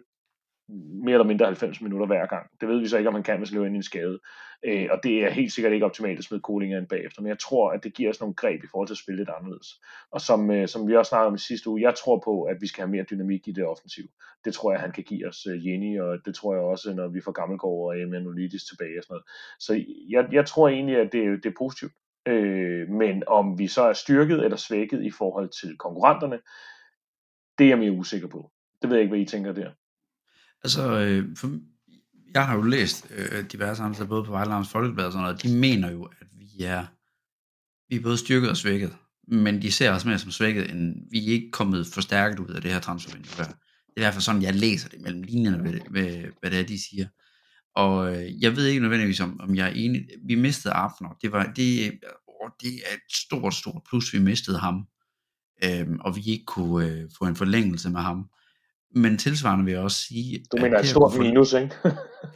mere 1.05 1.15
eller 1.15 1.25
mindre 1.25 1.47
90 1.47 1.81
minutter 1.81 2.07
hver 2.07 2.27
gang. 2.27 2.47
Det 2.61 2.69
ved 2.69 2.81
vi 2.81 2.89
så 2.89 2.99
ikke, 2.99 3.09
om 3.09 3.15
han 3.15 3.23
kan, 3.23 3.39
hvis 3.39 3.51
han 3.51 3.55
løber 3.55 3.67
ind 3.67 3.75
i 3.75 3.77
en 3.77 3.83
skade. 3.83 4.19
Øh, 4.65 4.89
og 4.91 5.01
det 5.03 5.25
er 5.25 5.31
helt 5.31 5.53
sikkert 5.53 5.73
ikke 5.73 5.87
optimalt 5.87 6.19
at 6.19 6.25
smide 6.25 6.41
Kolinger 6.43 6.79
ind 6.79 6.87
bagefter, 6.89 7.23
men 7.23 7.29
jeg 7.29 7.39
tror, 7.39 7.71
at 7.71 7.85
det 7.85 7.95
giver 7.95 8.11
os 8.11 8.21
nogle 8.21 8.35
greb 8.35 8.65
i 8.65 8.67
forhold 8.71 8.89
til 8.89 8.95
at 8.95 8.99
spille 8.99 9.21
lidt 9.21 9.29
anderledes. 9.39 9.69
Og 10.11 10.21
som, 10.21 10.51
øh, 10.51 10.69
som 10.69 10.89
vi 10.89 10.97
også 10.97 11.09
snakkede 11.09 11.27
om 11.27 11.35
i 11.35 11.39
sidste 11.39 11.71
uge, 11.71 11.83
jeg 11.83 11.95
tror 11.95 12.23
på, 12.25 12.43
at 12.43 12.57
vi 12.61 12.67
skal 12.67 12.83
have 12.83 12.91
mere 12.91 13.05
dynamik 13.11 13.49
i 13.49 13.53
det 13.53 13.65
offensiv. 13.65 14.05
Det 14.45 14.55
tror 14.55 14.73
jeg, 14.73 14.81
han 14.81 14.93
kan 14.93 15.05
give 15.05 15.29
os 15.29 15.47
øh, 15.47 15.67
Jenny, 15.67 16.01
og 16.01 16.19
det 16.25 16.35
tror 16.35 16.55
jeg 16.55 16.63
også, 16.63 16.95
når 16.95 17.09
vi 17.09 17.21
får 17.21 17.33
Gammelgaard 17.33 17.85
og 17.89 18.01
Emanuelidis 18.01 18.65
tilbage 18.65 18.99
og 18.99 19.05
sådan 19.05 19.15
noget. 19.15 19.25
Så 19.59 19.73
jeg, 20.09 20.29
jeg 20.33 20.47
tror 20.47 20.69
egentlig, 20.69 20.97
at 20.97 21.13
det, 21.13 21.43
det 21.43 21.51
er 21.51 21.59
positivt. 21.59 21.93
Øh, 22.29 22.89
men 22.89 23.23
om 23.27 23.59
vi 23.59 23.69
så 23.69 23.83
er 23.83 23.93
styrket 23.93 24.45
eller 24.45 24.57
svækket 24.57 25.05
i 25.05 25.11
forhold 25.11 25.51
til 25.61 25.77
konkurrenterne, 25.79 26.39
det 27.59 27.65
er 27.65 27.69
jeg 27.69 27.79
mere 27.79 27.93
usikker 27.93 28.29
på. 28.29 28.51
Det 28.83 28.91
ved 28.91 28.97
jeg 28.97 29.03
ikke, 29.03 29.13
hvad 29.13 29.21
I 29.21 29.25
tænker 29.25 29.53
der. 29.53 29.71
Altså, 30.65 31.01
øh, 31.01 31.37
for, 31.37 31.49
jeg 32.35 32.47
har 32.47 32.57
jo 32.57 32.63
læst 32.63 33.13
øh, 33.17 33.45
diverse 33.53 33.83
andre 33.83 34.07
både 34.07 34.25
på 34.25 34.31
Vejlands 34.31 34.69
Folkeblad 34.69 35.07
og 35.07 35.13
sådan 35.13 35.23
noget, 35.23 35.43
de 35.43 35.59
mener 35.59 35.91
jo, 35.91 36.05
at 36.05 36.27
vi 36.33 36.65
er, 36.65 36.87
vi 37.89 37.97
er 37.97 38.03
både 38.03 38.19
styrket 38.19 38.51
og 38.51 38.57
svækket, 38.57 38.97
men 39.29 39.63
de 39.63 39.73
ser 39.73 39.93
os 39.93 40.05
mere 40.05 40.19
som 40.19 40.31
svækket, 40.31 40.71
end 40.71 41.11
vi 41.11 41.19
er 41.19 41.33
ikke 41.33 41.51
kommet 41.51 41.87
forstærket 41.87 42.39
ud 42.39 42.49
af 42.49 42.63
det 42.63 42.73
her 42.73 42.81
transfervindue 42.81 43.37
her. 43.37 43.45
Det 43.45 43.97
er 43.97 44.01
derfor 44.01 44.21
sådan, 44.21 44.43
jeg 44.43 44.55
læser 44.55 44.89
det 44.89 45.01
mellem 45.01 45.23
linjerne, 45.23 45.59
hvad, 45.59 45.73
hvad, 45.91 46.25
hvad 46.41 46.51
det 46.51 46.61
er, 46.61 46.65
de 46.65 46.89
siger. 46.89 47.07
Og 47.75 48.17
øh, 48.17 48.43
jeg 48.43 48.57
ved 48.57 48.67
ikke 48.67 48.81
nødvendigvis, 48.81 49.21
om, 49.21 49.41
om 49.41 49.55
jeg 49.55 49.67
er 49.67 49.73
enig. 49.75 50.07
Vi 50.27 50.35
mistede 50.35 50.75
Abner. 50.75 51.17
Det, 51.23 51.33
var, 51.33 51.53
det, 51.57 51.93
åh, 52.29 52.51
det 52.61 52.73
er 52.75 52.95
et 52.95 53.13
stort, 53.13 53.55
stort 53.55 53.83
plus, 53.89 54.13
vi 54.13 54.19
mistede 54.19 54.59
ham. 54.59 54.87
Øhm, 55.65 56.01
og 56.01 56.17
vi 56.17 56.23
ikke 56.27 56.45
kunne 56.45 56.89
øh, 56.89 57.09
få 57.19 57.25
en 57.25 57.37
forlængelse 57.37 57.91
med 57.91 58.01
ham. 58.01 58.29
Men 58.95 59.19
tilsvarende 59.19 59.65
vil 59.65 59.73
jeg 59.73 59.83
også 59.83 60.05
sige... 60.05 60.45
Du 60.53 60.63
mener 60.63 60.79
et 60.79 60.87
stort 60.87 61.13
få- 61.13 61.23
minus, 61.23 61.53
ikke? 61.53 61.75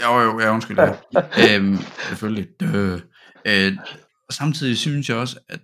Jo, 0.03 0.21
jo, 0.21 0.41
ja, 0.41 0.55
undskyld. 0.55 0.79
Ja. 0.79 0.95
øhm, 1.57 1.77
selvfølgelig. 2.09 2.49
Dø. 2.61 2.99
Øh, 3.47 3.73
og 4.29 4.33
samtidig 4.33 4.79
synes 4.79 5.09
jeg 5.09 5.17
også, 5.17 5.39
at 5.49 5.61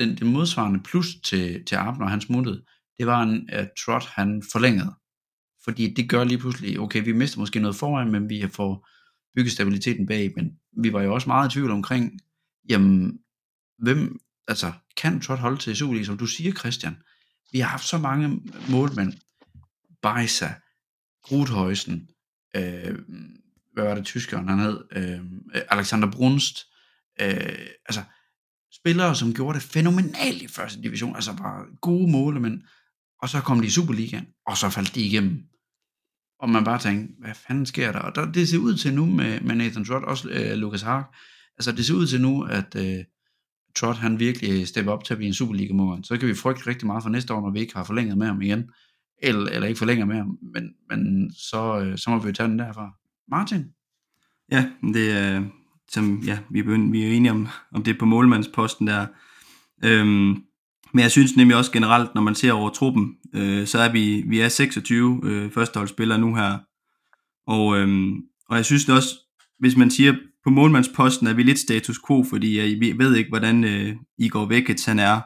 den, 0.00 0.08
det 0.08 0.26
modsvarende 0.26 0.80
plus 0.82 1.06
til, 1.24 1.64
til 1.64 1.76
Abner, 1.76 2.04
og 2.04 2.10
han 2.10 2.20
smuttede, 2.20 2.64
det 2.98 3.06
var, 3.06 3.22
en, 3.22 3.48
at 3.52 3.70
Trot 3.84 4.04
han 4.04 4.42
forlængede. 4.52 4.94
Fordi 5.64 5.94
det 5.94 6.08
gør 6.08 6.24
lige 6.24 6.38
pludselig, 6.38 6.80
okay, 6.80 7.04
vi 7.04 7.12
mister 7.12 7.38
måske 7.38 7.60
noget 7.60 7.76
foran, 7.76 8.12
men 8.12 8.28
vi 8.28 8.48
får 8.52 8.88
bygge 9.36 9.50
stabiliteten 9.50 10.06
bag, 10.06 10.32
men 10.36 10.52
vi 10.82 10.92
var 10.92 11.02
jo 11.02 11.14
også 11.14 11.28
meget 11.28 11.50
i 11.50 11.52
tvivl 11.52 11.70
omkring, 11.70 12.20
jamen, 12.68 13.18
hvem, 13.78 14.20
altså, 14.48 14.72
kan 14.96 15.20
Trot 15.20 15.38
holde 15.38 15.56
til 15.56 15.76
Superliga, 15.76 16.04
som 16.04 16.18
du 16.18 16.26
siger, 16.26 16.52
Christian? 16.52 16.96
Vi 17.52 17.60
har 17.60 17.68
haft 17.68 17.84
så 17.84 17.98
mange 17.98 18.40
målmænd, 18.70 19.12
Beisa, 20.02 20.48
Gruthøjsen, 21.22 22.08
øh, 22.56 22.98
hvad 23.72 23.84
var 23.84 23.94
det 23.94 24.04
tyskeren 24.04 24.48
han 24.48 24.58
hed, 24.58 24.80
øh, 24.92 25.20
Alexander 25.70 26.10
Brunst, 26.10 26.58
øh, 27.20 27.66
altså 27.86 28.02
spillere, 28.72 29.14
som 29.14 29.34
gjorde 29.34 29.58
det 29.58 29.68
fænomenalt 29.68 30.42
i 30.42 30.48
første 30.48 30.82
division, 30.82 31.14
altså 31.14 31.32
var 31.32 31.66
gode 31.80 32.10
målemænd, 32.10 32.62
og 33.22 33.28
så 33.28 33.40
kom 33.40 33.60
de 33.60 33.66
i 33.66 33.70
Superligaen, 33.70 34.26
og 34.46 34.56
så 34.56 34.70
faldt 34.70 34.94
de 34.94 35.00
igennem. 35.00 35.42
Og 36.38 36.50
man 36.50 36.64
bare 36.64 36.78
tænkte, 36.78 37.14
hvad 37.18 37.34
fanden 37.34 37.66
sker 37.66 37.92
der? 37.92 37.98
Og 37.98 38.14
der, 38.14 38.32
det 38.32 38.48
ser 38.48 38.58
ud 38.58 38.74
til 38.74 38.94
nu 38.94 39.06
med, 39.06 39.40
med 39.40 39.54
Nathan 39.54 39.84
Trott, 39.84 40.04
også 40.04 40.28
øh, 40.30 40.56
Lucas 40.56 40.82
Hark, 40.82 41.04
altså 41.58 41.72
det 41.72 41.86
ser 41.86 41.94
ud 41.94 42.06
til 42.06 42.20
nu, 42.20 42.42
at 42.42 42.76
øh, 42.76 43.04
Trott 43.76 43.98
han 43.98 44.18
virkelig 44.18 44.68
stepper 44.68 44.92
op 44.92 45.04
til 45.04 45.14
at 45.14 45.18
blive 45.18 45.28
en 45.28 45.34
Superliga-mål. 45.34 46.04
Så 46.04 46.16
kan 46.16 46.28
vi 46.28 46.34
frygte 46.34 46.66
rigtig 46.66 46.86
meget 46.86 47.02
for 47.02 47.10
næste 47.10 47.34
år, 47.34 47.40
når 47.40 47.50
vi 47.50 47.60
ikke 47.60 47.76
har 47.76 47.84
forlænget 47.84 48.18
med 48.18 48.26
ham 48.26 48.42
igen, 48.42 48.70
eller, 49.22 49.50
eller 49.50 49.68
ikke 49.68 49.78
forlænger 49.78 50.04
med 50.04 50.16
ham, 50.16 50.38
men, 50.54 50.74
men 50.90 51.30
så, 51.34 51.80
øh, 51.80 51.98
så 51.98 52.10
må 52.10 52.18
vi 52.18 52.28
jo 52.28 52.34
tage 52.34 52.48
den 52.48 52.58
derfra. 52.58 52.90
Martin? 53.28 53.64
Ja, 54.50 54.70
det 54.82 55.10
er, 55.10 55.44
som, 55.88 56.22
ja, 56.26 56.38
vi 56.50 56.58
er, 56.58 56.90
vi 56.90 57.04
er 57.04 57.10
enige 57.10 57.30
om, 57.30 57.48
om 57.72 57.82
det 57.82 57.98
på 57.98 58.04
målmandsposten 58.04 58.86
der. 58.86 59.06
Øhm, 59.84 60.42
men 60.96 61.02
jeg 61.02 61.10
synes 61.10 61.36
nemlig 61.36 61.56
også 61.56 61.72
generelt, 61.72 62.14
når 62.14 62.22
man 62.22 62.34
ser 62.34 62.52
over 62.52 62.70
truppen, 62.70 63.14
øh, 63.34 63.66
så 63.66 63.78
er 63.78 63.92
vi, 63.92 64.24
vi 64.28 64.40
er 64.40 64.48
26 64.48 65.20
øh, 65.24 65.50
førsteholdsspillere 65.50 66.18
nu 66.18 66.34
her. 66.34 66.58
Og, 67.46 67.78
øh, 67.78 67.88
og 68.48 68.56
jeg 68.56 68.64
synes 68.64 68.84
det 68.84 68.94
også, 68.94 69.08
hvis 69.58 69.76
man 69.76 69.90
siger, 69.90 70.14
på 70.44 70.50
målmandsposten 70.50 71.26
er 71.26 71.34
vi 71.34 71.42
lidt 71.42 71.58
status 71.58 72.00
quo, 72.08 72.24
fordi 72.24 72.58
jeg 72.58 72.80
vi 72.80 72.98
ved 72.98 73.16
ikke, 73.16 73.28
hvordan 73.28 73.64
øh, 73.64 73.96
Igor 74.18 74.44
Vekic 74.44 74.84
han 74.84 74.98
er. 74.98 75.20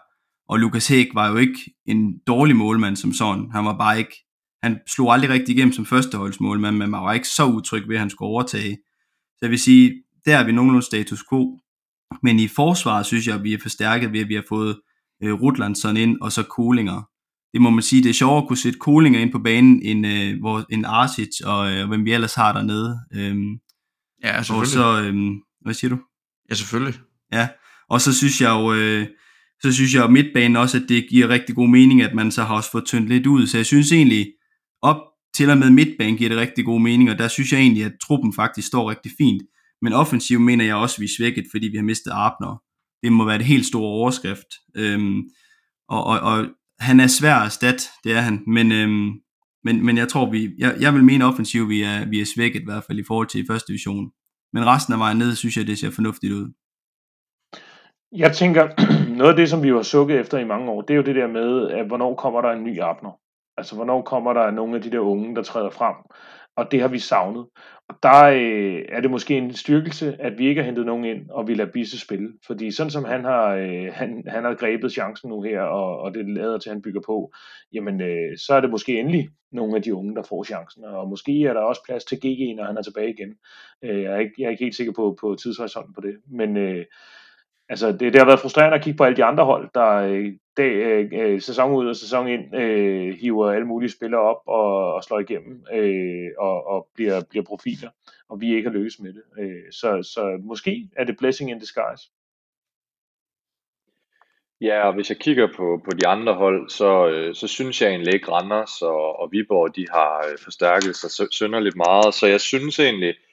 Og 0.49 0.59
Lukas 0.59 0.89
Hæk 0.89 1.07
var 1.15 1.29
jo 1.31 1.37
ikke 1.37 1.59
en 1.87 2.19
dårlig 2.27 2.57
målmand 2.57 2.97
som 2.97 3.13
sådan. 3.13 3.51
Han 3.53 3.65
var 3.65 3.79
bare 3.79 3.99
ikke, 3.99 4.17
han 4.63 4.79
slog 4.89 5.13
aldrig 5.13 5.31
rigtig 5.31 5.55
igennem 5.55 5.73
som 5.73 5.87
førsteholdsmålmand, 5.87 6.77
men 6.77 6.91
man 6.91 7.03
var 7.03 7.13
ikke 7.13 7.29
så 7.29 7.45
utryg 7.45 7.89
ved, 7.89 7.95
at 7.95 8.01
han 8.01 8.11
skulle 8.11 8.29
overtage. 8.29 8.79
Så 9.29 9.39
jeg 9.43 9.51
vil 9.51 9.59
sige, 9.59 10.03
der 10.25 10.37
er 10.37 10.45
vi 10.45 10.53
nogenlunde 10.53 10.87
status 10.87 11.25
quo. 11.31 11.61
Men 12.23 12.39
i 12.39 12.49
forsvaret 12.49 13.07
synes 13.07 13.27
jeg, 13.27 13.35
at 13.35 13.45
vi 13.45 13.53
er 13.53 13.59
forstærket 13.63 14.13
ved, 14.13 14.21
at 14.21 14.29
vi 14.29 14.35
har 14.35 14.45
fået 14.49 14.77
øh, 15.23 15.33
Rutlandsson 15.33 15.97
ind, 15.97 16.17
og 16.21 16.33
så 16.33 16.43
Kolinger. 16.43 17.03
Det 17.53 17.61
må 17.61 17.71
man 17.71 17.83
sige, 17.83 18.03
det 18.03 18.09
er 18.09 18.15
sjovere 18.15 18.43
at 18.43 18.49
kunne 18.49 18.57
sætte 18.57 18.79
Kolinger 18.79 19.21
ind 19.21 19.33
på 19.33 19.39
banen, 19.39 19.83
end, 19.83 20.07
øh, 20.07 20.41
hvor, 20.41 20.65
end 20.71 20.87
Arsic 20.87 21.41
og 21.45 21.73
øh, 21.73 21.89
hvem 21.89 22.05
vi 22.05 22.13
ellers 22.13 22.35
har 22.35 22.53
dernede. 22.53 23.01
Øhm, 23.15 23.59
Ja, 24.25 24.39
og 24.39 24.45
selvfølgelig. 24.45 24.73
så, 24.73 25.03
øhm, 25.03 25.41
hvad 25.61 25.75
siger 25.75 25.89
du? 25.89 25.99
Ja, 26.51 26.55
selvfølgelig. 26.55 26.95
Ja, 27.33 27.49
og 27.91 28.01
så 28.01 28.15
synes 28.15 28.41
jeg 28.41 28.51
jo, 28.51 28.75
øh, 28.75 29.07
så 29.63 29.73
synes 29.73 29.95
jeg 29.95 30.03
jo 30.03 30.09
midtbanen 30.09 30.57
også, 30.57 30.77
at 30.77 30.85
det 30.89 31.07
giver 31.11 31.29
rigtig 31.29 31.55
god 31.55 31.69
mening, 31.69 32.03
at 32.03 32.15
man 32.15 32.31
så 32.31 32.43
har 32.43 32.55
også 32.55 32.71
fået 32.71 32.85
tyndt 32.85 33.09
lidt 33.09 33.27
ud. 33.27 33.47
Så 33.47 33.57
jeg 33.57 33.67
synes 33.67 33.93
egentlig, 33.93 34.27
op 34.83 35.01
til 35.37 35.51
og 35.51 35.59
med 35.59 35.71
midtbanen 35.71 36.17
giver 36.17 36.29
det 36.29 36.39
rigtig 36.39 36.65
god 36.65 36.81
mening, 36.81 37.11
og 37.11 37.19
der 37.19 37.29
synes 37.29 37.53
jeg 37.53 37.61
egentlig, 37.61 37.85
at 37.85 37.93
truppen 38.07 38.33
faktisk 38.35 38.69
står 38.69 38.91
rigtig 38.91 39.13
fint. 39.19 39.43
Men 39.83 39.93
offensivt 39.93 40.43
mener 40.43 40.65
jeg 40.65 40.75
også, 40.77 40.95
at 40.97 41.01
vi 41.01 41.05
er 41.05 41.15
svækket, 41.19 41.45
fordi 41.51 41.69
vi 41.69 41.77
har 41.77 41.85
mistet 41.85 42.11
Arbner. 42.11 42.63
Det 43.03 43.13
må 43.13 43.25
være 43.25 43.37
et 43.37 43.45
helt 43.45 43.67
store 43.67 43.89
overskrift. 43.89 44.49
Øhm, 44.77 45.23
og, 45.89 46.05
og, 46.05 46.21
og 46.21 46.47
han 46.81 47.01
er 47.01 47.07
svær 47.07 47.35
at 47.35 47.45
erstatte, 47.45 47.85
det 48.05 48.13
er 48.13 48.21
han, 48.21 48.43
men, 48.47 48.73
øhm, 48.73 49.11
men, 49.65 49.87
men 49.87 49.97
jeg 49.99 50.09
tror, 50.09 50.31
vi, 50.31 50.51
jeg, 50.59 50.77
jeg 50.81 50.95
vil 50.95 51.05
mene 51.05 51.25
offensivt, 51.25 51.69
vi 51.69 51.83
er, 51.83 52.09
vi 52.09 52.21
er 52.21 52.27
svækket 52.35 52.61
i 52.61 52.65
hvert 52.65 52.85
fald 52.85 52.99
i 52.99 53.05
forhold 53.07 53.27
til 53.27 53.47
første 53.51 53.69
division. 53.69 54.11
Men 54.53 54.67
resten 54.67 54.95
af 54.95 54.99
vejen 54.99 55.19
ned, 55.19 55.35
synes 55.35 55.57
jeg, 55.57 55.67
det 55.67 55.79
ser 55.79 55.91
fornuftigt 55.91 56.33
ud. 56.33 56.53
Jeg 58.13 58.33
tænker, 58.37 58.69
noget 59.19 59.31
af 59.31 59.37
det, 59.37 59.51
som 59.51 59.63
vi 59.63 59.69
har 59.69 59.83
sukket 59.83 60.21
efter 60.21 60.39
i 60.39 60.45
mange 60.45 60.71
år, 60.71 60.81
det 60.83 60.95
er 60.95 60.97
jo 60.97 61.03
det 61.03 61.15
der 61.15 61.27
med, 61.27 61.69
at 61.71 61.87
hvornår 61.87 62.15
kommer 62.15 62.41
der 62.41 62.51
en 62.51 62.65
ny 62.65 62.81
Abner? 62.81 63.13
Altså, 63.57 63.75
hvornår 63.75 64.03
kommer 64.03 64.33
der 64.33 64.51
nogle 64.51 64.77
af 64.77 64.83
de 64.83 64.91
der 64.91 64.99
unge, 64.99 65.37
der 65.37 65.43
træder 65.43 65.71
frem? 65.71 65.95
Og 66.61 66.73
det 66.73 66.81
har 66.81 66.89
vi 66.89 66.99
savnet. 66.99 67.47
Og 67.89 67.95
der 68.03 68.25
øh, 68.25 68.85
er 68.89 69.01
det 69.01 69.11
måske 69.11 69.37
en 69.37 69.55
styrkelse, 69.55 70.17
at 70.21 70.39
vi 70.39 70.49
ikke 70.49 70.61
har 70.61 70.67
hentet 70.67 70.87
nogen 70.87 71.05
ind, 71.05 71.31
og 71.31 71.49
vi 71.49 71.55
lader 71.55 71.73
Bisse 71.73 72.01
spille. 72.01 72.33
Fordi 72.47 72.71
sådan 72.71 72.91
som 72.91 73.05
han 73.05 73.25
har, 73.25 73.55
øh, 73.55 73.93
han, 73.93 74.25
han 74.29 74.45
har 74.45 74.55
grebet 74.55 74.93
chancen 74.93 75.31
nu 75.31 75.43
her, 75.43 75.61
og, 75.63 75.99
og 75.99 76.15
det 76.15 76.29
lader 76.29 76.59
til, 76.59 76.71
at 76.71 76.75
han 76.75 76.83
bygger 76.83 77.01
på, 77.07 77.33
jamen 77.73 78.01
øh, 78.01 78.39
så 78.39 78.55
er 78.55 78.61
det 78.61 78.71
måske 78.71 78.99
endelig 78.99 79.29
nogle 79.53 79.77
af 79.77 79.83
de 79.83 79.95
unge, 79.95 80.15
der 80.15 80.23
får 80.23 80.45
chancen. 80.45 80.85
Og 80.85 81.09
måske 81.09 81.45
er 81.45 81.53
der 81.53 81.61
også 81.61 81.83
plads 81.87 82.05
til 82.05 82.19
GG, 82.19 82.57
når 82.57 82.65
han 82.65 82.77
er 82.77 82.83
tilbage 82.83 83.15
igen. 83.15 83.35
Øh, 83.85 84.03
jeg, 84.03 84.13
er 84.13 84.19
ikke, 84.19 84.35
jeg 84.39 84.47
er 84.47 84.51
ikke 84.51 84.65
helt 84.65 84.77
sikker 84.77 84.93
på, 84.93 85.17
på 85.21 85.37
tidshorisonten 85.43 85.95
på 85.95 86.01
det. 86.01 86.15
Men 86.31 86.57
øh, 86.57 86.85
altså, 87.69 87.93
det, 87.93 88.13
det 88.13 88.19
har 88.19 88.27
været 88.27 88.41
frustrerende 88.41 88.77
at 88.77 88.85
kigge 88.85 88.97
på 88.97 89.05
alle 89.05 89.17
de 89.17 89.25
andre 89.25 89.45
hold, 89.45 89.71
der 89.75 89.91
øh, 89.95 90.33
dag, 90.61 90.73
øh, 90.73 91.09
øh, 91.13 91.41
sæson 91.41 91.73
ud 91.73 91.87
og 91.89 91.97
sæson 91.97 92.29
ind 92.29 92.55
øh, 92.57 93.15
hiver 93.21 93.51
alle 93.51 93.67
mulige 93.67 93.91
spillere 93.91 94.21
op 94.21 94.43
og, 94.47 94.95
og 94.95 95.05
slår 95.05 95.21
igennem 95.21 95.65
øh, 95.73 96.29
og, 96.39 96.67
og 96.67 96.89
bliver, 96.95 97.23
bliver 97.31 97.45
profiler, 97.45 97.91
og 98.29 98.41
vi 98.41 98.55
ikke 98.55 98.69
har 98.69 98.77
lykkes 98.77 99.01
med 99.01 99.13
det. 99.13 99.23
Øh, 99.39 99.73
så, 99.73 99.89
så 100.15 100.41
måske 100.43 100.89
er 100.97 101.05
det 101.05 101.17
blessing 101.19 101.51
in 101.51 101.59
disguise. 101.59 102.05
Ja, 104.61 104.87
og 104.87 104.95
hvis 104.95 105.11
jeg 105.11 105.19
kigger 105.19 105.49
på, 105.57 105.81
på 105.85 105.91
de 106.01 106.07
andre 106.07 106.35
hold, 106.35 106.71
så, 106.71 107.09
øh, 107.09 107.35
så 107.35 107.47
synes 107.47 107.83
jeg 107.83 107.91
egentlig 107.91 108.15
ikke 108.15 108.31
Randers 108.33 108.83
og, 108.83 109.21
og 109.21 109.33
Viborg, 109.33 109.77
de 109.77 109.87
har 109.91 110.27
øh, 110.33 110.39
forstærket 110.39 110.97
sig 110.97 111.29
sønderligt 111.33 111.77
meget, 111.77 112.15
så 112.15 112.27
jeg 112.27 112.41
synes 112.41 112.79
egentlig, 112.79 113.09
øh, 113.09 113.30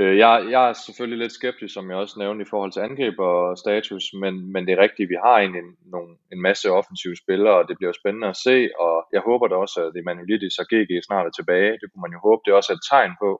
Øh, 0.00 0.18
jeg, 0.18 0.46
jeg 0.50 0.68
er 0.68 0.72
selvfølgelig 0.72 1.18
lidt 1.18 1.32
skeptisk, 1.32 1.74
som 1.74 1.90
jeg 1.90 1.98
også 1.98 2.18
nævnte 2.18 2.42
i 2.42 2.50
forhold 2.50 2.72
til 2.72 2.80
angreb 2.80 3.18
og 3.18 3.58
status, 3.58 4.04
men, 4.22 4.52
men 4.52 4.66
det 4.66 4.72
er 4.72 4.84
rigtigt, 4.86 5.08
vi 5.08 5.18
har 5.26 5.38
en, 5.38 5.54
en, 5.62 5.68
nogle, 5.94 6.10
en 6.32 6.40
masse 6.42 6.70
offensive 6.70 7.16
spillere, 7.16 7.56
og 7.60 7.68
det 7.68 7.76
bliver 7.78 7.92
spændende 7.92 8.28
at 8.28 8.36
se, 8.46 8.68
og 8.78 8.94
jeg 9.12 9.22
håber 9.28 9.46
da 9.48 9.54
også, 9.54 9.78
at 9.86 9.96
Emanuelidis 10.00 10.58
og 10.58 10.66
GG 10.72 10.90
snart 11.04 11.26
er 11.26 11.34
tilbage, 11.38 11.78
det 11.80 11.86
kunne 11.88 12.04
man 12.06 12.16
jo 12.16 12.20
håbe, 12.26 12.42
det 12.44 12.50
er 12.50 12.60
også 12.60 12.72
et 12.72 12.86
tegn 12.90 13.12
på. 13.22 13.30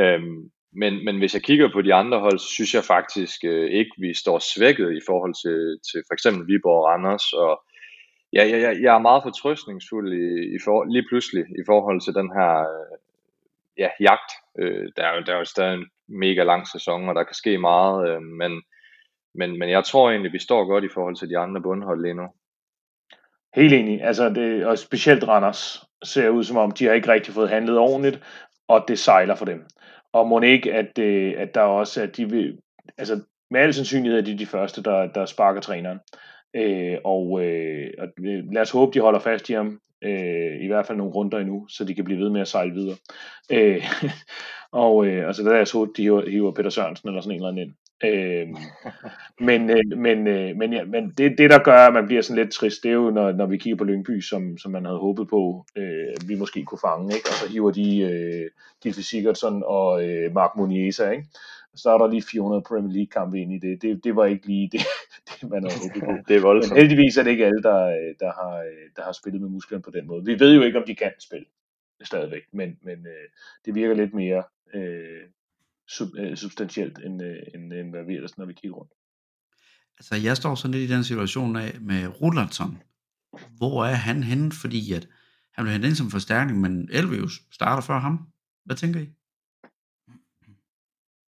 Øhm, 0.00 0.50
men, 0.80 1.04
men 1.04 1.18
hvis 1.18 1.34
jeg 1.34 1.42
kigger 1.42 1.68
på 1.72 1.82
de 1.82 1.94
andre 1.94 2.18
hold, 2.20 2.38
så 2.38 2.48
synes 2.56 2.74
jeg 2.74 2.84
faktisk 2.84 3.38
øh, 3.44 3.70
ikke, 3.70 3.94
vi 3.98 4.14
står 4.14 4.38
svækket 4.38 4.90
i 5.00 5.02
forhold 5.08 5.34
til, 5.44 5.58
til 5.88 6.00
for 6.08 6.14
eksempel 6.16 6.42
Viborg 6.48 6.80
og 6.80 6.84
Randers. 6.84 7.32
Og 7.32 7.52
ja, 8.32 8.42
jeg, 8.50 8.60
jeg, 8.66 8.72
jeg 8.82 8.94
er 8.94 9.06
meget 9.08 9.22
fortrøstningsfuld 9.22 10.08
i, 10.12 10.26
i 10.54 10.58
for, 10.64 10.84
lige 10.84 11.08
pludselig 11.10 11.44
i 11.60 11.62
forhold 11.66 12.00
til 12.00 12.14
den 12.14 12.28
her 12.38 12.52
øh, 12.72 12.94
ja, 13.82 13.90
jagt. 14.00 14.30
Øh, 14.58 14.88
der, 14.96 15.02
er 15.04 15.16
jo, 15.16 15.22
der 15.22 15.34
er 15.34 15.38
jo 15.38 15.44
stadig 15.44 15.74
en 15.74 15.86
mega 16.08 16.42
lang 16.42 16.68
sæson, 16.68 17.08
og 17.08 17.14
der 17.14 17.24
kan 17.24 17.34
ske 17.34 17.58
meget. 17.58 18.08
Øh, 18.08 18.22
men, 18.22 18.62
men, 19.34 19.58
men 19.58 19.70
jeg 19.70 19.84
tror 19.84 20.10
egentlig, 20.10 20.32
vi 20.32 20.38
står 20.38 20.64
godt 20.64 20.84
i 20.84 20.94
forhold 20.94 21.16
til 21.16 21.28
de 21.28 21.38
andre 21.38 21.62
bundhold 21.62 22.02
lige 22.02 22.14
nu. 22.14 22.28
Helt 23.54 23.72
enig. 23.72 24.02
Altså 24.02 24.28
det, 24.28 24.66
og 24.66 24.78
specielt 24.78 25.24
Randers 25.28 25.84
ser 26.04 26.28
ud 26.28 26.44
som 26.44 26.56
om, 26.56 26.70
de 26.70 26.84
har 26.84 26.92
ikke 26.92 27.12
rigtig 27.12 27.34
fået 27.34 27.50
handlet 27.50 27.78
ordentligt, 27.78 28.22
og 28.68 28.84
det 28.88 28.98
sejler 28.98 29.34
for 29.34 29.44
dem. 29.44 29.64
Og 30.12 30.28
må 30.28 30.40
ikke, 30.40 30.74
at, 30.74 30.96
det, 30.96 31.34
at 31.34 31.54
der 31.54 31.60
også 31.60 32.02
at 32.02 32.16
de 32.16 32.30
vil, 32.30 32.58
altså 32.98 33.22
med 33.50 33.60
al 33.60 33.74
sandsynlighed 33.74 34.18
er 34.18 34.24
de 34.24 34.38
de 34.38 34.46
første, 34.46 34.82
der, 34.82 35.06
der 35.12 35.26
sparker 35.26 35.60
træneren. 35.60 36.00
Øh, 36.56 36.98
og, 37.04 37.44
øh, 37.44 37.90
og 37.98 38.08
øh, 38.18 38.44
lad 38.52 38.62
os 38.62 38.70
håbe, 38.70 38.94
de 38.94 39.00
holder 39.00 39.20
fast 39.20 39.50
i 39.50 39.52
ham, 39.52 39.80
øh, 40.06 40.64
i 40.64 40.66
hvert 40.66 40.86
fald 40.86 40.98
nogle 40.98 41.12
runder 41.12 41.38
endnu, 41.38 41.68
så 41.68 41.84
de 41.84 41.94
kan 41.94 42.04
blive 42.04 42.20
ved 42.20 42.30
med 42.30 42.40
at 42.40 42.48
sejle 42.48 42.72
videre. 42.74 42.96
Øh, 43.52 43.84
og 44.84 45.06
øh, 45.06 45.26
altså 45.26 45.42
der 45.42 45.52
er 45.52 45.64
så, 45.64 45.92
de 45.96 46.02
hiver, 46.02 46.30
hiver 46.30 46.52
Peter 46.52 46.70
Sørensen 46.70 47.08
eller 47.08 47.20
sådan 47.20 47.32
en 47.32 47.36
eller 47.36 47.48
anden 47.48 47.62
ind. 47.66 47.74
Øh, 48.04 48.48
men 49.48 49.70
øh, 49.70 49.98
men, 49.98 50.26
øh, 50.26 50.56
men, 50.56 50.72
ja, 50.72 50.84
men 50.84 51.12
det, 51.18 51.38
det, 51.38 51.50
der 51.50 51.58
gør, 51.58 51.78
at 51.78 51.92
man 51.92 52.06
bliver 52.06 52.22
sådan 52.22 52.42
lidt 52.42 52.54
trist, 52.54 52.82
det 52.82 52.88
er 52.88 52.94
jo, 52.94 53.10
når, 53.10 53.32
når 53.32 53.46
vi 53.46 53.58
kigger 53.58 53.76
på 53.76 53.84
Lyngby, 53.84 54.20
som, 54.20 54.58
som 54.58 54.72
man 54.72 54.84
havde 54.84 54.98
håbet 54.98 55.28
på, 55.28 55.64
øh, 55.76 56.28
vi 56.28 56.34
måske 56.34 56.64
kunne 56.64 56.78
fange, 56.78 57.14
ikke? 57.14 57.28
og 57.28 57.34
så 57.34 57.52
hiver 57.52 57.70
de 57.70 58.00
øh, 58.00 58.50
Gilfi 58.82 59.02
Sigurdsson 59.02 59.62
og 59.66 60.08
øh, 60.08 60.34
Mark 60.34 60.50
Muniesa, 60.56 61.10
ikke? 61.10 61.24
Så 61.76 61.90
er 61.90 61.98
der 61.98 62.06
lige 62.10 62.22
400 62.22 62.62
Premier 62.68 62.92
League-kampe 62.92 63.38
ind 63.40 63.52
i 63.52 63.58
det. 63.58 63.82
det. 63.82 64.04
Det 64.04 64.16
var 64.16 64.24
ikke 64.24 64.46
lige 64.46 64.68
det, 64.72 64.80
det 65.28 65.50
man 65.50 65.62
havde 65.64 65.78
håbet 65.82 66.02
på. 66.02 66.12
Det 66.28 66.34
er 66.36 66.40
Men 66.40 66.42
voldsomt. 66.42 66.78
heldigvis 66.80 67.16
er 67.16 67.22
det 67.22 67.30
ikke 67.30 67.46
alle, 67.46 67.62
der, 67.62 67.80
øh, 67.86 68.14
der, 68.20 68.32
har, 68.40 68.54
øh, 68.58 68.86
der 68.96 69.02
har 69.02 69.12
spillet 69.12 69.40
med 69.40 69.48
musklerne 69.50 69.82
på 69.82 69.90
den 69.90 70.06
måde. 70.06 70.24
Vi 70.24 70.40
ved 70.40 70.54
jo 70.54 70.62
ikke, 70.62 70.78
om 70.78 70.84
de 70.86 70.94
kan 70.94 71.12
spille. 71.20 71.46
stadigvæk, 72.04 72.42
men, 72.52 72.78
men 72.82 72.98
øh, 73.06 73.26
det 73.64 73.74
virker 73.74 73.94
lidt 73.94 74.14
mere 74.14 74.42
øh, 74.74 75.22
sub, 75.88 76.08
øh, 76.18 76.36
substantielt, 76.36 76.98
end, 77.04 77.22
øh, 77.22 77.36
end, 77.54 77.72
end 77.72 77.90
hvad 77.90 78.04
vi 78.04 78.14
ellers, 78.14 78.38
når 78.38 78.44
vi 78.46 78.52
kigger 78.52 78.76
rundt. 78.76 78.92
Altså, 79.98 80.16
jeg 80.16 80.36
står 80.36 80.54
sådan 80.54 80.74
lidt 80.74 80.90
i 80.90 80.94
den 80.94 81.04
situation 81.04 81.56
af 81.56 81.76
med 81.80 82.20
Rullerton. 82.22 82.82
Hvor 83.56 83.84
er 83.84 83.94
han 83.94 84.22
henne? 84.22 84.52
Fordi 84.52 84.92
at 84.92 85.08
han 85.54 85.64
vil 85.64 85.72
hente 85.72 85.88
ind 85.88 85.96
som 85.96 86.10
forstærkning, 86.10 86.60
men 86.60 86.88
Elvius 86.92 87.40
starter 87.52 87.82
før 87.82 87.98
ham. 87.98 88.18
Hvad 88.64 88.76
tænker 88.76 89.00
I? 89.00 89.08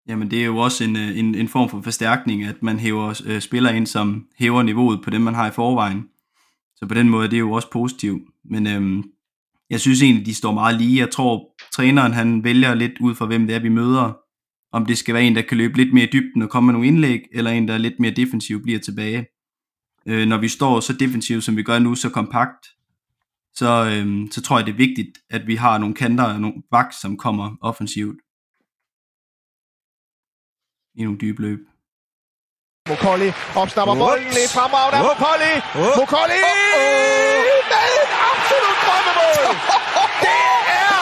Jamen 0.08 0.30
det 0.30 0.40
er 0.40 0.46
jo 0.46 0.56
også 0.56 0.84
en, 0.84 0.96
øh, 0.96 1.18
en, 1.18 1.34
en 1.34 1.48
form 1.48 1.68
for 1.68 1.80
forstærkning, 1.80 2.44
at 2.44 2.62
man 2.62 2.78
hæver 2.78 3.22
øh, 3.26 3.40
spillere 3.40 3.76
ind, 3.76 3.86
som 3.86 4.26
hæver 4.38 4.62
niveauet 4.62 5.00
på 5.04 5.10
dem, 5.10 5.20
man 5.20 5.34
har 5.34 5.48
i 5.48 5.52
forvejen. 5.52 6.04
Så 6.76 6.86
på 6.86 6.94
den 6.94 7.08
måde 7.08 7.28
det 7.28 7.36
er 7.36 7.40
jo 7.40 7.52
også 7.52 7.70
positivt. 7.70 8.22
Men 8.44 8.66
øhm, 8.66 9.04
jeg 9.70 9.80
synes 9.80 10.02
egentlig, 10.02 10.26
de 10.26 10.34
står 10.34 10.52
meget 10.52 10.80
lige. 10.80 11.00
Jeg 11.00 11.10
tror, 11.10 11.54
træneren 11.72 12.12
han 12.12 12.44
vælger 12.44 12.74
lidt 12.74 12.92
ud 13.00 13.14
fra, 13.14 13.26
hvem 13.26 13.46
det 13.46 13.56
er, 13.56 13.60
vi 13.60 13.68
møder. 13.68 14.18
Om 14.72 14.86
det 14.86 14.98
skal 14.98 15.14
være 15.14 15.24
en, 15.24 15.36
der 15.36 15.42
kan 15.42 15.56
løbe 15.56 15.76
lidt 15.76 15.94
mere 15.94 16.04
i 16.04 16.10
dybden 16.12 16.42
og 16.42 16.48
komme 16.48 16.66
med 16.66 16.72
nogle 16.72 16.86
indlæg, 16.86 17.20
eller 17.32 17.50
en, 17.50 17.68
der 17.68 17.74
er 17.74 17.78
lidt 17.78 18.00
mere 18.00 18.10
defensiv 18.10 18.62
bliver 18.62 18.78
tilbage. 18.78 19.26
Øh, 20.06 20.28
når 20.28 20.38
vi 20.38 20.48
står 20.48 20.80
så 20.80 20.92
defensivt, 20.92 21.44
som 21.44 21.56
vi 21.56 21.62
gør 21.62 21.78
nu, 21.78 21.94
så 21.94 22.10
kompakt, 22.10 22.66
så, 23.54 23.90
øhm, 23.92 24.30
så 24.30 24.42
tror 24.42 24.58
jeg, 24.58 24.66
det 24.66 24.72
er 24.72 24.76
vigtigt, 24.76 25.18
at 25.30 25.46
vi 25.46 25.54
har 25.54 25.78
nogle 25.78 25.94
kanter 25.94 26.24
og 26.24 26.40
nogle 26.40 26.62
bak, 26.70 26.92
som 27.00 27.16
kommer 27.16 27.56
offensivt 27.60 28.16
i 30.98 31.00
nogle 31.04 31.18
dybe 31.24 31.40
løb. 31.46 31.60
Mokolli 32.92 33.28
opsnapper 33.62 33.94
bolden 34.04 34.30
lidt 34.38 34.50
fremragende 34.56 34.96
af 34.98 35.04
Mokolli. 35.10 35.52
Mokolli 36.00 36.38
med 37.72 37.84
et 38.02 38.10
absolut 38.32 38.78
drømmemål. 38.86 39.44
Det 40.26 40.42
er 40.88 41.00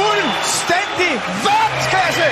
fuldstændig 0.00 1.12
verdensklasse 1.48 2.28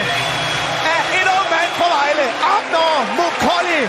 af 0.95 1.01
en 1.19 1.27
ung 1.37 1.47
mand 1.55 1.71
på 1.81 1.87
Vejle. 1.95 2.25
Abner 2.55 2.91
Mokolli. 3.21 3.81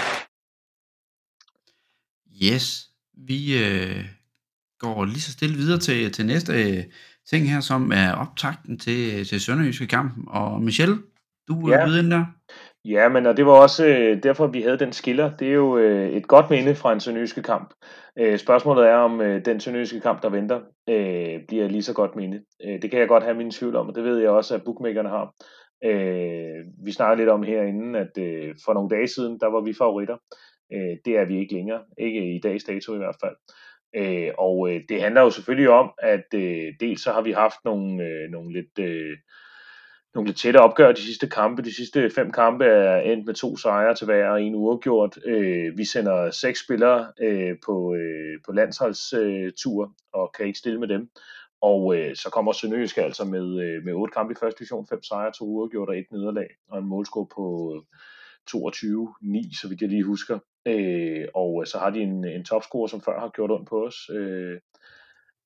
Yes, 2.45 2.89
vi 3.29 3.39
øh, 3.63 4.05
går 4.79 5.05
lige 5.05 5.21
så 5.21 5.31
stille 5.31 5.55
videre 5.57 5.79
til, 5.79 6.11
til 6.11 6.25
næste 6.25 6.53
øh, 6.63 6.83
ting 7.29 7.49
her, 7.51 7.59
som 7.59 7.91
er 7.91 8.11
optakten 8.11 8.79
til, 8.79 9.27
til 9.27 9.41
Sønderjyske 9.41 9.87
kampen. 9.87 10.23
Og 10.27 10.61
Michel, 10.61 10.99
du 11.47 11.67
er 11.67 11.77
Ja. 11.79 11.87
ude 11.87 11.99
ind 11.99 12.11
der. 12.11 12.25
Ja, 12.85 13.09
men 13.09 13.25
og 13.25 13.37
det 13.37 13.45
var 13.45 13.51
også 13.51 13.85
øh, 13.85 14.23
derfor, 14.23 14.47
vi 14.47 14.61
havde 14.61 14.79
den 14.79 14.93
skiller. 14.93 15.37
Det 15.37 15.47
er 15.47 15.53
jo 15.53 15.77
øh, 15.77 16.09
et 16.09 16.27
godt 16.27 16.49
minde 16.49 16.75
fra 16.75 16.93
en 16.93 16.99
sønderjyske 16.99 17.41
kamp. 17.41 17.73
Øh, 18.19 18.37
spørgsmålet 18.37 18.87
er, 18.87 18.95
om 18.95 19.21
øh, 19.21 19.45
den 19.45 19.59
sønderjyske 19.59 19.99
kamp, 19.99 20.21
der 20.23 20.29
venter, 20.29 20.61
øh, 20.89 21.39
bliver 21.47 21.67
lige 21.67 21.83
så 21.83 21.93
godt 21.93 22.15
minde. 22.15 22.43
Øh, 22.65 22.81
det 22.81 22.91
kan 22.91 22.99
jeg 22.99 23.07
godt 23.07 23.23
have 23.23 23.37
mine 23.37 23.51
tvivl 23.51 23.75
om, 23.75 23.89
og 23.89 23.95
det 23.95 24.03
ved 24.03 24.17
jeg 24.17 24.29
også, 24.29 24.55
at 24.55 24.63
bookmakerne 24.63 25.09
har. 25.09 25.33
Øh, 25.85 26.65
vi 26.85 26.91
snakkede 26.91 27.17
lidt 27.17 27.29
om 27.29 27.43
herinde, 27.43 27.99
at 27.99 28.17
øh, 28.17 28.55
for 28.65 28.73
nogle 28.73 28.89
dage 28.89 29.07
siden, 29.07 29.39
der 29.39 29.47
var 29.47 29.61
vi 29.61 29.73
favoritter. 29.73 30.17
Øh, 30.73 30.97
det 31.05 31.17
er 31.17 31.25
vi 31.25 31.39
ikke 31.39 31.53
længere. 31.53 31.81
Ikke 31.97 32.35
i 32.35 32.39
dags 32.39 32.63
dato 32.63 32.93
i 32.93 32.97
hvert 32.97 33.17
fald. 33.23 33.35
Øh, 33.95 34.31
og 34.37 34.69
øh, 34.69 34.81
det 34.89 35.01
handler 35.01 35.21
jo 35.21 35.29
selvfølgelig 35.29 35.69
om, 35.69 35.91
at 35.97 36.25
øh, 36.35 36.73
dels 36.79 37.03
så 37.03 37.11
har 37.11 37.21
vi 37.21 37.31
haft 37.31 37.57
nogle, 37.65 38.03
øh, 38.03 38.29
nogle 38.31 38.53
lidt... 38.53 38.79
Øh, 38.79 39.17
nogle 40.15 40.27
lidt 40.27 40.37
tætte 40.37 40.57
opgør 40.57 40.91
de 40.91 41.01
sidste 41.01 41.27
kampe. 41.29 41.61
De 41.61 41.75
sidste 41.75 42.09
fem 42.09 42.31
kampe 42.31 42.65
er 42.65 42.97
endt 43.01 43.25
med 43.25 43.33
to 43.33 43.57
sejre 43.57 43.95
til 43.95 44.05
hver 44.05 44.29
og 44.29 44.41
en 44.41 44.55
uafgjort. 44.55 45.17
Øh, 45.25 45.77
vi 45.77 45.85
sender 45.85 46.31
seks 46.31 46.63
spillere 46.63 47.11
øh, 47.21 47.57
på, 47.65 47.95
øh, 47.95 48.39
på 48.45 48.51
landsholdstur 48.51 49.83
øh, 49.83 49.89
og 50.13 50.33
kan 50.37 50.45
ikke 50.45 50.59
stille 50.59 50.79
med 50.79 50.87
dem. 50.87 51.09
Og 51.61 51.97
øh, 51.97 52.15
så 52.15 52.29
kommer 52.29 52.51
Sønderjysk 52.51 52.97
altså 52.97 53.25
med, 53.25 53.61
øh, 53.63 53.83
med 53.83 53.93
otte 53.93 54.11
kampe 54.11 54.31
i 54.31 54.35
første 54.39 54.59
division, 54.59 54.87
fem 54.87 55.03
sejre, 55.03 55.31
to 55.31 55.45
uafgjort 55.45 55.89
og 55.89 55.97
et 55.97 56.11
nederlag, 56.11 56.47
og 56.69 56.79
en 56.79 56.85
målscore 56.85 57.27
på 57.35 57.75
øh, 57.75 57.81
22-9, 58.49 59.61
så 59.61 59.67
vidt 59.69 59.81
jeg 59.81 59.89
lige 59.89 60.03
husker. 60.03 60.39
Øh, 60.65 61.27
og 61.33 61.61
øh, 61.61 61.67
så 61.67 61.77
har 61.77 61.89
de 61.89 61.99
en, 61.99 62.25
en 62.27 62.45
topscorer, 62.45 62.87
som 62.87 63.01
før 63.01 63.19
har 63.19 63.29
gjort 63.29 63.51
ondt 63.51 63.69
på 63.69 63.85
os. 63.85 64.09
Øh, 64.09 64.59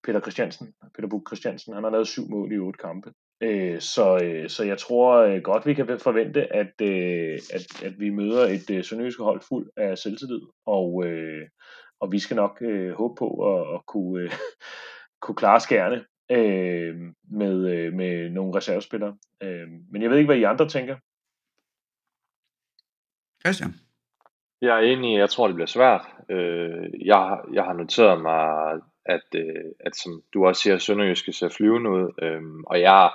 Peter 0.03 0.19
Christiansen, 0.19 0.73
Peter 0.95 1.07
Buk 1.09 1.29
Christiansen, 1.29 1.73
han 1.73 1.83
har 1.83 1.91
lavet 1.91 2.07
syv 2.07 2.29
mål 2.29 2.51
i 2.51 2.57
otte 2.57 2.77
kampe. 2.77 3.13
Øh, 3.41 3.81
så, 3.81 4.19
øh, 4.23 4.49
så 4.49 4.63
jeg 4.63 4.77
tror 4.77 5.17
øh, 5.17 5.41
godt, 5.41 5.65
vi 5.65 5.73
kan 5.73 5.99
forvente, 5.99 6.53
at, 6.53 6.81
øh, 6.81 7.39
at, 7.53 7.83
at 7.83 7.99
vi 7.99 8.09
møder 8.09 8.45
et 8.45 8.69
øh, 8.69 8.83
sønderjyske 8.83 9.23
hold 9.23 9.41
fuld 9.41 9.69
af 9.77 9.97
selvtillid, 9.97 10.41
og, 10.65 11.05
øh, 11.05 11.47
og 11.99 12.11
vi 12.11 12.19
skal 12.19 12.35
nok 12.35 12.57
øh, 12.61 12.93
håbe 12.93 13.15
på 13.19 13.27
at, 13.53 13.75
at 13.75 13.85
kunne, 13.85 14.23
øh, 14.23 14.31
kunne 15.21 15.35
klare 15.35 15.59
skærne 15.59 16.05
øh, 16.31 16.95
med, 17.31 17.69
øh, 17.73 17.93
med 17.93 18.29
nogle 18.29 18.57
reservespillere. 18.57 19.17
Øh, 19.43 19.67
men 19.91 20.01
jeg 20.01 20.09
ved 20.09 20.17
ikke, 20.17 20.27
hvad 20.27 20.37
I 20.37 20.43
andre 20.43 20.69
tænker. 20.69 20.95
Christian? 23.45 23.73
Jeg 24.61 24.77
er 24.77 24.81
enig, 24.81 25.17
jeg 25.17 25.29
tror, 25.29 25.47
det 25.47 25.55
bliver 25.55 25.67
svært. 25.67 26.01
Øh, 26.29 27.05
jeg, 27.05 27.39
jeg 27.53 27.63
har 27.63 27.73
noteret 27.73 28.21
mig, 28.21 28.73
at, 29.15 29.27
øh, 29.35 29.71
at 29.79 29.95
som 29.95 30.21
du 30.33 30.45
også 30.47 30.61
siger, 30.61 30.77
Sønderjyske 30.77 31.33
ser 31.33 31.49
flyvende 31.49 31.89
ud, 31.89 32.07
øh, 32.21 32.41
og 32.67 32.81
jeg, 32.81 33.11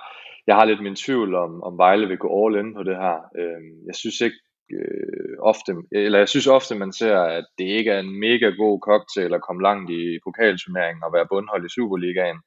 jeg 0.46 0.56
har 0.56 0.64
lidt 0.64 0.82
min 0.82 0.96
tvivl 0.96 1.34
om, 1.34 1.62
om 1.62 1.78
Vejle 1.78 2.08
vil 2.08 2.18
gå 2.18 2.28
all 2.46 2.58
in 2.60 2.74
på 2.74 2.82
det 2.82 2.96
her. 2.96 3.18
Øh, 3.38 3.62
jeg 3.86 3.94
synes 3.94 4.20
ikke 4.20 4.36
øh, 4.78 5.34
ofte, 5.40 5.72
eller 5.92 6.18
jeg 6.18 6.28
synes 6.28 6.46
ofte, 6.46 6.74
man 6.74 6.92
ser, 6.92 7.18
at 7.18 7.44
det 7.58 7.64
ikke 7.64 7.90
er 7.90 8.00
en 8.00 8.20
mega 8.20 8.48
god 8.62 8.80
cocktail 8.88 9.34
at 9.34 9.44
komme 9.46 9.62
langt 9.62 9.90
i 9.90 10.18
pokalturneringen 10.26 11.04
og 11.04 11.12
være 11.12 11.30
bundhold 11.32 11.64
i 11.66 11.74
Superligaen. 11.76 12.40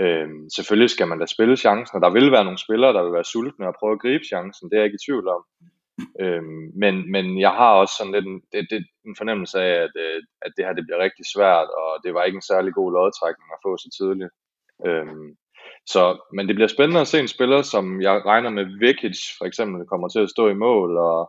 Øh, 0.00 0.28
selvfølgelig 0.56 0.90
skal 0.90 1.08
man 1.08 1.18
da 1.18 1.26
spille 1.26 1.56
chancen, 1.56 1.96
og 1.96 2.02
der 2.02 2.10
vil 2.10 2.32
være 2.32 2.44
nogle 2.44 2.64
spillere, 2.66 2.92
der 2.92 3.02
vil 3.04 3.12
være 3.12 3.30
sultne 3.32 3.68
og 3.68 3.74
prøve 3.80 3.92
at 3.92 4.02
gribe 4.04 4.24
chancen, 4.24 4.70
det 4.70 4.76
er 4.76 4.80
jeg 4.80 4.88
ikke 4.88 5.00
i 5.00 5.06
tvivl 5.06 5.28
om. 5.28 5.42
Øhm, 6.20 6.70
men, 6.82 7.10
men 7.14 7.40
jeg 7.40 7.50
har 7.50 7.72
også 7.80 7.94
sådan 7.98 8.12
lidt 8.12 8.26
en, 8.26 8.40
det, 8.52 8.66
det, 8.70 8.86
en 9.06 9.16
fornemmelse 9.16 9.56
af, 9.60 9.74
at, 9.86 9.94
øh, 10.04 10.22
at 10.42 10.52
det 10.56 10.64
her 10.64 10.72
det 10.72 10.84
bliver 10.86 11.04
rigtig 11.06 11.24
svært, 11.34 11.68
og 11.80 11.90
det 12.04 12.14
var 12.14 12.24
ikke 12.24 12.36
en 12.36 12.50
særlig 12.52 12.72
god 12.74 12.92
lodtrækning 12.92 13.48
at 13.52 13.62
få 13.66 13.76
så 13.76 13.88
tidligt. 13.98 14.32
Øhm, 14.86 15.28
så, 15.86 16.02
men 16.34 16.48
det 16.48 16.54
bliver 16.54 16.74
spændende 16.74 17.00
at 17.00 17.08
se 17.08 17.18
en 17.20 17.34
spiller, 17.36 17.62
som 17.62 18.02
jeg 18.02 18.14
regner 18.26 18.50
med 18.50 18.64
Vikic 18.80 19.18
for 19.38 19.44
eksempel 19.44 19.86
kommer 19.86 20.08
til 20.08 20.20
at 20.20 20.30
stå 20.30 20.48
i 20.48 20.62
mål, 20.66 20.96
og 20.96 21.20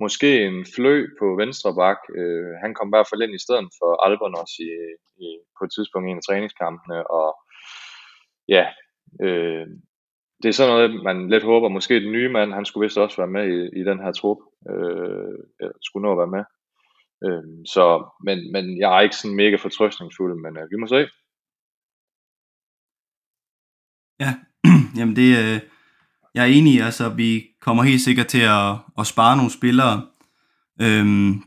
måske 0.00 0.30
en 0.46 0.66
flø 0.74 1.06
på 1.20 1.26
venstre 1.42 1.74
bak. 1.74 2.00
Øh, 2.18 2.52
han 2.62 2.74
kom 2.74 2.88
i 2.88 2.94
hvert 2.94 3.08
fald 3.10 3.22
ind 3.22 3.34
i 3.34 3.44
stedet 3.44 3.68
for 3.78 3.90
Albonos 4.06 4.52
i, 4.68 4.70
i, 5.24 5.28
på 5.58 5.64
et 5.64 5.72
tidspunkt 5.76 6.06
i 6.06 6.10
en 6.10 6.22
af 6.22 6.26
træningskampene, 6.28 7.10
og 7.10 7.28
ja, 8.48 8.64
øh, 9.26 9.66
det 10.42 10.48
er 10.48 10.52
sådan 10.52 10.72
noget, 10.72 11.04
man 11.04 11.28
lidt 11.28 11.44
håber. 11.44 11.68
Måske 11.68 12.00
den 12.00 12.12
nye 12.12 12.28
mand, 12.28 12.52
han 12.52 12.64
skulle 12.64 12.84
vist 12.84 12.98
også 12.98 13.16
være 13.16 13.34
med 13.36 13.44
i, 13.56 13.80
i 13.80 13.84
den 13.84 13.98
her 13.98 14.12
trup. 14.12 14.38
Øh, 14.70 15.38
eller 15.60 15.76
skulle 15.82 16.02
nå 16.02 16.12
at 16.12 16.18
være 16.18 16.34
med. 16.36 16.44
Øh, 17.26 17.44
så, 17.66 17.84
men, 18.24 18.52
men 18.52 18.78
jeg 18.78 18.96
er 18.96 19.00
ikke 19.00 19.16
sådan 19.16 19.36
mega 19.36 19.56
fortrøstningsfuld, 19.56 20.34
men 20.44 20.56
øh, 20.56 20.70
vi 20.70 20.76
må 20.76 20.86
se. 20.86 21.00
Ja, 24.20 24.30
jamen 24.98 25.16
det, 25.16 25.30
øh, 25.42 25.60
jeg 26.34 26.42
er 26.42 26.52
enig, 26.58 26.82
altså 26.82 27.08
vi 27.08 27.46
kommer 27.60 27.82
helt 27.82 28.00
sikkert 28.00 28.26
til 28.26 28.44
at, 28.58 28.76
at 28.98 29.06
spare 29.06 29.36
nogle 29.36 29.50
spillere. 29.50 30.06
Øhm, 30.82 31.42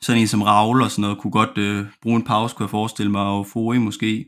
sådan 0.00 0.20
en 0.20 0.26
som 0.28 0.42
Raul 0.42 0.82
og 0.82 0.90
sådan 0.90 1.02
noget, 1.02 1.18
kunne 1.18 1.30
godt 1.40 1.58
øh, 1.58 1.86
bruge 2.02 2.16
en 2.16 2.24
pause, 2.24 2.56
kunne 2.56 2.64
jeg 2.64 2.70
forestille 2.70 3.12
mig, 3.12 3.22
og 3.22 3.46
Fori 3.46 3.78
måske. 3.78 4.24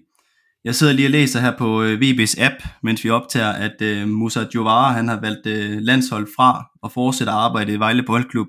Jeg 0.65 0.75
sidder 0.75 0.93
lige 0.93 1.07
og 1.07 1.11
læser 1.11 1.41
her 1.41 1.59
på 1.59 1.83
øh, 1.83 1.99
VB's 2.03 2.45
app, 2.47 2.57
mens 2.83 3.05
vi 3.05 3.11
optager, 3.11 3.53
at 3.53 3.83
øh, 3.83 4.09
Musa 4.09 4.41
Jovara, 4.55 4.93
han 4.93 5.09
har 5.09 5.21
valgt 5.21 5.47
øh, 5.47 5.79
landshold 5.81 6.27
fra 6.37 6.65
og 6.83 6.93
fortsætter 6.93 7.33
arbejdet 7.33 7.73
i 7.73 7.79
Vejle 7.79 8.03
Boldklub. 8.07 8.47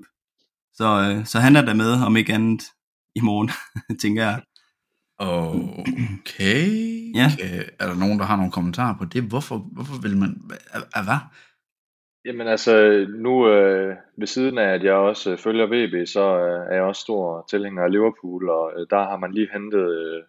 Så, 0.74 0.84
øh, 0.84 1.24
så 1.24 1.38
han 1.38 1.56
er 1.56 1.62
der 1.62 1.74
med, 1.74 1.92
om 2.06 2.16
ikke 2.16 2.32
andet 2.34 2.62
i 3.16 3.20
morgen, 3.20 3.50
tænker 4.02 4.22
jeg. 4.22 4.42
Okay. 5.18 6.66
Ja. 7.14 7.28
Øh, 7.44 7.64
Er 7.80 7.86
der 7.86 7.94
nogen, 7.94 8.18
der 8.18 8.24
har 8.24 8.36
nogle 8.36 8.52
kommentarer 8.52 8.96
på 8.98 9.04
det? 9.04 9.22
Hvorfor, 9.22 9.56
hvorfor 9.72 10.02
vil 10.02 10.16
man... 10.16 10.30
Hvad? 11.04 11.20
Jamen 12.24 12.46
altså, 12.46 12.72
nu 13.18 13.48
øh, 13.48 13.96
ved 14.18 14.26
siden 14.26 14.58
af, 14.58 14.68
at 14.74 14.84
jeg 14.84 14.94
også 14.94 15.32
øh, 15.32 15.38
følger 15.38 15.66
VB, 15.66 16.08
så 16.08 16.38
øh, 16.38 16.66
er 16.70 16.74
jeg 16.74 16.82
også 16.82 17.00
stor 17.00 17.46
tilhænger 17.50 17.82
af 17.82 17.92
Liverpool, 17.92 18.48
og 18.48 18.72
øh, 18.76 18.86
der 18.90 19.02
har 19.10 19.16
man 19.16 19.32
lige 19.32 19.48
hentet 19.52 19.86
øh, 20.00 20.22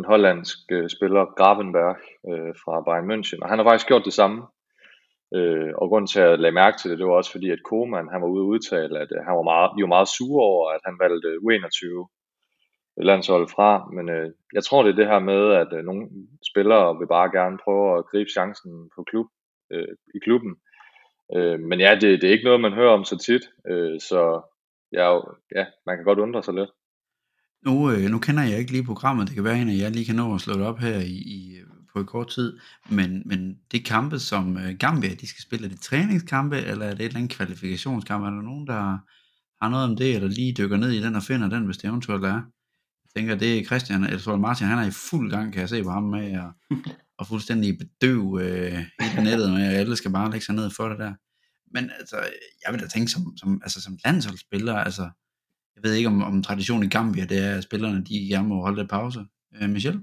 en 0.00 0.10
hollandsk 0.12 0.58
øh, 0.76 0.88
spiller, 0.96 1.24
Gravenberg, 1.38 1.96
øh, 2.30 2.52
fra 2.62 2.74
Bayern 2.86 3.10
München, 3.10 3.40
og 3.42 3.48
han 3.50 3.58
har 3.58 3.66
faktisk 3.66 3.86
gjort 3.90 4.04
det 4.08 4.12
samme. 4.20 4.38
Øh, 5.36 5.72
og 5.80 5.88
grunden 5.88 6.06
til, 6.10 6.20
at 6.20 6.30
jeg 6.30 6.38
lagde 6.38 6.54
mærke 6.62 6.76
til 6.78 6.90
det, 6.90 6.98
det 6.98 7.06
var 7.06 7.12
også 7.20 7.32
fordi, 7.32 7.48
at 7.50 7.62
Koeman, 7.68 8.12
han 8.12 8.22
var 8.22 8.28
ude 8.34 8.42
og 8.46 8.50
udtale, 8.54 8.94
at 9.04 9.10
øh, 9.16 9.20
han 9.26 9.34
var 9.38 9.46
meget, 9.52 9.70
de 9.76 9.82
var 9.82 9.94
meget 9.96 10.08
sure 10.16 10.44
over, 10.52 10.64
at 10.76 10.80
han 10.88 10.96
valgte 11.04 11.30
U21 11.46 11.84
landshold 13.10 13.48
fra, 13.54 13.70
men 13.96 14.08
øh, 14.16 14.28
jeg 14.56 14.64
tror, 14.64 14.82
det 14.82 14.90
er 14.92 14.96
det 15.00 15.06
her 15.12 15.18
med, 15.32 15.42
at 15.62 15.70
øh, 15.78 15.82
nogle 15.84 16.02
spillere 16.50 16.98
vil 16.98 17.06
bare 17.16 17.30
gerne 17.38 17.58
prøve 17.64 17.98
at 17.98 18.06
gribe 18.10 18.30
chancen 18.36 18.90
på 18.94 19.00
klub, 19.10 19.26
øh, 19.72 19.94
i 20.14 20.18
klubben. 20.24 20.52
Øh, 21.36 21.60
men 21.60 21.80
ja, 21.80 21.90
det, 22.00 22.20
det 22.20 22.24
er 22.24 22.32
ikke 22.32 22.44
noget, 22.50 22.60
man 22.60 22.72
hører 22.72 22.92
om 22.98 23.04
så 23.04 23.18
tit, 23.18 23.44
øh, 23.70 24.00
så 24.00 24.20
jeg, 24.92 25.06
jo- 25.06 25.34
ja, 25.56 25.66
man 25.86 25.96
kan 25.96 26.04
godt 26.04 26.18
undre 26.18 26.42
sig 26.42 26.54
lidt. 26.54 26.70
Nu, 27.64 27.90
øh, 27.90 28.10
nu 28.10 28.18
kender 28.18 28.42
jeg 28.42 28.58
ikke 28.58 28.72
lige 28.72 28.84
programmet. 28.84 29.26
Det 29.26 29.34
kan 29.34 29.44
være, 29.44 29.60
at 29.60 29.78
jeg 29.78 29.90
lige 29.90 30.04
kan 30.04 30.16
nå 30.16 30.34
at 30.34 30.40
slå 30.40 30.54
det 30.54 30.62
op 30.62 30.78
her 30.78 30.98
i, 30.98 31.12
i 31.12 31.56
på 31.92 32.04
kort 32.04 32.28
tid, 32.28 32.58
men, 32.90 33.22
men 33.26 33.58
det 33.72 33.84
kampe, 33.84 34.18
som 34.18 34.56
øh, 34.56 34.76
Gambia, 34.78 35.14
de 35.14 35.26
skal 35.26 35.42
spille, 35.42 35.64
er 35.64 35.68
det 35.68 35.80
træningskampe, 35.80 36.56
eller 36.56 36.86
er 36.86 36.90
det 36.90 37.00
et 37.00 37.06
eller 37.06 37.16
andet 37.16 37.36
kvalifikationskamp? 37.36 38.24
Er 38.24 38.30
der 38.30 38.42
nogen, 38.42 38.66
der 38.66 38.98
har 39.62 39.68
noget 39.68 39.90
om 39.90 39.96
det, 39.96 40.14
eller 40.14 40.28
lige 40.28 40.54
dykker 40.58 40.76
ned 40.76 40.90
i 40.90 41.02
den 41.02 41.16
og 41.16 41.22
finder 41.22 41.48
den, 41.48 41.64
hvis 41.64 41.76
det 41.76 41.88
eventuelt 41.88 42.24
er? 42.24 42.42
Jeg 43.04 43.10
tænker, 43.16 43.34
det 43.34 43.58
er 43.58 43.64
Christian, 43.64 44.04
eller 44.04 44.18
så 44.18 44.36
Martin, 44.36 44.66
han 44.66 44.78
er 44.78 44.86
i 44.86 44.90
fuld 45.10 45.30
gang, 45.30 45.52
kan 45.52 45.60
jeg 45.60 45.68
se 45.68 45.82
på 45.82 45.90
ham 45.90 46.02
med, 46.02 46.38
og, 46.38 46.52
og 47.18 47.26
fuldstændig 47.26 47.78
bedøv 47.78 48.38
øh, 48.42 48.84
hele 49.00 49.24
nettet 49.24 49.52
med, 49.52 49.62
at 49.62 49.74
alle 49.74 49.96
skal 49.96 50.12
bare 50.12 50.30
lægge 50.30 50.46
sig 50.46 50.54
ned 50.54 50.70
for 50.70 50.88
det 50.88 50.98
der. 50.98 51.14
Men 51.74 51.90
altså, 51.98 52.16
jeg 52.66 52.72
vil 52.72 52.82
da 52.82 52.88
tænke 52.88 53.10
som, 53.10 53.36
som, 53.36 53.60
altså, 53.62 53.82
som 53.82 53.98
landsholdsspiller, 54.04 54.74
altså, 54.74 55.10
jeg 55.82 55.90
ved 55.90 55.96
ikke 55.96 56.08
om, 56.08 56.22
om 56.22 56.42
traditionen 56.42 56.84
i 56.84 56.88
Gambia, 56.88 57.24
det 57.24 57.38
er, 57.46 57.56
at 57.56 57.62
spillerne 57.62 58.04
de 58.04 58.28
gerne 58.28 58.48
må 58.48 58.60
holde 58.60 58.78
lidt 58.78 58.90
pause. 58.90 59.20
Øh, 59.62 59.70
Michel? 59.70 60.00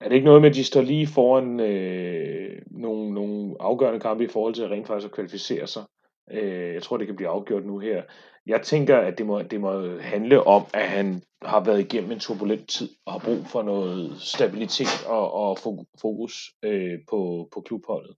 Er 0.00 0.08
det 0.08 0.14
ikke 0.14 0.24
noget 0.24 0.42
med, 0.42 0.50
at 0.50 0.56
de 0.56 0.64
står 0.64 0.82
lige 0.82 1.06
foran 1.06 1.60
øh, 1.60 2.62
nogle, 2.70 3.14
nogle 3.14 3.54
afgørende 3.60 4.00
kampe 4.00 4.24
i 4.24 4.28
forhold 4.28 4.54
til 4.54 4.62
at 4.62 4.70
rent 4.70 4.86
faktisk 4.86 5.06
at 5.06 5.14
kvalificere 5.14 5.66
sig? 5.66 5.84
Øh, 6.32 6.74
jeg 6.74 6.82
tror, 6.82 6.96
det 6.96 7.06
kan 7.06 7.16
blive 7.16 7.28
afgjort 7.28 7.66
nu 7.66 7.78
her. 7.78 8.02
Jeg 8.46 8.62
tænker, 8.62 8.98
at 8.98 9.18
det 9.18 9.26
må, 9.26 9.42
det 9.42 9.60
må 9.60 9.98
handle 10.00 10.46
om, 10.46 10.62
at 10.74 10.88
han 10.88 11.22
har 11.42 11.64
været 11.64 11.80
igennem 11.80 12.12
en 12.12 12.18
turbulent 12.18 12.68
tid 12.68 12.88
og 13.06 13.12
har 13.12 13.18
brug 13.18 13.46
for 13.46 13.62
noget 13.62 14.20
stabilitet 14.20 15.06
og, 15.06 15.32
og 15.32 15.58
fokus 16.00 16.34
øh, 16.64 16.98
på, 17.10 17.48
på 17.54 17.60
klubholdet. 17.60 18.16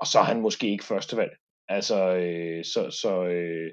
Og 0.00 0.06
så 0.06 0.18
er 0.18 0.22
han 0.22 0.40
måske 0.40 0.70
ikke 0.70 0.84
førstevalg. 0.84 1.32
Altså, 1.68 2.16
øh, 2.16 2.64
så, 2.64 2.90
så, 2.90 3.24
øh, 3.24 3.70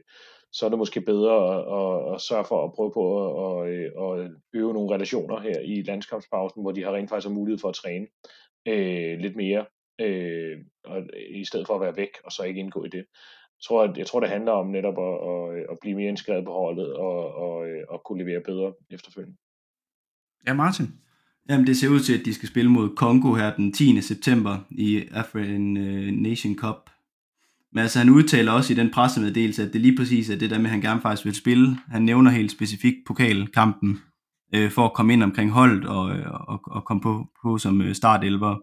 så 0.53 0.65
er 0.65 0.69
det 0.69 0.77
måske 0.77 1.01
bedre 1.01 1.35
at, 1.53 1.59
at, 1.79 2.13
at 2.13 2.21
sørge 2.21 2.45
for 2.45 2.65
at 2.65 2.73
prøve 2.73 2.91
på 2.93 3.03
at, 3.23 3.69
at, 3.69 4.25
at 4.25 4.31
øve 4.53 4.73
nogle 4.73 4.93
relationer 4.95 5.39
her 5.39 5.59
i 5.59 5.81
landskampspausen, 5.81 6.61
hvor 6.61 6.71
de 6.71 6.83
har 6.83 6.95
rent 6.95 7.09
faktisk 7.09 7.27
har 7.27 7.35
mulighed 7.35 7.59
for 7.59 7.69
at 7.69 7.75
træne 7.75 8.07
øh, 8.67 9.19
lidt 9.19 9.35
mere, 9.35 9.65
øh, 10.01 10.57
og, 10.83 11.03
i 11.29 11.45
stedet 11.45 11.67
for 11.67 11.75
at 11.75 11.81
være 11.81 11.97
væk 11.97 12.09
og 12.23 12.31
så 12.31 12.43
ikke 12.43 12.59
indgå 12.59 12.83
i 12.85 12.89
det. 12.89 13.05
Jeg 13.57 13.63
tror, 13.67 13.83
at, 13.83 13.97
jeg 13.97 14.07
tror 14.07 14.19
det 14.19 14.29
handler 14.29 14.51
om 14.51 14.67
netop 14.67 14.97
at, 14.97 15.15
at, 15.31 15.65
at 15.71 15.77
blive 15.81 15.95
mere 15.95 16.09
indskrevet 16.09 16.45
på 16.45 16.51
holdet 16.51 16.93
og, 16.93 17.35
og, 17.35 17.67
og 17.89 18.01
kunne 18.05 18.23
levere 18.23 18.41
bedre 18.41 18.73
efterfølgende. 18.89 19.37
Ja, 20.47 20.53
Martin? 20.53 20.85
Jamen, 21.49 21.67
det 21.67 21.77
ser 21.77 21.89
ud 21.89 21.99
til, 21.99 22.19
at 22.19 22.25
de 22.25 22.33
skal 22.33 22.49
spille 22.49 22.71
mod 22.71 22.95
Kongo 22.95 23.33
her 23.33 23.55
den 23.55 23.73
10. 23.73 24.01
september 24.01 24.57
i 24.71 25.07
African 25.11 25.77
øh, 25.77 26.11
Nation 26.11 26.55
Cup 26.55 26.92
men 27.73 27.81
altså, 27.81 27.99
han 27.99 28.09
udtaler 28.09 28.51
også 28.51 28.73
i 28.73 28.75
den 28.75 28.91
pressemeddelelse, 28.91 29.63
at 29.63 29.73
det 29.73 29.81
lige 29.81 29.97
præcis 29.97 30.29
er 30.29 30.35
det 30.35 30.49
der 30.49 30.57
med, 30.57 30.65
at 30.65 30.71
han 30.71 30.81
gerne 30.81 31.01
faktisk 31.01 31.25
vil 31.25 31.35
spille. 31.35 31.77
Han 31.87 32.01
nævner 32.01 32.31
helt 32.31 32.51
specifikt 32.51 32.97
pokalkampen 33.07 33.99
øh, 34.55 34.71
for 34.71 34.85
at 34.85 34.93
komme 34.93 35.13
ind 35.13 35.23
omkring 35.23 35.51
holdet 35.51 35.85
og, 35.85 36.05
og, 36.47 36.61
og 36.67 36.85
komme 36.85 37.01
på, 37.01 37.27
på 37.43 37.57
som 37.57 37.81
øh, 37.81 37.95
startelver. 37.95 38.55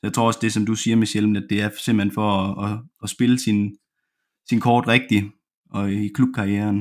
jeg 0.02 0.12
tror 0.12 0.26
også 0.26 0.38
det, 0.42 0.52
som 0.52 0.66
du 0.66 0.74
siger, 0.74 0.96
Michelle, 0.96 1.38
at 1.38 1.46
det 1.50 1.60
er 1.60 1.70
simpelthen 1.78 2.14
for 2.14 2.32
at, 2.32 2.72
at, 2.72 2.78
at 3.02 3.10
spille 3.10 3.38
sin, 3.38 3.76
sin 4.48 4.60
kort 4.60 4.88
rigtigt 4.88 5.24
og 5.70 5.92
i 5.92 6.08
klubkarrieren. 6.08 6.76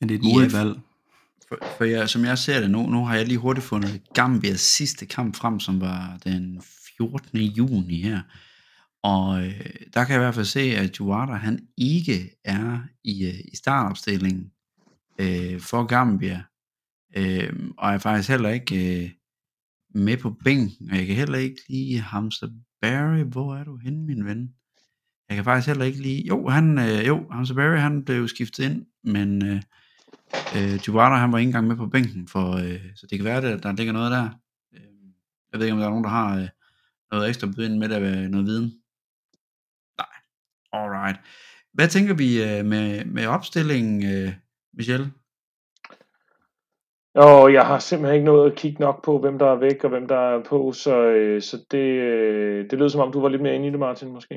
Men 0.00 0.08
det 0.08 0.14
er 0.14 0.18
et 0.18 0.24
modigt 0.24 0.52
valg. 0.52 0.80
For, 1.48 1.58
for 1.76 1.84
jeg, 1.84 2.08
som 2.08 2.24
jeg 2.24 2.38
ser 2.38 2.60
det 2.60 2.70
nu, 2.70 2.86
nu 2.86 3.04
har 3.04 3.16
jeg 3.16 3.26
lige 3.26 3.38
hurtigt 3.38 3.66
fundet 3.66 4.02
Gambias 4.14 4.60
sidste 4.60 5.06
kamp 5.06 5.36
frem, 5.36 5.60
som 5.60 5.80
var 5.80 6.18
den 6.24 6.62
14. 6.98 7.38
juni 7.38 8.02
her. 8.02 8.20
Og 9.02 9.44
øh, 9.46 9.60
der 9.94 10.04
kan 10.04 10.12
jeg 10.12 10.20
i 10.20 10.24
hvert 10.24 10.34
fald 10.34 10.46
se, 10.46 10.60
at 10.60 11.00
Juara 11.00 11.36
han 11.36 11.66
ikke 11.76 12.30
er 12.44 12.80
i, 13.04 13.26
øh, 13.26 13.40
i 13.52 13.56
startopstillingen 13.56 14.52
øh, 15.18 15.60
for 15.60 15.84
Gambia. 15.84 16.42
Øh, 17.16 17.52
og 17.78 17.92
er 17.92 17.98
faktisk 17.98 18.28
heller 18.28 18.48
ikke 18.48 19.04
øh, 19.04 19.10
med 19.94 20.16
på 20.16 20.30
bænken. 20.44 20.90
Og 20.90 20.96
jeg 20.96 21.06
kan 21.06 21.16
heller 21.16 21.38
ikke 21.38 21.60
lige 21.68 22.00
Hamza 22.00 22.46
Barry. 22.80 23.22
Hvor 23.22 23.56
er 23.56 23.64
du 23.64 23.76
henne, 23.76 24.06
min 24.06 24.24
ven? 24.24 24.54
Jeg 25.28 25.36
kan 25.36 25.44
faktisk 25.44 25.66
heller 25.66 25.84
ikke 25.84 26.02
lige... 26.02 26.26
Jo, 26.26 26.48
han, 26.48 26.78
øh, 26.78 27.06
jo 27.06 27.30
Hamza 27.30 27.54
Barry 27.54 27.78
han 27.78 28.04
blev 28.04 28.28
skiftet 28.28 28.64
ind, 28.64 28.86
men 29.04 29.46
øh, 29.46 29.62
øh, 30.56 30.80
Juara 30.88 31.18
han 31.18 31.32
var 31.32 31.38
ikke 31.38 31.48
engang 31.48 31.66
med 31.66 31.76
på 31.76 31.86
bænken, 31.86 32.28
for, 32.28 32.52
øh, 32.52 32.80
så 32.96 33.06
det 33.10 33.18
kan 33.18 33.24
være, 33.24 33.52
at 33.52 33.62
der 33.62 33.72
ligger 33.72 33.92
noget 33.92 34.12
der. 34.12 34.24
Øh, 34.74 34.80
jeg 35.52 35.60
ved 35.60 35.66
ikke, 35.66 35.72
om 35.72 35.78
der 35.78 35.86
er 35.86 35.90
nogen, 35.90 36.04
der 36.04 36.10
har 36.10 36.38
øh, 36.38 36.48
noget 37.12 37.28
ekstra 37.28 37.46
byde 37.46 37.78
med 37.78 37.88
der, 37.88 38.00
øh, 38.00 38.28
noget 38.28 38.46
viden. 38.46 38.81
Alright. 40.72 41.20
Hvad 41.74 41.88
tænker 41.88 42.14
vi 42.14 42.42
øh, 42.42 42.64
med, 42.64 43.04
med 43.04 43.26
opstillingen, 43.26 44.14
øh, 44.14 44.32
Michel? 44.74 45.10
Og 47.14 47.52
jeg 47.52 47.66
har 47.66 47.78
simpelthen 47.78 48.14
ikke 48.14 48.24
nået 48.24 48.50
at 48.50 48.58
kigge 48.58 48.80
nok 48.80 49.04
på, 49.04 49.18
hvem 49.18 49.38
der 49.38 49.46
er 49.46 49.58
væk 49.58 49.84
og 49.84 49.90
hvem 49.90 50.08
der 50.08 50.16
er 50.16 50.42
på, 50.44 50.72
så, 50.72 51.02
øh, 51.02 51.42
så 51.42 51.64
det, 51.70 51.78
øh, 51.78 52.70
det 52.70 52.78
lød 52.78 52.88
som 52.88 53.00
om, 53.00 53.12
du 53.12 53.20
var 53.20 53.28
lidt 53.28 53.42
mere 53.42 53.54
inde 53.54 53.68
i 53.68 53.70
det, 53.70 53.78
Martin, 53.78 54.12
måske. 54.12 54.34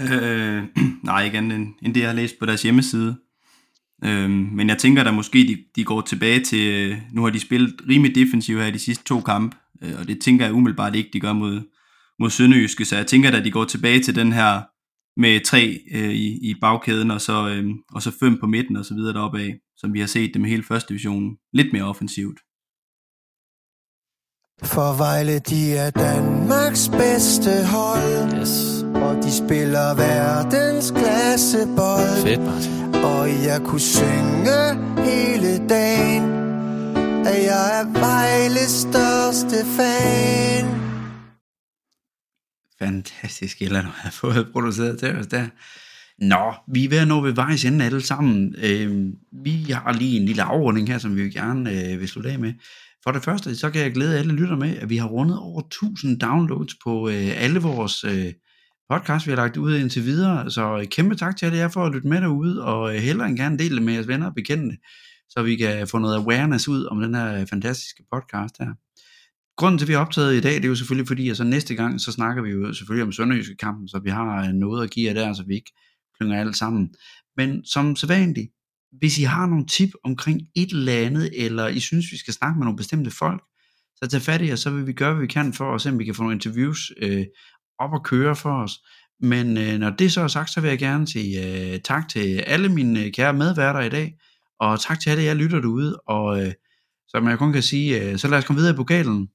Øh, 0.00 0.62
nej, 1.04 1.24
ikke 1.24 1.38
andet 1.38 1.56
end, 1.56 1.74
end 1.82 1.94
det, 1.94 2.00
jeg 2.00 2.08
har 2.08 2.16
læst 2.16 2.38
på 2.40 2.46
deres 2.46 2.62
hjemmeside. 2.62 3.16
Øh, 4.04 4.30
men 4.30 4.68
jeg 4.68 4.78
tænker 4.78 5.04
da 5.04 5.10
måske, 5.10 5.38
de, 5.38 5.64
de 5.76 5.84
går 5.84 6.00
tilbage 6.00 6.40
til, 6.40 6.96
nu 7.12 7.22
har 7.22 7.30
de 7.30 7.40
spillet 7.40 7.74
rimelig 7.88 8.14
defensivt 8.14 8.60
her 8.60 8.68
i 8.68 8.72
de 8.72 8.78
sidste 8.78 9.04
to 9.04 9.20
kampe, 9.20 9.56
og 10.00 10.08
det 10.08 10.20
tænker 10.20 10.44
jeg 10.44 10.54
umiddelbart 10.54 10.94
ikke, 10.94 11.10
de 11.12 11.20
gør 11.20 11.32
mod, 11.32 11.60
mod 12.18 12.30
Sønderjyske, 12.30 12.84
så 12.84 12.96
jeg 12.96 13.06
tænker 13.06 13.36
at 13.36 13.44
de 13.44 13.50
går 13.50 13.64
tilbage 13.64 14.00
til 14.00 14.14
den 14.14 14.32
her 14.32 14.60
med 15.20 15.44
tre 15.44 15.78
øh, 15.94 16.10
i, 16.10 16.50
i 16.50 16.54
bagkæden, 16.60 17.10
og 17.10 17.20
så, 17.20 17.48
øh, 17.48 17.64
og 17.94 18.02
så 18.02 18.10
fem 18.20 18.40
på 18.40 18.46
midten 18.46 18.76
og 18.76 18.84
så 18.84 18.94
videre 18.94 19.14
deroppe 19.14 19.40
af, 19.40 19.58
som 19.76 19.94
vi 19.94 20.00
har 20.00 20.06
set 20.06 20.30
dem 20.34 20.44
i 20.44 20.48
hele 20.48 20.62
første 20.62 20.88
division. 20.88 21.36
Lidt 21.52 21.72
mere 21.72 21.84
offensivt. 21.84 22.38
For 24.62 24.96
Vejle, 24.98 25.38
de 25.38 25.74
er 25.76 25.90
Danmarks 25.90 26.88
bedste 26.88 27.50
hold. 27.66 28.40
Yes. 28.40 28.82
Og 28.94 29.16
de 29.24 29.32
spiller 29.32 29.94
verdens 29.94 30.90
klassebold. 30.90 32.22
Fedt, 32.26 32.40
Martin. 32.40 32.94
Og 32.94 33.28
jeg 33.48 33.60
kunne 33.64 33.80
synge 33.80 34.60
hele 35.10 35.68
dagen, 35.68 36.24
at 37.30 37.38
jeg 37.50 37.66
er 37.80 37.84
Vejles 38.00 38.70
største 38.70 39.66
fan 39.76 40.89
fantastisk 42.82 43.62
eller 43.62 43.82
du 43.82 43.88
har 43.94 44.10
fået 44.22 44.48
produceret 44.52 44.98
til 44.98 45.16
os 45.16 45.26
der. 45.26 45.46
Nå, 46.18 46.54
vi 46.72 46.84
er 46.84 46.88
ved 46.88 46.98
at 46.98 47.08
nå 47.08 47.20
ved 47.20 47.32
vejs 47.32 47.64
ende 47.64 47.84
alle 47.84 48.00
sammen. 48.00 48.54
Øh, 48.58 49.06
vi 49.44 49.70
har 49.70 49.92
lige 49.92 50.20
en 50.20 50.26
lille 50.26 50.42
afrunding 50.42 50.88
her, 50.88 50.98
som 50.98 51.16
vi 51.16 51.30
gerne 51.30 51.70
øh, 51.70 52.00
vil 52.00 52.08
slutte 52.08 52.30
af 52.30 52.38
med. 52.38 52.52
For 53.04 53.10
det 53.12 53.24
første, 53.24 53.56
så 53.56 53.70
kan 53.70 53.82
jeg 53.82 53.92
glæde 53.92 54.18
alle 54.18 54.32
lytter 54.32 54.56
med, 54.56 54.76
at 54.76 54.90
vi 54.90 54.96
har 54.96 55.08
rundet 55.08 55.38
over 55.38 55.60
1000 55.60 56.20
downloads 56.20 56.74
på 56.84 57.08
øh, 57.08 57.42
alle 57.42 57.60
vores 57.60 58.04
øh, 58.04 58.32
podcast, 58.90 59.26
vi 59.26 59.30
har 59.30 59.36
lagt 59.36 59.56
ud 59.56 59.76
indtil 59.76 60.04
videre. 60.04 60.50
Så 60.50 60.78
øh, 60.78 60.86
kæmpe 60.86 61.14
tak 61.14 61.36
til 61.36 61.46
alle 61.46 61.58
jer 61.58 61.68
for 61.68 61.84
at 61.84 61.92
lytte 61.92 62.08
med 62.08 62.20
derude, 62.20 62.64
og 62.64 62.94
øh, 62.94 63.00
hellere 63.00 63.28
end 63.28 63.36
gerne 63.36 63.58
dele 63.58 63.74
det 63.74 63.82
med 63.82 63.92
jeres 63.92 64.08
venner 64.08 64.26
og 64.26 64.34
bekendte, 64.34 64.76
så 65.28 65.42
vi 65.42 65.56
kan 65.56 65.86
få 65.86 65.98
noget 65.98 66.16
awareness 66.16 66.68
ud 66.68 66.84
om 66.84 67.00
den 67.00 67.14
her 67.14 67.40
øh, 67.40 67.46
fantastiske 67.46 68.02
podcast 68.12 68.54
her. 68.58 68.72
Grunden 69.60 69.78
til, 69.78 69.84
at 69.84 69.88
vi 69.88 69.94
er 69.94 69.98
optaget 69.98 70.36
i 70.36 70.40
dag, 70.40 70.54
det 70.54 70.64
er 70.64 70.68
jo 70.68 70.74
selvfølgelig 70.74 71.08
fordi, 71.08 71.28
at 71.28 71.36
så 71.36 71.44
næste 71.44 71.74
gang, 71.74 72.00
så 72.00 72.12
snakker 72.12 72.42
vi 72.42 72.50
jo 72.50 72.72
selvfølgelig 72.72 73.04
om 73.04 73.12
Sønderjyske 73.12 73.56
kampen, 73.56 73.88
så 73.88 74.00
vi 74.04 74.10
har 74.10 74.46
øh, 74.46 74.52
noget 74.52 74.84
at 74.84 74.90
give 74.90 75.08
jer 75.08 75.14
der, 75.14 75.32
så 75.32 75.44
vi 75.46 75.54
ikke 75.54 75.72
klynger 76.18 76.40
alt 76.40 76.56
sammen. 76.56 76.94
Men 77.36 77.64
som 77.64 77.96
sædvanligt, 77.96 78.50
hvis 78.98 79.18
I 79.18 79.22
har 79.22 79.46
nogle 79.46 79.66
tip 79.66 79.90
omkring 80.04 80.40
et 80.56 80.70
eller 80.70 80.92
andet, 80.92 81.44
eller 81.44 81.68
I 81.68 81.80
synes, 81.80 82.06
vi 82.12 82.16
skal 82.18 82.34
snakke 82.34 82.58
med 82.58 82.64
nogle 82.64 82.76
bestemte 82.76 83.10
folk, 83.10 83.42
så 83.96 84.08
tag 84.10 84.22
fat 84.22 84.42
i 84.42 84.52
os, 84.52 84.60
så 84.60 84.70
vil 84.70 84.86
vi 84.86 84.92
gøre, 84.92 85.14
hvad 85.14 85.20
vi 85.20 85.32
kan 85.32 85.52
for 85.52 85.74
at 85.74 85.80
se, 85.80 85.90
om 85.90 85.98
vi 85.98 86.04
kan 86.04 86.14
få 86.14 86.22
nogle 86.22 86.34
interviews 86.34 86.92
øh, 87.02 87.24
op 87.78 87.92
og 87.92 88.04
køre 88.04 88.36
for 88.36 88.62
os. 88.62 88.72
Men 89.20 89.56
øh, 89.58 89.78
når 89.78 89.90
det 89.90 90.12
så 90.12 90.20
er 90.20 90.28
sagt, 90.28 90.50
så 90.50 90.60
vil 90.60 90.68
jeg 90.68 90.78
gerne 90.78 91.06
sige 91.08 91.46
øh, 91.46 91.80
tak 91.80 92.08
til 92.08 92.38
alle 92.38 92.68
mine 92.68 93.04
øh, 93.04 93.12
kære 93.12 93.32
medværter 93.32 93.80
i 93.80 93.88
dag, 93.88 94.14
og 94.60 94.80
tak 94.80 95.00
til 95.00 95.10
alle 95.10 95.22
jer 95.22 95.34
lytter 95.34 95.60
derude, 95.60 95.96
og 95.96 96.42
øh, 96.46 96.52
som 97.08 97.28
jeg 97.28 97.38
kun 97.38 97.52
kan 97.52 97.62
sige, 97.62 98.02
øh, 98.02 98.18
så 98.18 98.28
lad 98.28 98.38
os 98.38 98.44
komme 98.44 98.60
videre 98.60 98.74
i 98.74 98.76
pokalen. 98.76 99.28